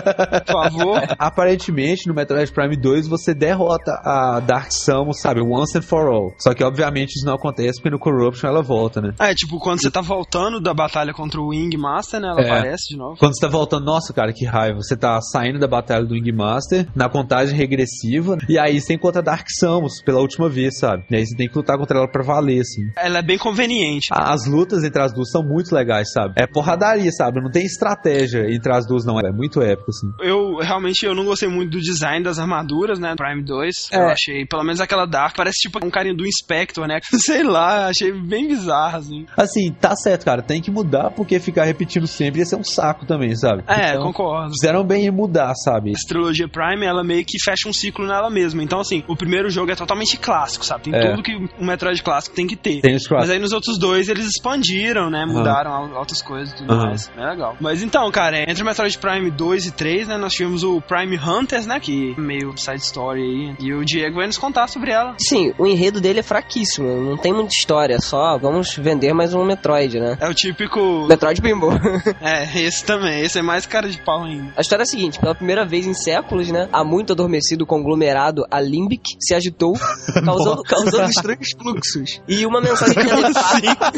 [0.45, 1.01] Por favor.
[1.17, 5.41] Aparentemente, no Metroid Prime 2, você derrota a Dark Samus, sabe?
[5.41, 6.34] Once and for all.
[6.38, 9.14] Só que, obviamente, isso não acontece porque no Corruption ela volta, né?
[9.20, 12.30] É, tipo, quando você tá voltando da batalha contra o Wing Master, né?
[12.30, 12.49] Ela É.
[12.52, 13.18] aparece de novo.
[13.18, 14.78] Quando você tá voltando, nossa, cara, que raiva.
[14.82, 19.20] Você tá saindo da batalha do Wing Master, na contagem regressiva, e aí você encontra
[19.22, 21.03] a Dark Samus pela última vez, sabe?
[21.10, 22.84] E aí você tem que lutar contra ela pra valer, assim.
[22.98, 24.07] Ela é bem conveniente.
[24.11, 26.34] As lutas entre as duas são muito legais, sabe?
[26.38, 27.41] É porradaria, sabe?
[27.41, 29.20] Não tem estratégia entre as duas, não.
[29.20, 30.07] É muito épico, assim.
[30.22, 33.16] Eu realmente eu não gostei muito do design das armaduras, né?
[33.16, 33.90] Prime 2.
[33.91, 33.98] É.
[33.98, 36.99] Eu achei, pelo menos aquela Dark, parece tipo um carinho do Inspector, né?
[37.26, 39.26] Sei lá, achei bem bizarro, assim.
[39.38, 40.41] Assim, tá certo, cara.
[40.41, 43.64] Tem que mudar porque ficar repetindo sempre ia ser um saco também, sabe?
[43.68, 44.51] É, Então, concordo.
[44.51, 45.91] Fizeram bem em mudar, sabe?
[45.91, 48.64] Essa trilogia Prime, ela meio que fecha um ciclo nela mesma.
[48.64, 50.84] Então, assim, o primeiro jogo é totalmente clássico, sabe?
[50.84, 51.11] Tem É.
[51.11, 52.81] tudo que um Metroid clássico tem que ter.
[52.81, 53.22] Tem os cross.
[53.22, 55.26] Mas aí nos outros dois eles expandiram, né?
[55.26, 56.85] Mudaram al- outras coisas e tudo Aham.
[56.88, 57.11] mais.
[57.18, 57.56] É legal.
[57.60, 60.18] Mas então, cara, entre o Metroid Prime 2 e 3, né?
[60.18, 61.80] Nós tivemos o Prime Hunters, né?
[61.80, 63.56] Que é meio side story aí.
[63.60, 65.15] E o Diego vai nos contar sobre ela.
[65.19, 69.44] Sim, o enredo dele é fraquíssimo, não tem muita história, só vamos vender mais um
[69.44, 70.18] Metroid, né?
[70.22, 71.06] É o típico.
[71.07, 71.73] Metroid Pinball.
[72.22, 73.22] É, esse também.
[73.22, 74.53] Esse é mais cara de pau ainda.
[74.56, 78.45] A história é a seguinte, pela primeira vez em séculos, né, a muito adormecido conglomerado
[78.49, 79.73] Alimbic se agitou,
[80.23, 82.22] causando, causando estranhos fluxos.
[82.27, 83.90] E uma mensagem telepática...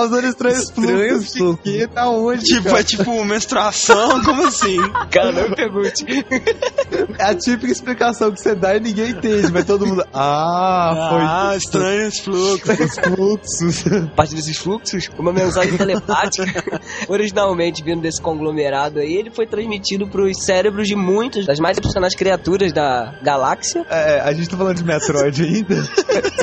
[0.00, 1.58] Causando estranhos Estranhos fluxos.
[1.62, 1.86] Quê?
[1.86, 2.42] Da onde?
[2.44, 2.80] Tipo, cara?
[2.80, 4.22] é tipo menstruação?
[4.24, 4.76] Como assim?
[5.10, 6.04] Cara, não pergunte.
[7.18, 10.02] É a típica explicação que você dá e ninguém entende, mas todo mundo.
[10.12, 11.66] Ah, foi Ah, isso.
[11.66, 12.80] estranhos fluxos.
[12.80, 13.84] Os fluxos.
[14.10, 20.06] A partir desses fluxos, uma mensagem telepática, originalmente vindo desse conglomerado aí, ele foi transmitido
[20.08, 23.84] pros cérebros de muitas das mais impressionantes criaturas da galáxia.
[23.90, 25.82] É, a gente tá falando de Metroid ainda.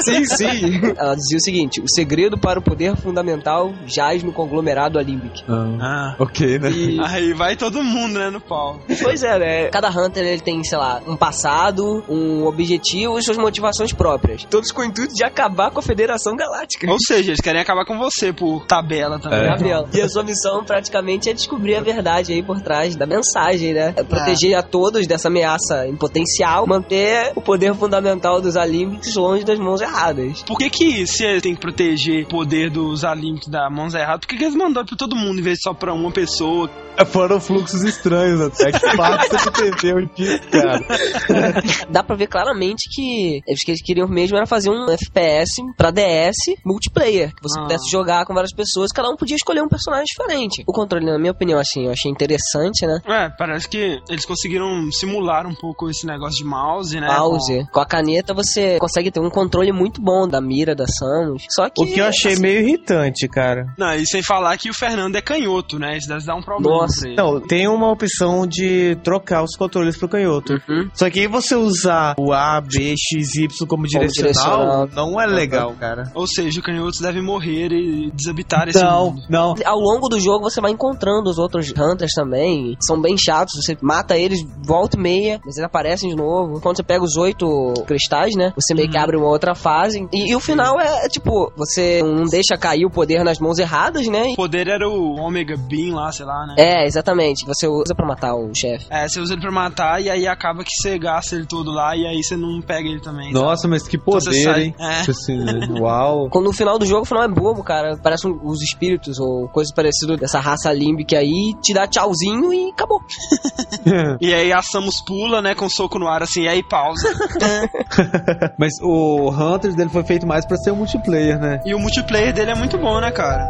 [0.03, 0.81] Sim, sim.
[0.97, 3.46] Ela dizia o seguinte: o segredo para o poder fundamental
[3.85, 5.43] jaz no conglomerado Alimbic.
[5.47, 6.15] Ah.
[6.19, 6.71] ok, né?
[6.71, 8.79] E, Aí vai todo mundo, né, no pau.
[9.01, 9.69] pois é, né?
[9.69, 14.43] Cada Hunter ele tem, sei lá, um passado, um objetivo e suas motivações próprias.
[14.45, 16.89] Todos com o intuito de acabar com a Federação Galáctica.
[16.89, 19.39] Ou seja, eles querem acabar com você por tabela também.
[19.39, 19.47] É.
[19.47, 19.87] Gabriel.
[19.93, 23.93] E a sua missão praticamente é descobrir a verdade aí por trás da mensagem, né?
[23.95, 29.43] É proteger a todos dessa ameaça em potencial, manter o poder fundamental dos Alimbics longe
[29.43, 30.43] das mãos erradas.
[30.43, 34.27] Por que que se têm que proteger o poder dos Alimbics da mãos erradas, por
[34.29, 36.69] que que eles mandaram pra todo mundo em vez de só pra uma pessoa?
[37.07, 38.71] Foram fluxos estranhos até.
[38.71, 41.61] Que parte você entendeu disso, cara?
[41.91, 45.91] Dá pra ver claramente que eles que eles queriam mesmo era fazer um FPS pra
[45.91, 46.35] DS
[46.65, 47.63] multiplayer, que você Ah.
[47.63, 50.63] pudesse jogar com várias pessoas, cada um podia escolher um personagem diferente.
[50.67, 52.99] O controle, na minha opinião, assim, eu achei interessante, né?
[53.05, 57.07] É, parece que eles conseguiram simular um pouco esse negócio de mouse, né?
[57.07, 57.67] mouse.
[57.71, 61.43] Com a caneta você consegue ter um controle muito bom da mira da Samus.
[61.49, 61.83] Só que.
[61.83, 63.73] O que eu achei meio irritante, cara.
[63.77, 65.97] Não, e sem falar que o Fernando é canhoto, né?
[65.97, 66.99] Isso deve dar um problema Nossa.
[67.01, 67.15] pra ele.
[67.15, 70.53] Não, tem uma opção de trocar os controles pro canhoto.
[70.67, 70.89] Uhum.
[70.93, 74.89] Só que aí você usar o A, B, X, Y como direcional, direcional.
[74.93, 76.11] não é legal, cara.
[76.13, 79.21] Ou seja, canhotos devem morrer e deshabitar esse Não, mundo.
[79.29, 79.55] não.
[79.65, 82.75] Ao longo do jogo você vai encontrando os outros Hunters também.
[82.81, 83.53] São bem chatos.
[83.63, 86.59] Você mata eles, volta e meia, mas eles aparecem de novo.
[86.59, 88.51] Quando você pega os oito cristais, né?
[88.55, 90.05] Você meio que abre uma outra fase.
[90.11, 93.57] E, e o final é, é, tipo, você não deixa cair o poder nas mãos
[93.59, 94.23] erradas, né?
[94.33, 96.55] O poder era o Omega Beam lá, sei lá, né?
[96.57, 97.45] É, exatamente.
[97.45, 98.85] Você usa pra matar o chefe.
[98.89, 101.95] É, você usa ele pra matar e aí acaba que você gasta ele todo lá
[101.95, 103.31] e aí você não pega ele também.
[103.31, 103.33] sabe?
[103.45, 104.75] Nossa, mas que Então poder, sai- hein?
[104.79, 104.99] É.
[105.09, 105.53] Assim, né?
[105.79, 106.29] Uau.
[106.29, 107.97] Quando no final do jogo, o final é bobo, cara.
[108.01, 111.53] Parece um- os espíritos ou coisas parecidas dessa raça límbica aí.
[111.61, 113.01] Te dá tchauzinho e acabou.
[114.19, 117.07] E aí a Samus pula, né, com um soco no ar assim, e aí pausa.
[118.57, 121.61] Mas o Hunters dele foi feito mais pra ser um multiplayer, né?
[121.65, 123.47] e o multiplayer dele é muito bom, né, cara?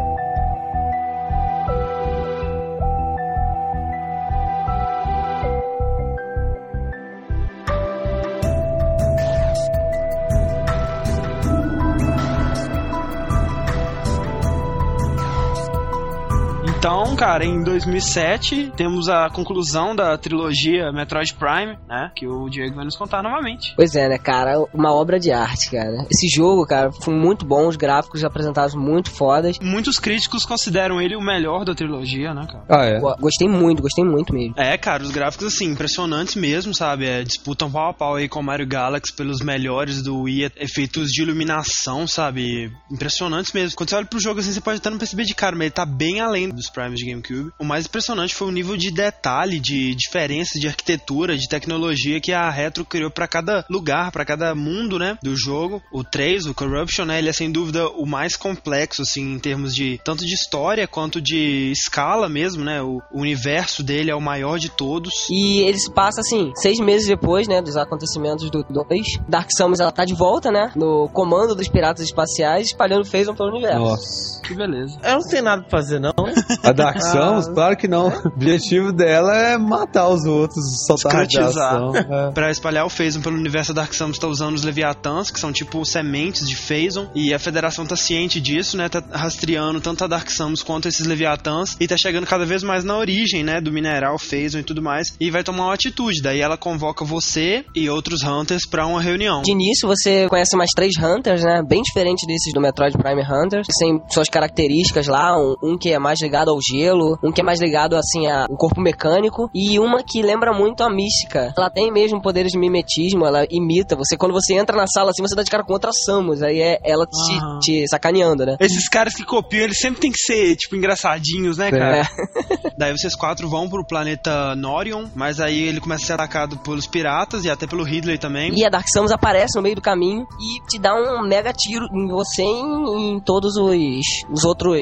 [16.90, 22.12] Então, cara, em 2007 temos a conclusão da trilogia Metroid Prime, né?
[22.16, 23.74] Que o Diego vai nos contar novamente.
[23.76, 24.54] Pois é, né, cara?
[24.74, 26.06] Uma obra de arte, cara.
[26.10, 27.68] Esse jogo, cara, foi muito bom.
[27.68, 29.60] Os gráficos apresentados muito fodas.
[29.62, 32.64] Muitos críticos consideram ele o melhor da trilogia, né, cara?
[32.70, 33.00] Ah, é.
[33.02, 34.54] Go- Gostei muito, gostei muito mesmo.
[34.58, 37.06] É, cara, os gráficos, assim, impressionantes mesmo, sabe?
[37.06, 41.10] É, disputam pau a pau aí com o Mario Galaxy pelos melhores do Wii, efeitos
[41.10, 42.72] de iluminação, sabe?
[42.90, 43.76] Impressionantes mesmo.
[43.76, 45.72] Quando você olha pro jogo, assim, você pode até não perceber de cara, mas ele
[45.72, 47.52] tá bem além dos Primes de GameCube.
[47.58, 52.32] O mais impressionante foi o nível de detalhe, de diferença de arquitetura, de tecnologia que
[52.32, 55.82] a Retro criou pra cada lugar, pra cada mundo, né, do jogo.
[55.92, 59.74] O 3, o Corruption, né, ele é sem dúvida o mais complexo, assim, em termos
[59.74, 62.80] de tanto de história quanto de escala mesmo, né?
[62.80, 65.12] O, o universo dele é o maior de todos.
[65.32, 69.08] E ele se passa, assim, seis meses depois, né, dos acontecimentos do 2.
[69.28, 73.50] Dark Samus, ela tá de volta, né, no comando dos piratas espaciais, espalhando Phazon pelo
[73.50, 73.80] universo.
[73.80, 74.42] Nossa.
[74.44, 75.00] Que beleza.
[75.02, 76.14] Ela não tem nada pra fazer, não.
[76.68, 78.10] A Dark Samus, claro que não.
[78.10, 81.96] O objetivo dela é matar os outros, soltar radiação.
[81.96, 82.32] É.
[82.36, 85.52] Pra espalhar o Phazon pelo universo, a Dark Samus tá usando os Leviathans, que são
[85.52, 88.90] tipo sementes de Phazon, e a Federação tá ciente disso, né?
[88.90, 92.84] Tá rastreando tanto a Dark Samus quanto esses Leviathans, e tá chegando cada vez mais
[92.84, 93.62] na origem, né?
[93.62, 96.22] Do mineral Phazon e tudo mais, e vai tomar uma atitude.
[96.22, 99.42] Daí ela convoca você e outros Hunters pra uma reunião.
[99.42, 101.62] De início, você conhece mais três Hunters, né?
[101.68, 103.68] Bem diferente desses do Metroid Prime Hunters.
[103.80, 105.38] Tem suas características lá.
[105.38, 108.28] Um, um que é mais ligado ligado ao gelo, um que é mais ligado, assim,
[108.28, 111.54] ao corpo mecânico, e uma que lembra muito a mística.
[111.58, 113.96] Ela tem mesmo poderes de mimetismo, ela imita.
[113.96, 116.60] Você, quando você entra na sala, assim, você dá de cara com outra Samus, aí
[116.60, 117.60] é ela te, Aham.
[117.60, 118.58] te sacaneando, né?
[118.60, 122.02] Esses caras que copiam, eles sempre tem que ser, tipo, engraçadinhos, né, cara?
[122.02, 122.08] É.
[122.78, 126.88] Daí vocês quatro vão pro planeta Norion, mas aí ele começa a ser atacado pelos
[126.88, 128.52] piratas e até pelo Ridley também.
[128.56, 131.86] E a Dark Samus aparece no meio do caminho e te dá um mega tiro
[131.92, 134.78] em você e em todos os, os outros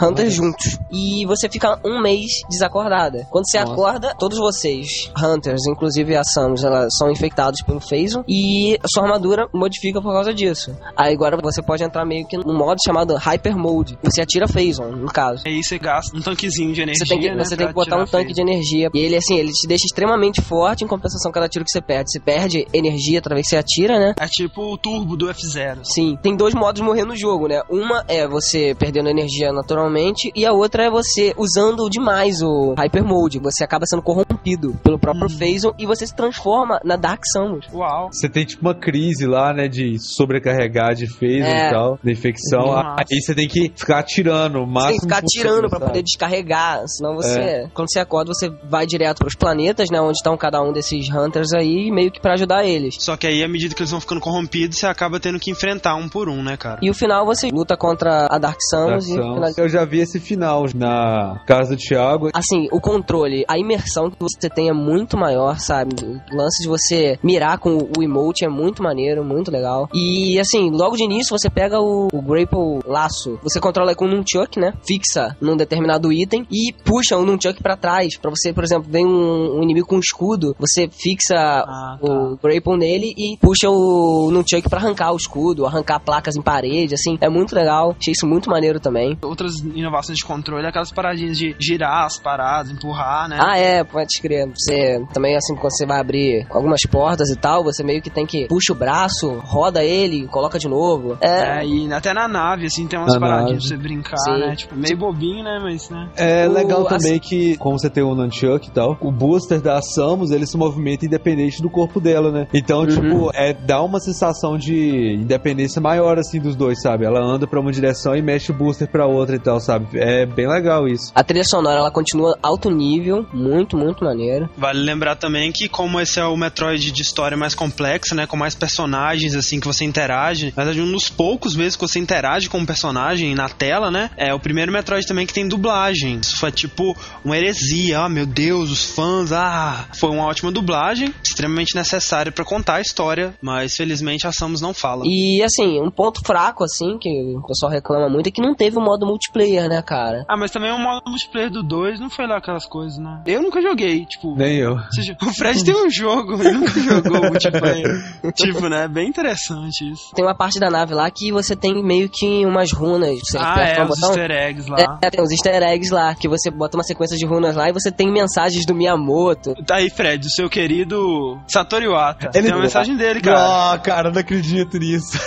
[0.00, 0.78] Hunters juntos.
[0.90, 3.26] E você fica um mês desacordada.
[3.30, 3.72] Quando você Nossa.
[3.72, 9.48] acorda, todos vocês, Hunters, inclusive a Samus, elas são infectados pelo Phazon e sua armadura
[9.52, 10.76] modifica por causa disso.
[10.96, 13.98] Aí agora você pode entrar meio que num modo chamado Hyper Mode.
[14.02, 15.42] Você atira Phazon, no caso.
[15.46, 17.06] Aí você gasta um tanquezinho de energia.
[17.06, 18.90] Você tem que, né, você tem que botar um tanque de energia.
[18.92, 22.10] E ele, assim, ele te deixa extremamente forte em compensação cada tiro que você perde.
[22.10, 24.14] Você perde energia vez que você atira, né?
[24.18, 25.80] É tipo o turbo do F0.
[25.84, 27.62] Sim, tem dois modos de morrer no jogo, né?
[27.68, 33.04] Uma é você perdendo energia naturalmente e a outra é você usando demais o Hyper
[33.04, 33.38] Mode.
[33.40, 35.38] Você acaba sendo corrompido pelo próprio Uhum.
[35.38, 37.66] Phazon e você se transforma na Dark Samus.
[37.72, 38.08] Uau.
[38.12, 41.68] Você tem tipo uma crise lá, né, de sobrecarregar de phase É.
[41.68, 42.60] e tal, da infecção.
[42.66, 42.96] Nossa.
[43.10, 46.02] Aí você tem que ficar atirando o Você máximo tem que ficar atirando pra poder
[46.02, 50.62] descarregar, senão você, quando você acorda, você vai direto pros planetas, né, onde estão cada
[50.62, 52.96] um desses Hunters aí, meio que pra ajudar eles.
[52.98, 55.94] Só que aí, à medida que eles vão ficando corrompidos, você acaba tendo que enfrentar
[55.96, 56.78] um por um, né, cara?
[56.82, 59.34] E o final você luta contra a Dark Samus e Ação.
[59.34, 62.30] finaliza Eu já vi esse final na casa do Thiago.
[62.34, 65.94] assim, o controle, a imersão que você tem é muito maior, sabe?
[66.32, 69.88] O lance de você mirar com o emote é muito maneiro, muito legal.
[69.94, 74.08] E assim, logo de início você pega o, o Grapple Laço, você controla com um
[74.08, 74.72] nunchuck, né?
[74.86, 78.16] Fixa num determinado item e puxa o nunchuck pra trás.
[78.18, 82.06] Pra você, por exemplo, vem um, um inimigo com escudo, você fixa Ah, tá.
[82.08, 86.94] o Grapple nele e puxa o nunchuck pra arrancar o escudo, arrancar placas em parede,
[86.94, 87.18] assim.
[87.20, 87.94] É muito legal.
[88.00, 89.18] Achei isso muito maneiro também.
[89.22, 93.38] Outras inovações de controle, aquelas paradinhas de girar as paradas, empurrar, né?
[93.40, 94.48] Ah, é, pode crer.
[94.54, 98.24] Você também, assim, quando você vai abrir algumas portas e tal, você meio que tem
[98.26, 101.16] que puxa o braço, roda ele, coloca de novo.
[101.20, 101.60] É.
[101.60, 103.68] É, e até na nave, assim, tem umas Na paradinhas nave.
[103.68, 104.38] pra você brincar, Sim.
[104.40, 104.56] né?
[104.56, 105.58] Tipo, meio bobinho, né?
[105.62, 106.08] Mas, né?
[106.16, 109.60] É O- legal assim- também que, como você tem o Nunchuck e tal, o booster
[109.60, 112.46] da Samus, ele se movimenta independente do corpo dela, né?
[112.54, 117.04] Então, tipo, é, dá uma sensação de independência maior, assim, dos dois, sabe?
[117.04, 119.86] Ela anda pra uma direção e mexe o booster pra outra e tal, sabe?
[119.98, 121.12] É bem legal isso.
[121.14, 124.48] A trilha sonora, ela continua alto nível, muito, muito maneiro.
[124.56, 128.26] Vale lembrar também que, como esse é o Metroid de história mais complexa, né?
[128.26, 130.52] Com mais personagens, assim, que você interage.
[130.56, 134.10] Na verdade, um dos poucos vezes que você interage com um personagem na tela, né?
[134.16, 136.18] É o primeiro Metroid também que tem dublagem.
[136.20, 138.00] Isso foi tipo uma heresia.
[138.00, 139.32] Ah, meu Deus, os fãs.
[139.32, 143.34] Ah, foi uma ótima dublagem, extremamente necessária pra contar a história.
[143.40, 145.02] Mas felizmente a Samus não fala.
[145.06, 148.76] E, assim, um ponto fraco, assim, que o pessoal reclama muito, é que não teve
[148.76, 150.24] o modo multiplayer, né, cara?
[150.28, 153.22] Ah, mas também o modo multiplayer do 2 não foi lá aquelas coisas, né?
[153.26, 154.34] Eu nunca joguei, tipo.
[154.36, 154.78] Nem eu.
[154.90, 157.88] Seja, o Fred tem um jogo, ele nunca jogou multiplayer.
[158.34, 158.88] tipo, né?
[158.88, 160.12] Bem interessante isso.
[160.14, 163.18] Tem uma parte da nave lá que você tem meio que umas runas.
[163.20, 164.10] Você ah, é, um os botão.
[164.10, 164.98] easter eggs lá.
[165.02, 167.72] É, tem os easter eggs lá, que você bota uma sequência de runas lá e
[167.72, 169.54] você tem mensagens do Miyamoto.
[169.66, 172.30] Tá aí, Fred, o seu querido Satoru Iwata.
[172.34, 173.72] Ele- Tem uma mensagem dele, cara.
[173.72, 175.18] Ah, cara, eu não acredito nisso.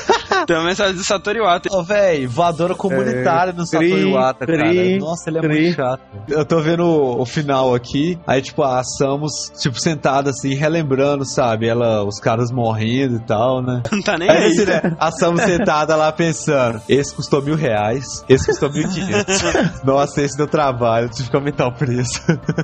[0.46, 1.70] Tem uma mensagem do Satoru Iwata.
[1.72, 4.70] Ô, véi, voadora comunitária no Satoru Iwata, cara.
[4.70, 6.02] tri, Nossa, ele é muito chato.
[6.28, 11.24] Eu tô vendo o, o final aqui, aí, tipo, a Samus, tipo, sentada assim, relembrando,
[11.26, 11.68] sabe?
[11.68, 13.84] Ela, os caras morrendo e tal, né?
[13.92, 14.48] Não tá nem Aí, aí.
[14.48, 14.96] assim, né?
[15.00, 19.42] A Samus sentada lá pensando, esse custou mil reais, esse custou mil quinhentos.
[19.84, 22.22] Nossa, esse deu trabalho, tive que aumentar o preço.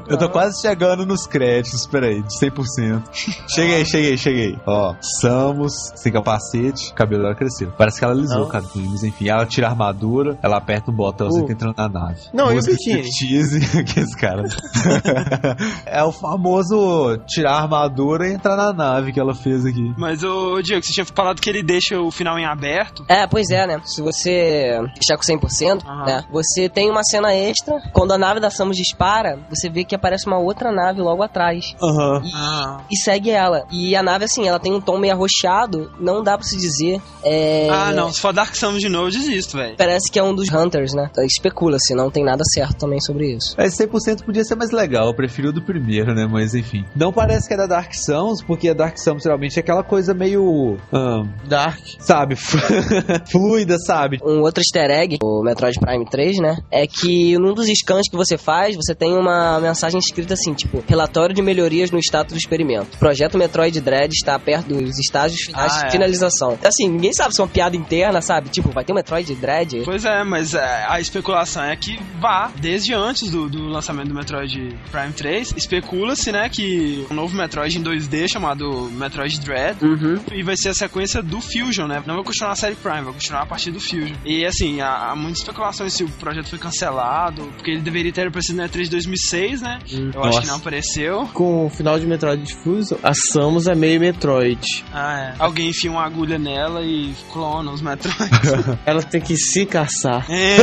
[0.08, 3.04] Eu tô quase chegando nos créditos, peraí, de 100%.
[3.48, 4.58] Cheguei, cheguei, cheguei.
[4.66, 7.72] Ó, Samus, sem capacete, cabelo dela cresceu.
[7.78, 8.48] Parece que ela alisou, Não.
[8.48, 11.46] cara, mas enfim, ela tira a armadura, ela aperta um botão, você Uh.
[11.48, 12.20] tá entrando na nave.
[12.34, 14.44] Não, e o Música striptease, que esse cara.
[15.86, 19.94] é o famoso tirar a armadura e entrar na nave que ela fez aqui.
[19.98, 23.04] Mas, ô, Diego, você tinha falado que ele deixa o final em aberto.
[23.08, 23.82] É, pois é, né?
[23.86, 26.06] Se você deixar com 100%, Aham.
[26.06, 26.24] né?
[26.32, 27.76] Você tem uma cena extra.
[27.94, 31.76] Quando a nave da Samus dispara, você vê que aparece uma outra nave logo atrás.
[31.82, 32.22] Aham.
[32.24, 32.78] E, Ah.
[32.92, 33.66] e segue ela.
[33.72, 35.92] E a nave, assim, ela tem um tom meio arroxeado.
[36.00, 37.02] Não dá pra se dizer.
[37.24, 37.68] É...
[37.70, 38.12] Ah, não.
[38.12, 39.76] Se for Dark Samus de novo, eu desisto, velho.
[39.78, 41.10] Parece que é um dos Hunters, né?
[41.20, 43.56] Especula-se, não tem nada certo também sobre isso.
[43.58, 46.28] Mas 100% podia ser mais legal, eu prefiro o do primeiro, né?
[46.30, 46.86] Mas enfim.
[46.96, 50.14] Não parece que é da Dark Souls, porque a Dark Souls realmente é aquela coisa
[50.14, 50.78] meio.
[50.91, 51.80] ahn, Dark.
[52.00, 52.36] sabe?
[53.32, 54.20] Fluida, sabe?
[54.24, 56.58] Um outro easter egg, o Metroid Prime 3, né?
[56.72, 60.84] É que num dos scans que você faz, você tem uma mensagem escrita assim, tipo,
[60.88, 62.96] relatório de melhorias no status do experimento.
[62.96, 65.91] O projeto Metroid Dread está perto dos estágios finais Ah, de é.
[65.91, 66.58] finalização.
[66.64, 68.50] Assim, ninguém sabe se vão piada interna, sabe?
[68.50, 69.82] Tipo, vai ter um Metroid Dread?
[69.86, 74.15] Pois é, mas é, a especulação é que vá, desde antes do, do lançamento do
[74.15, 80.19] Metroid Prime 3, especula-se, né, que um novo Metroid em 2D chamado Metroid Dread Uhum.
[80.34, 82.02] e vai ser a sequência do Fusion, né?
[82.06, 84.15] Não vai continuar a série Prime, vai continuar a partir do Fusion.
[84.26, 88.27] E assim, há, há muitas especulações se o projeto foi cancelado, porque ele deveria ter
[88.27, 89.80] aparecido na E3 de 2006, né?
[90.14, 91.30] Eu acho que não apareceu.
[91.34, 94.60] Com o final de Metroid Fusion, a Samus é meio Metroid.
[94.94, 95.36] Ah, é.
[95.40, 98.19] Alguém enfia uma agulha nela e clona os Metroids.
[98.86, 100.26] Ela tem que se caçar.
[100.30, 100.57] é.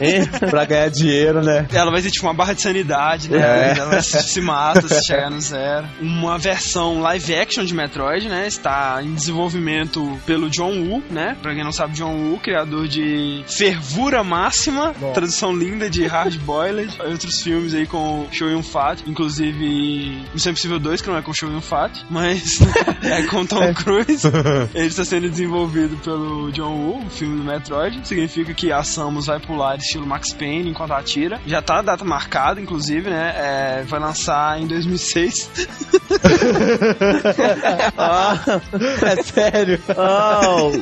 [0.02, 0.26] É.
[0.48, 1.66] pra ganhar dinheiro, né?
[1.72, 3.72] Ela vai ter tipo uma barra de sanidade, né?
[3.72, 3.78] É.
[3.78, 5.86] Ela se, se mata se chegar no zero.
[6.00, 8.46] Uma versão live action de Metroid, né?
[8.46, 11.36] Está em desenvolvimento pelo John Woo, né?
[11.40, 16.96] Pra quem não sabe, John Woo, criador de Fervura Máxima, tradução linda de Hard Boiled,
[17.04, 21.32] outros filmes aí com Show Yun Fat, inclusive Missão Impossível 2, que não é com
[21.32, 22.58] Show Yun Fat, mas
[23.02, 24.26] é com Tom Cruise.
[24.74, 28.06] Ele está sendo desenvolvido pelo John Woo, o filme do Metroid.
[28.06, 31.40] Significa que a Samus vai pular estilo Max Payne enquanto atira.
[31.46, 33.34] Já tá a data marcada, inclusive, né?
[33.36, 35.50] É, vai lançar em 2006.
[37.96, 38.38] Ah,
[39.02, 39.80] É sério.
[39.96, 40.72] au.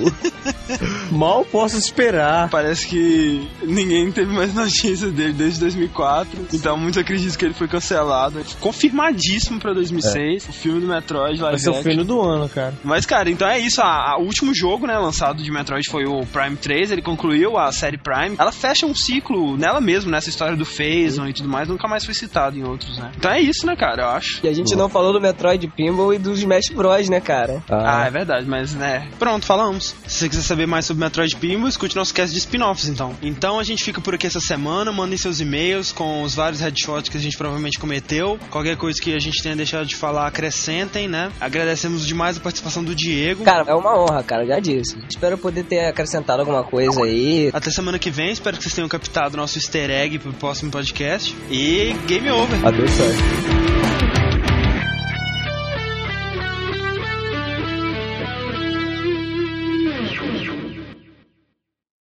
[1.10, 2.48] Mal posso esperar.
[2.48, 6.46] Parece que ninguém teve mais notícia dele desde 2004.
[6.52, 8.40] Então, muitos acreditam que ele foi cancelado.
[8.60, 10.48] Confirmadíssimo pra 2006.
[10.48, 12.74] O filme do Metroid Vai ser o fim do ano, cara.
[12.84, 13.80] Mas, cara, então é isso.
[13.80, 16.90] A- a- O último jogo, né, lançado de Metroid foi o Prime 3.
[16.90, 18.36] Ele concluiu a série Prime.
[18.38, 21.68] Ela fecha um ciclo nela mesma, nessa história do Phazon e tudo mais.
[21.68, 23.12] Nunca mais foi citado em outros, né?
[23.16, 24.40] Então é isso, né, cara, eu acho.
[24.44, 27.62] E a gente não falou do Metroid Pinball e dos Smash Bros, né, cara?
[27.68, 29.08] Ah, é verdade, mas né.
[29.18, 29.94] Pronto, falamos.
[30.06, 33.14] Se você quiser saber mais sobre Metroid Pinball, escute nosso cast de spin-offs, então.
[33.22, 34.90] Então a gente fica por aqui essa semana.
[34.90, 38.38] Mandem seus e-mails com os vários headshots que a gente provavelmente cometeu.
[38.50, 41.30] Qualquer coisa que a gente tenha deixado de falar, acrescentem, né?
[41.40, 43.44] Agradecemos demais a participação do Diego.
[43.44, 44.96] Cara, é uma honra, cara, já disse.
[45.08, 47.50] Espero poder ter acrescentado alguma coisa aí.
[47.52, 51.34] Até semana que vem, espero que vocês tenham captado nosso easter egg pro próximo podcast.
[51.50, 52.66] E game over.
[52.66, 53.70] Adeus, certo.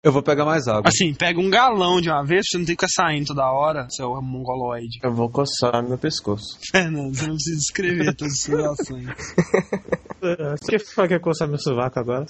[0.05, 0.83] Eu vou pegar mais água.
[0.85, 3.87] Assim, pega um galão de uma vez, você não tem que ficar saindo toda hora,
[3.89, 4.99] seu mongoloide.
[5.03, 6.59] Eu vou coçar meu pescoço.
[6.71, 9.07] Fernando, você não precisa escrever todas as suas ações.
[10.25, 12.25] Você quer, quer coçar meu sovaco agora?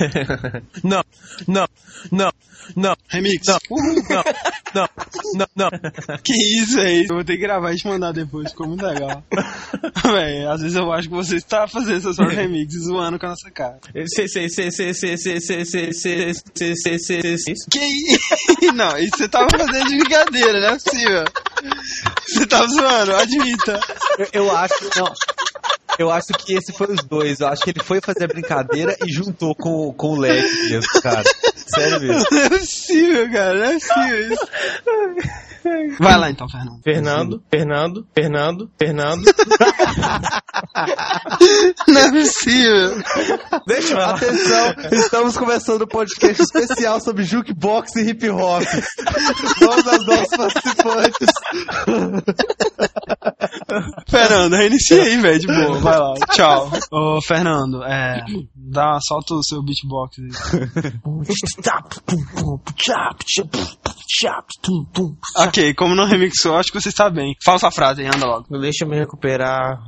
[0.82, 1.04] não,
[1.46, 1.66] não,
[2.10, 2.32] não,
[2.76, 2.96] não.
[3.08, 3.46] Remix.
[3.46, 3.58] Não.
[3.70, 4.22] Não.
[4.74, 4.88] Não.
[5.34, 5.46] Não.
[5.56, 5.70] Não.
[6.22, 7.12] Que isso é isso?
[7.12, 8.50] Eu vou ter que gravar e te mandar depois.
[8.50, 9.22] Ficou muito legal.
[10.04, 13.26] Véi, às vezes eu acho que você está fazendo essa sorte de remix zoando com
[13.26, 13.78] a nossa cara.
[17.70, 18.72] Que isso?
[18.74, 21.24] Não, isso você tava fazendo de brincadeira, né, é.
[22.28, 23.80] Você tava zoando, admita.
[24.18, 24.74] Eu, eu acho.
[24.96, 25.12] Não.
[25.98, 27.40] Eu acho que esse foi os dois.
[27.40, 31.02] Eu acho que ele foi fazer a brincadeira e juntou com, com o leque mesmo,
[31.02, 31.24] cara.
[31.66, 32.26] Sério mesmo.
[32.30, 34.48] Não é possível, cara, não é possível isso.
[35.98, 36.80] Vai lá então, Fernando.
[36.82, 39.24] Fernando, Fernando, Fernando, Fernando.
[41.86, 43.02] Não é possível.
[43.66, 48.62] Deixa eu Atenção, estamos começando um podcast especial sobre jukebox e hip hop.
[49.60, 51.28] Vamos aos nossos participantes.
[54.08, 55.78] Fernando, reinicia aí, velho, de boa.
[55.78, 56.70] Vai lá, tchau.
[56.90, 58.24] Ô, Fernando, é.
[58.54, 60.28] Dá, solta o seu beatbox aí.
[65.36, 67.34] Ok, como não remixou, acho que você está bem.
[67.44, 68.58] Fala sua frase aí, anda logo.
[68.58, 69.78] Deixa eu me recuperar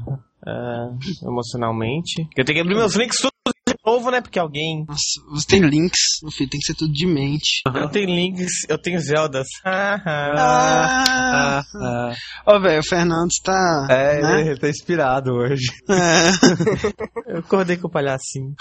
[0.46, 2.28] é, emocionalmente.
[2.36, 3.32] Eu tenho que abrir meus links tudo
[3.68, 4.20] de novo, né?
[4.20, 4.84] Porque alguém.
[4.86, 7.62] Nossa, você tem links, meu filho, tem que ser tudo de mente.
[7.74, 9.46] Eu tenho links, eu tenho Zeldas.
[9.64, 12.14] Ah, Ah,
[12.46, 13.86] Ó, velho, o Fernando está.
[13.90, 14.40] é, né?
[14.48, 15.66] ele tá inspirado hoje.
[15.88, 17.32] É.
[17.34, 18.54] Eu acordei com o palhacinho.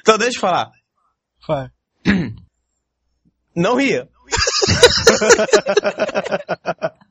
[0.00, 0.70] então deixa eu falar.
[1.46, 1.68] Vai.
[3.54, 4.08] Não ria.